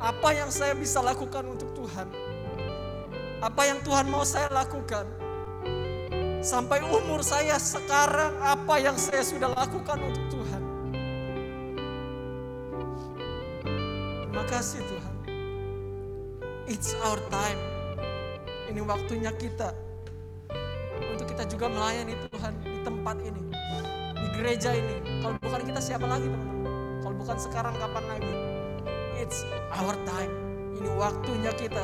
apa 0.00 0.28
yang 0.32 0.48
saya 0.48 0.72
bisa 0.72 1.04
lakukan 1.04 1.44
untuk 1.44 1.68
Tuhan? 1.76 2.08
Apa 3.44 3.68
yang 3.68 3.84
Tuhan 3.84 4.08
mau 4.08 4.24
saya 4.24 4.48
lakukan? 4.48 5.04
Sampai 6.40 6.80
umur 6.88 7.20
saya 7.20 7.60
sekarang, 7.60 8.32
apa 8.40 8.80
yang 8.80 8.96
saya 8.96 9.20
sudah 9.20 9.52
lakukan 9.52 10.00
untuk 10.00 10.24
Tuhan? 10.32 10.62
Terima 14.24 14.44
kasih 14.48 14.80
Tuhan. 14.88 15.14
It's 16.64 16.96
our 17.04 17.20
time. 17.28 17.60
Ini 18.72 18.88
waktunya 18.88 19.36
kita 19.36 19.76
untuk 21.12 21.28
kita 21.28 21.44
juga 21.44 21.68
melayani 21.68 22.16
Tuhan 22.32 22.56
di 22.64 22.80
tempat 22.88 23.20
ini, 23.20 23.52
di 24.16 24.26
gereja 24.32 24.72
ini. 24.72 24.96
Kalau 25.20 25.36
bukan 25.44 25.60
kita 25.60 25.80
siapa 25.84 26.08
lagi 26.08 26.24
teman-teman? 26.24 26.67
Bukan 27.18 27.36
sekarang 27.36 27.74
kapan 27.76 28.04
lagi? 28.06 28.34
It's 29.18 29.42
our 29.74 29.94
time. 30.06 30.32
Ini 30.78 30.88
waktunya 30.94 31.50
kita 31.58 31.82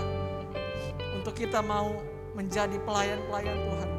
untuk 1.18 1.34
kita 1.34 1.58
mau 1.58 1.98
menjadi 2.38 2.78
pelayan-pelayan 2.86 3.58
Tuhan. 3.58 3.90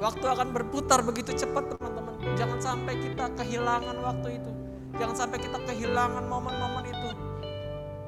Waktu 0.00 0.26
akan 0.26 0.48
berputar 0.50 1.04
begitu 1.04 1.36
cepat 1.36 1.76
teman-teman. 1.76 2.16
Jangan 2.34 2.58
sampai 2.58 2.94
kita 2.98 3.30
kehilangan 3.36 3.96
waktu 4.00 4.40
itu. 4.40 4.50
Jangan 4.96 5.16
sampai 5.16 5.38
kita 5.38 5.58
kehilangan 5.68 6.24
momen-momen 6.26 6.84
itu. 6.88 7.08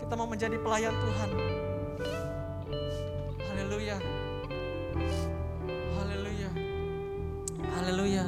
Kita 0.03 0.13
mau 0.19 0.27
menjadi 0.27 0.57
pelayan 0.59 0.97
Tuhan. 0.97 1.31
Haleluya. 3.53 3.97
Haleluya. 6.01 6.51
Haleluya. 7.77 8.25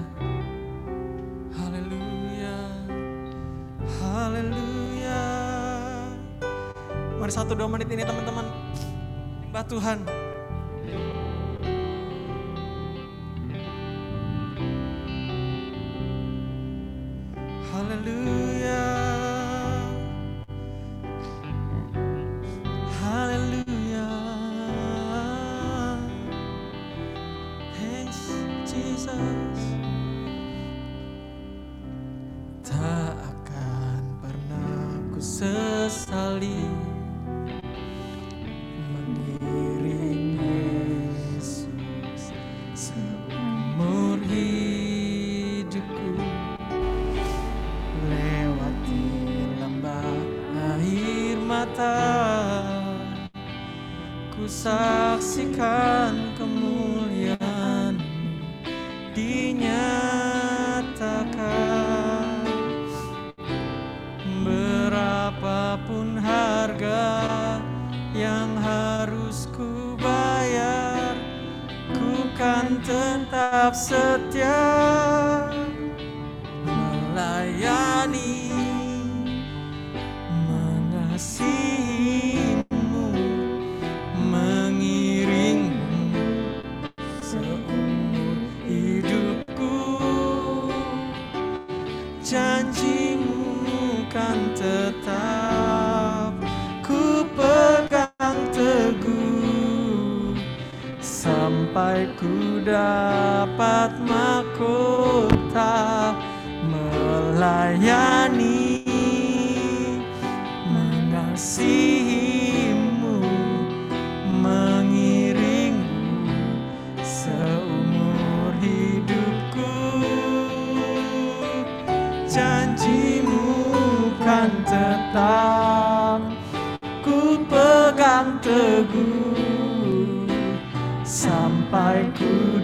Mari 7.24 7.32
satu 7.32 7.56
dua 7.56 7.64
menit 7.72 7.88
ini 7.88 8.04
teman-teman. 8.04 8.44
Nyembah 9.40 9.64
Tuhan. 9.64 10.23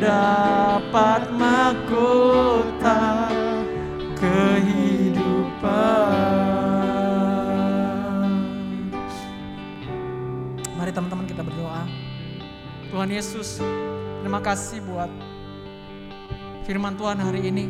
Dapat 0.00 1.28
mahkota 1.36 3.28
kehidupan. 4.16 5.60
Mari 10.80 10.88
teman-teman 10.96 11.28
kita 11.28 11.44
berdoa. 11.44 11.84
Tuhan 12.88 13.12
Yesus, 13.12 13.60
terima 14.24 14.40
kasih 14.40 14.80
buat 14.88 15.12
firman 16.64 16.96
Tuhan 16.96 17.20
hari 17.20 17.52
ini. 17.52 17.68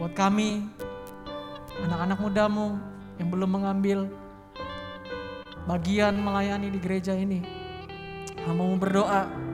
Buat 0.00 0.16
kami, 0.16 0.64
anak-anak 1.84 2.16
mudamu 2.24 2.80
yang 3.20 3.28
belum 3.28 3.52
mengambil 3.52 4.08
bagian 5.68 6.16
melayani 6.16 6.72
di 6.72 6.80
gereja 6.80 7.12
ini. 7.12 7.44
Mau 8.48 8.72
berdoa 8.80 9.49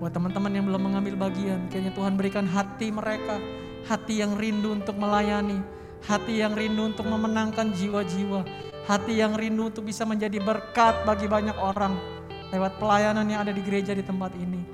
buat 0.00 0.16
teman-teman 0.16 0.48
yang 0.48 0.64
belum 0.64 0.82
mengambil 0.90 1.28
bagian. 1.28 1.68
Kayaknya 1.68 1.92
Tuhan 1.92 2.12
berikan 2.16 2.48
hati 2.48 2.88
mereka, 2.88 3.36
hati 3.84 4.24
yang 4.24 4.32
rindu 4.40 4.72
untuk 4.72 4.96
melayani, 4.96 5.60
hati 6.08 6.40
yang 6.40 6.56
rindu 6.56 6.88
untuk 6.88 7.04
memenangkan 7.04 7.76
jiwa-jiwa, 7.76 8.48
hati 8.88 9.20
yang 9.20 9.36
rindu 9.36 9.68
untuk 9.68 9.84
bisa 9.84 10.08
menjadi 10.08 10.40
berkat 10.40 11.04
bagi 11.04 11.28
banyak 11.28 11.54
orang 11.60 12.00
lewat 12.48 12.80
pelayanan 12.80 13.28
yang 13.28 13.44
ada 13.44 13.52
di 13.52 13.60
gereja 13.60 13.92
di 13.92 14.00
tempat 14.00 14.32
ini. 14.40 14.64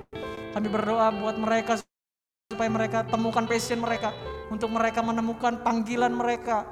Kami 0.55 0.67
berdoa 0.71 1.11
buat 1.11 1.35
mereka 1.35 1.77
supaya 2.47 2.71
mereka 2.71 3.03
temukan 3.03 3.43
passion 3.43 3.83
mereka 3.83 4.15
untuk 4.47 4.71
mereka 4.71 5.03
menemukan 5.03 5.59
panggilan 5.59 6.15
mereka 6.15 6.63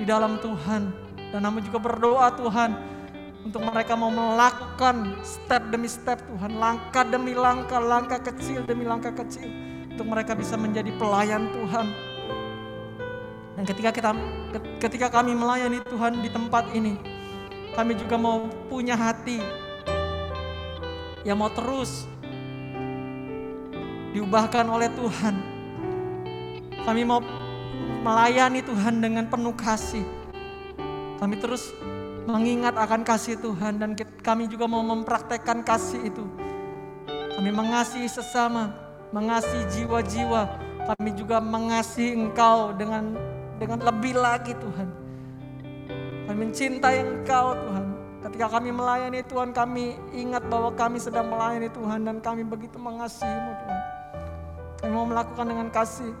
di 0.00 0.08
dalam 0.08 0.40
Tuhan 0.40 0.88
dan 1.28 1.44
namun 1.44 1.60
juga 1.60 1.76
berdoa 1.76 2.32
Tuhan 2.32 2.97
untuk 3.44 3.62
mereka 3.62 3.94
mau 3.94 4.10
melakukan 4.10 5.18
step 5.22 5.70
demi 5.70 5.86
step 5.86 6.18
Tuhan 6.24 6.58
langkah 6.58 7.04
demi 7.06 7.32
langkah 7.34 7.78
langkah 7.78 8.18
kecil 8.18 8.66
demi 8.66 8.82
langkah 8.86 9.14
kecil 9.14 9.46
untuk 9.90 10.06
mereka 10.06 10.34
bisa 10.34 10.58
menjadi 10.58 10.90
pelayan 10.98 11.50
Tuhan 11.54 11.86
dan 13.58 13.64
ketika 13.66 13.90
kita 13.90 14.10
ketika 14.78 15.06
kami 15.10 15.34
melayani 15.34 15.82
Tuhan 15.86 16.22
di 16.22 16.30
tempat 16.30 16.70
ini 16.74 16.98
kami 17.74 17.94
juga 17.94 18.18
mau 18.18 18.50
punya 18.66 18.98
hati 18.98 19.38
yang 21.26 21.38
mau 21.38 21.50
terus 21.50 22.08
diubahkan 24.12 24.66
oleh 24.66 24.88
Tuhan. 24.96 25.34
Kami 26.82 27.02
mau 27.04 27.20
melayani 28.02 28.64
Tuhan 28.64 28.98
dengan 29.04 29.28
penuh 29.28 29.52
kasih. 29.52 30.04
Kami 31.20 31.34
terus 31.36 31.74
mengingat 32.28 32.76
akan 32.76 33.08
kasih 33.08 33.40
Tuhan 33.40 33.80
dan 33.80 33.96
kami 34.20 34.52
juga 34.52 34.68
mau 34.68 34.84
mempraktekkan 34.84 35.64
kasih 35.64 36.12
itu. 36.12 36.24
Kami 37.08 37.48
mengasihi 37.48 38.04
sesama, 38.04 38.76
mengasihi 39.16 39.64
jiwa-jiwa. 39.72 40.68
Kami 40.92 41.10
juga 41.16 41.40
mengasihi 41.40 42.12
Engkau 42.16 42.76
dengan 42.76 43.16
dengan 43.56 43.80
lebih 43.80 44.12
lagi 44.12 44.52
Tuhan. 44.52 44.88
Kami 46.28 46.36
mencintai 46.36 47.00
Engkau 47.00 47.56
Tuhan. 47.56 47.86
Ketika 48.18 48.46
kami 48.60 48.76
melayani 48.76 49.24
Tuhan, 49.24 49.56
kami 49.56 49.96
ingat 50.12 50.44
bahwa 50.52 50.74
kami 50.76 51.00
sedang 51.00 51.32
melayani 51.32 51.72
Tuhan 51.72 52.04
dan 52.04 52.20
kami 52.20 52.44
begitu 52.44 52.76
mengasihimu 52.76 53.52
Tuhan. 53.56 53.80
Kami 54.84 54.90
mau 54.92 55.08
melakukan 55.08 55.46
dengan 55.48 55.68
kasih. 55.72 56.12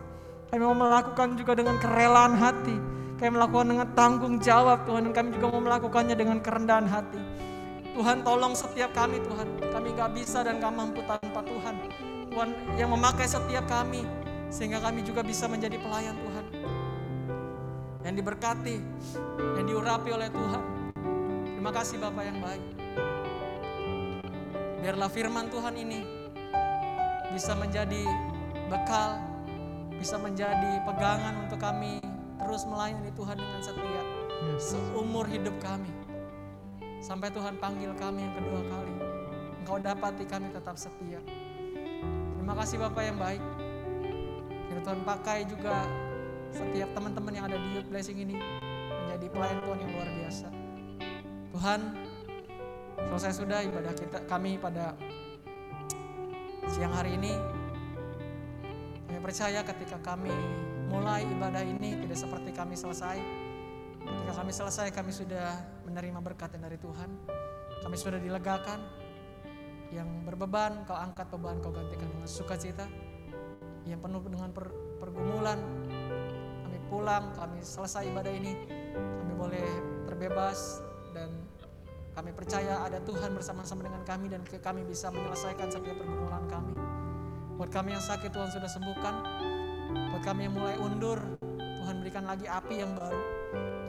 Kami 0.48 0.62
mau 0.64 0.72
melakukan 0.72 1.36
juga 1.36 1.52
dengan 1.52 1.76
kerelaan 1.76 2.32
hati. 2.38 2.97
Kami 3.18 3.34
melakukan 3.34 3.66
dengan 3.66 3.88
tanggung 3.98 4.38
jawab 4.38 4.86
Tuhan. 4.86 5.10
Dan 5.10 5.12
kami 5.12 5.28
juga 5.34 5.46
mau 5.50 5.62
melakukannya 5.62 6.14
dengan 6.14 6.38
kerendahan 6.38 6.86
hati. 6.86 7.18
Tuhan 7.98 8.22
tolong 8.22 8.54
setiap 8.54 8.94
kami 8.94 9.18
Tuhan. 9.26 9.58
Kami 9.74 9.88
gak 9.98 10.10
bisa 10.14 10.46
dan 10.46 10.62
gak 10.62 10.70
mampu 10.70 11.02
tanpa 11.02 11.42
Tuhan. 11.42 11.74
Tuhan 12.30 12.48
yang 12.78 12.94
memakai 12.94 13.26
setiap 13.26 13.66
kami. 13.66 14.06
Sehingga 14.54 14.78
kami 14.78 15.02
juga 15.02 15.26
bisa 15.26 15.50
menjadi 15.50 15.74
pelayan 15.82 16.14
Tuhan. 16.14 16.44
Yang 18.06 18.14
diberkati. 18.22 18.76
Yang 19.58 19.66
diurapi 19.66 20.10
oleh 20.14 20.30
Tuhan. 20.30 20.62
Terima 21.58 21.74
kasih 21.74 21.98
Bapak 21.98 22.22
yang 22.22 22.38
baik. 22.38 22.64
Biarlah 24.78 25.10
firman 25.10 25.50
Tuhan 25.50 25.74
ini 25.74 26.00
bisa 27.34 27.58
menjadi 27.58 28.06
bekal, 28.70 29.18
bisa 29.98 30.16
menjadi 30.22 30.86
pegangan 30.86 31.34
untuk 31.44 31.58
kami 31.58 31.98
terus 32.48 32.64
melayani 32.64 33.12
Tuhan 33.12 33.36
dengan 33.36 33.60
setia 33.60 34.02
seumur 34.58 35.26
hidup 35.28 35.54
kami. 35.60 35.90
Sampai 36.98 37.30
Tuhan 37.30 37.60
panggil 37.62 37.94
kami 37.94 38.26
yang 38.26 38.34
kedua 38.34 38.60
kali. 38.66 38.94
Engkau 39.62 39.78
dapati 39.78 40.24
kami 40.26 40.50
tetap 40.50 40.74
setia. 40.80 41.20
Terima 42.34 42.54
kasih 42.58 42.80
Bapak 42.80 43.02
yang 43.04 43.18
baik. 43.20 43.42
Biar 44.68 44.80
Tuhan 44.82 45.00
pakai 45.04 45.38
juga 45.46 45.86
setiap 46.50 46.90
teman-teman 46.96 47.32
yang 47.36 47.44
ada 47.46 47.60
di 47.60 47.68
Youth 47.76 47.88
Blessing 47.92 48.18
ini 48.18 48.40
menjadi 48.88 49.26
pelayan 49.30 49.58
Tuhan 49.62 49.78
yang 49.84 49.92
luar 49.92 50.08
biasa. 50.08 50.48
Tuhan, 51.52 51.80
selesai 53.12 53.32
sudah 53.44 53.60
ibadah 53.62 53.92
kita 53.92 54.18
kami 54.26 54.56
pada 54.56 54.96
siang 56.72 56.94
hari 56.96 57.14
ini. 57.20 57.36
Kami 59.06 59.20
percaya 59.20 59.60
ketika 59.64 60.00
kami 60.00 60.32
mulai 60.88 61.28
ibadah 61.28 61.60
ini 61.60 62.00
tidak 62.04 62.18
seperti 62.18 62.50
kami 62.56 62.74
selesai. 62.74 63.20
Ketika 64.00 64.32
kami 64.40 64.52
selesai 64.56 64.88
kami 64.88 65.12
sudah 65.12 65.60
menerima 65.84 66.18
berkat 66.24 66.56
dari 66.56 66.80
Tuhan. 66.80 67.10
Kami 67.84 67.96
sudah 67.96 68.16
dilegakan. 68.16 68.80
Yang 69.88 70.08
berbeban 70.28 70.84
kau 70.84 70.96
angkat 70.96 71.28
beban 71.32 71.60
kau 71.60 71.72
gantikan 71.72 72.08
dengan 72.08 72.28
sukacita. 72.28 72.88
Yang 73.84 74.00
penuh 74.04 74.20
dengan 74.24 74.50
per- 74.52 74.74
pergumulan. 75.00 75.60
Kami 76.64 76.78
pulang, 76.88 77.36
kami 77.36 77.60
selesai 77.60 78.08
ibadah 78.08 78.32
ini. 78.32 78.52
Kami 78.96 79.32
boleh 79.36 79.68
terbebas 80.08 80.80
dan 81.12 81.28
kami 82.16 82.34
percaya 82.34 82.82
ada 82.82 82.98
Tuhan 83.04 83.30
bersama-sama 83.36 83.86
dengan 83.86 84.02
kami 84.02 84.26
dan 84.32 84.42
kami 84.42 84.82
bisa 84.88 85.12
menyelesaikan 85.12 85.68
setiap 85.70 86.00
pergumulan 86.00 86.44
kami. 86.50 86.74
Buat 87.60 87.70
kami 87.70 87.94
yang 87.94 88.02
sakit 88.02 88.32
Tuhan 88.32 88.50
sudah 88.50 88.70
sembuhkan. 88.70 89.14
Buat 90.14 90.22
kami 90.22 90.46
yang 90.46 90.54
mulai 90.54 90.76
undur, 90.78 91.18
Tuhan 91.48 92.04
berikan 92.04 92.24
lagi 92.26 92.46
api 92.46 92.74
yang 92.78 92.94
baru. 92.94 93.20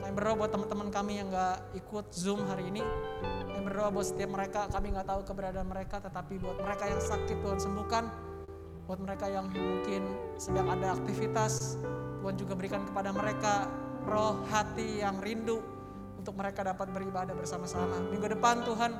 Kami 0.00 0.12
berdoa 0.18 0.34
buat 0.34 0.50
teman-teman 0.50 0.88
kami 0.90 1.22
yang 1.22 1.30
gak 1.30 1.70
ikut 1.78 2.10
Zoom 2.10 2.42
hari 2.50 2.66
ini. 2.66 2.82
Kami 3.22 3.62
berdoa 3.62 3.94
buat 3.94 4.06
setiap 4.10 4.34
mereka, 4.34 4.66
kami 4.66 4.90
gak 4.90 5.06
tahu 5.06 5.20
keberadaan 5.22 5.68
mereka, 5.70 6.02
tetapi 6.02 6.42
buat 6.42 6.58
mereka 6.58 6.90
yang 6.90 6.98
sakit 6.98 7.36
Tuhan 7.38 7.58
sembuhkan. 7.62 8.04
Buat 8.90 8.98
mereka 9.06 9.30
yang 9.30 9.46
mungkin 9.54 10.02
sedang 10.34 10.66
ada 10.66 10.98
aktivitas, 10.98 11.78
Tuhan 12.20 12.34
juga 12.34 12.58
berikan 12.58 12.82
kepada 12.82 13.14
mereka 13.14 13.70
roh 14.02 14.42
hati 14.50 14.98
yang 14.98 15.22
rindu 15.22 15.62
untuk 16.18 16.34
mereka 16.34 16.66
dapat 16.66 16.90
beribadah 16.90 17.32
bersama-sama. 17.32 18.02
Minggu 18.10 18.34
depan 18.34 18.66
Tuhan, 18.66 18.92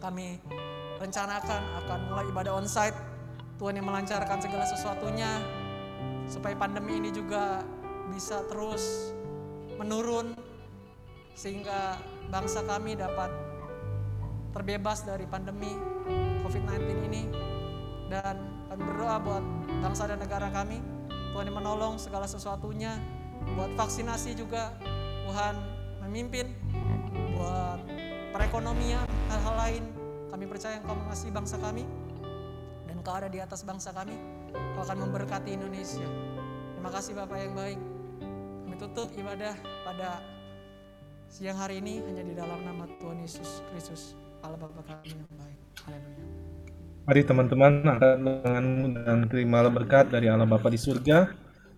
kami 0.00 0.40
rencanakan 0.96 1.62
akan 1.84 1.98
mulai 2.08 2.24
ibadah 2.30 2.52
onsite. 2.56 2.96
Tuhan 3.56 3.76
yang 3.80 3.88
melancarkan 3.88 4.36
segala 4.40 4.64
sesuatunya 4.68 5.40
supaya 6.26 6.58
pandemi 6.58 6.98
ini 6.98 7.10
juga 7.14 7.62
bisa 8.10 8.42
terus 8.50 9.14
menurun 9.78 10.34
sehingga 11.36 12.00
bangsa 12.32 12.64
kami 12.64 12.96
dapat 12.96 13.28
terbebas 14.56 15.04
dari 15.04 15.28
pandemi 15.28 15.70
COVID-19 16.42 16.80
ini. 17.12 17.22
Dan 18.06 18.66
kami 18.70 18.82
berdoa 18.86 19.16
buat 19.20 19.44
bangsa 19.82 20.06
dan 20.08 20.22
negara 20.22 20.48
kami 20.48 20.78
Tuhan 21.34 21.52
yang 21.52 21.58
menolong 21.58 22.00
segala 22.00 22.24
sesuatunya 22.24 22.96
buat 23.58 23.74
vaksinasi 23.76 24.32
juga 24.38 24.72
Tuhan 25.28 25.54
memimpin 26.06 26.48
buat 27.36 27.82
perekonomian 28.32 29.04
hal-hal 29.28 29.54
lain. 29.58 29.84
Kami 30.32 30.44
percaya 30.48 30.80
engkau 30.80 30.96
mengasihi 30.96 31.32
bangsa 31.34 31.60
kami 31.60 31.84
dan 32.88 32.94
engkau 32.96 33.12
ada 33.12 33.28
di 33.28 33.42
atas 33.42 33.60
bangsa 33.66 33.92
kami 33.92 34.35
engkau 34.56 34.82
akan 34.82 34.98
memberkati 35.08 35.50
Indonesia 35.54 36.08
terima 36.76 36.90
kasih 36.90 37.12
Bapak 37.16 37.38
yang 37.38 37.54
baik 37.54 37.80
kami 38.66 38.76
tutup 38.80 39.08
ibadah 39.16 39.54
pada 39.84 40.20
siang 41.28 41.58
hari 41.58 41.84
ini 41.84 42.02
hanya 42.06 42.22
di 42.24 42.34
dalam 42.34 42.60
nama 42.64 42.88
Tuhan 42.98 43.20
Yesus 43.22 43.62
Kristus 43.72 44.16
Allah 44.40 44.58
Bapa 44.58 44.82
kami 44.84 45.14
yang 45.16 45.32
baik 45.36 45.58
haleluya 45.86 46.46
Mari 47.06 47.22
teman-teman 47.22 47.86
angkat 47.86 48.18
tanganmu 48.18 48.86
dan 48.98 49.30
terimalah 49.30 49.70
berkat 49.70 50.10
dari 50.10 50.26
Allah 50.26 50.42
Bapa 50.42 50.66
di 50.66 50.74
surga. 50.74 51.30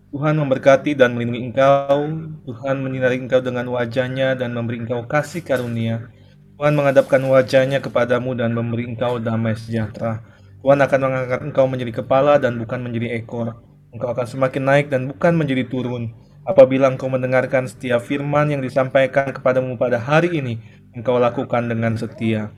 Tuhan 0.09 0.33
memberkati 0.41 0.97
dan 0.97 1.13
melindungi 1.13 1.53
engkau. 1.53 2.09
Tuhan 2.49 2.81
menyinari 2.81 3.21
engkau 3.21 3.37
dengan 3.37 3.69
wajahnya 3.69 4.33
dan 4.33 4.57
memberi 4.57 4.81
engkau 4.81 5.05
kasih 5.05 5.45
karunia. 5.45 6.09
Tuhan 6.57 6.73
menghadapkan 6.73 7.21
wajahnya 7.29 7.77
kepadamu 7.77 8.33
dan 8.33 8.57
memberi 8.57 8.89
engkau 8.89 9.21
damai 9.21 9.53
sejahtera. 9.53 10.25
Tuhan 10.59 10.79
akan 10.83 10.99
mengangkat 10.99 11.39
engkau 11.39 11.65
menjadi 11.71 12.03
kepala 12.03 12.35
dan 12.35 12.59
bukan 12.59 12.83
menjadi 12.83 13.15
ekor. 13.15 13.63
Engkau 13.95 14.11
akan 14.11 14.27
semakin 14.27 14.63
naik 14.67 14.85
dan 14.91 15.07
bukan 15.07 15.33
menjadi 15.39 15.63
turun. 15.71 16.11
Apabila 16.43 16.91
engkau 16.91 17.07
mendengarkan 17.07 17.63
setiap 17.69 18.03
firman 18.03 18.51
yang 18.51 18.59
disampaikan 18.59 19.31
kepadamu 19.31 19.79
pada 19.79 19.95
hari 19.95 20.35
ini, 20.35 20.59
engkau 20.91 21.15
lakukan 21.15 21.71
dengan 21.71 21.95
setia. 21.95 22.51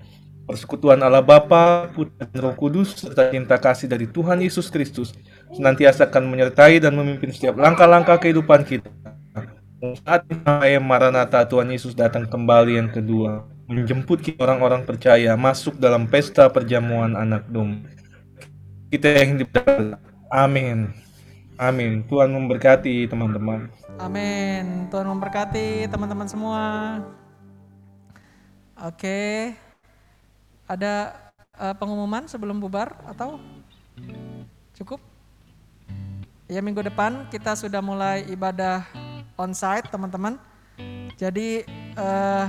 Persekutuan 0.50 0.98
Allah 1.06 1.22
Bapa, 1.22 1.94
Putra 1.94 2.26
dan 2.26 2.42
Roh 2.42 2.58
Kudus 2.58 2.98
serta 2.98 3.30
cinta 3.30 3.62
kasih 3.62 3.86
dari 3.86 4.10
Tuhan 4.10 4.42
Yesus 4.42 4.74
Kristus 4.74 5.14
senantiasa 5.54 6.10
akan 6.10 6.28
menyertai 6.28 6.82
dan 6.82 6.98
memimpin 6.98 7.30
setiap 7.30 7.56
langkah-langkah 7.56 8.18
kehidupan 8.18 8.66
kita. 8.66 8.90
Saat 9.82 10.30
Maranatha 10.82 11.46
Tuhan 11.46 11.70
Yesus 11.70 11.94
datang 11.94 12.26
kembali 12.26 12.82
yang 12.82 12.90
kedua, 12.90 13.46
menjemput 13.72 14.36
orang-orang 14.36 14.84
percaya 14.84 15.32
masuk 15.40 15.80
dalam 15.80 16.04
pesta 16.04 16.52
perjamuan 16.52 17.16
anak 17.16 17.48
domba. 17.48 17.88
Kita 18.92 19.08
yang 19.08 19.40
hidup 19.40 19.56
Amin. 20.28 20.92
Amin. 21.56 22.04
Tuhan 22.12 22.28
memberkati 22.28 23.08
teman-teman. 23.08 23.72
Amin. 23.96 24.92
Tuhan 24.92 25.08
memberkati 25.08 25.88
teman-teman 25.88 26.28
semua. 26.28 26.64
Oke. 28.84 29.56
Ada 30.68 31.16
eh, 31.56 31.76
pengumuman 31.80 32.28
sebelum 32.28 32.60
bubar 32.60 32.96
atau 33.08 33.40
cukup? 34.76 35.00
Ya 36.52 36.60
minggu 36.60 36.84
depan 36.84 37.32
kita 37.32 37.56
sudah 37.56 37.80
mulai 37.80 38.28
ibadah 38.28 38.84
onsite 39.40 39.88
teman-teman. 39.88 40.36
Jadi 41.16 41.64
eh, 41.96 42.46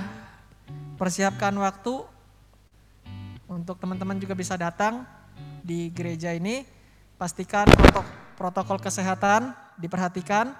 persiapkan 0.96 1.52
waktu 1.58 2.04
untuk 3.48 3.76
teman-teman 3.76 4.16
juga 4.16 4.32
bisa 4.32 4.56
datang 4.56 5.04
di 5.60 5.92
gereja 5.92 6.32
ini. 6.32 6.64
Pastikan 7.20 7.70
protok- 7.70 8.12
protokol 8.34 8.78
kesehatan 8.82 9.54
diperhatikan 9.78 10.50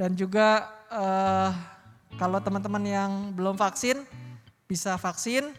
dan 0.00 0.16
juga 0.16 0.64
eh, 0.88 1.50
kalau 2.16 2.40
teman-teman 2.40 2.82
yang 2.82 3.10
belum 3.36 3.54
vaksin 3.54 4.00
bisa 4.64 4.96
vaksin 4.96 5.52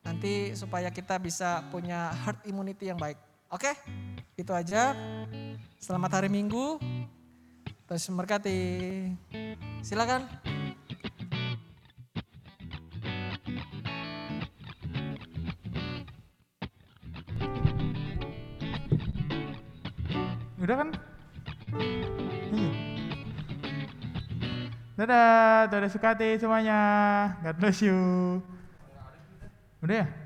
nanti 0.00 0.56
supaya 0.56 0.90
kita 0.90 1.20
bisa 1.20 1.62
punya 1.70 2.10
herd 2.26 2.42
immunity 2.48 2.90
yang 2.90 2.98
baik. 2.98 3.20
Oke, 3.50 3.74
itu 4.34 4.50
aja. 4.50 4.94
Selamat 5.78 6.22
hari 6.22 6.30
Minggu. 6.30 6.78
Terus 7.86 8.06
memberkati. 8.06 8.58
Silakan. 9.82 10.26
Udah 20.70 20.86
kan? 20.86 20.90
Dadah, 24.94 25.66
Yesus 25.82 25.98
Sukati 25.98 26.38
semuanya. 26.38 26.78
God 27.42 27.58
bless 27.58 27.82
you. 27.82 27.98
Udah 29.82 30.06
ya? 30.06 30.19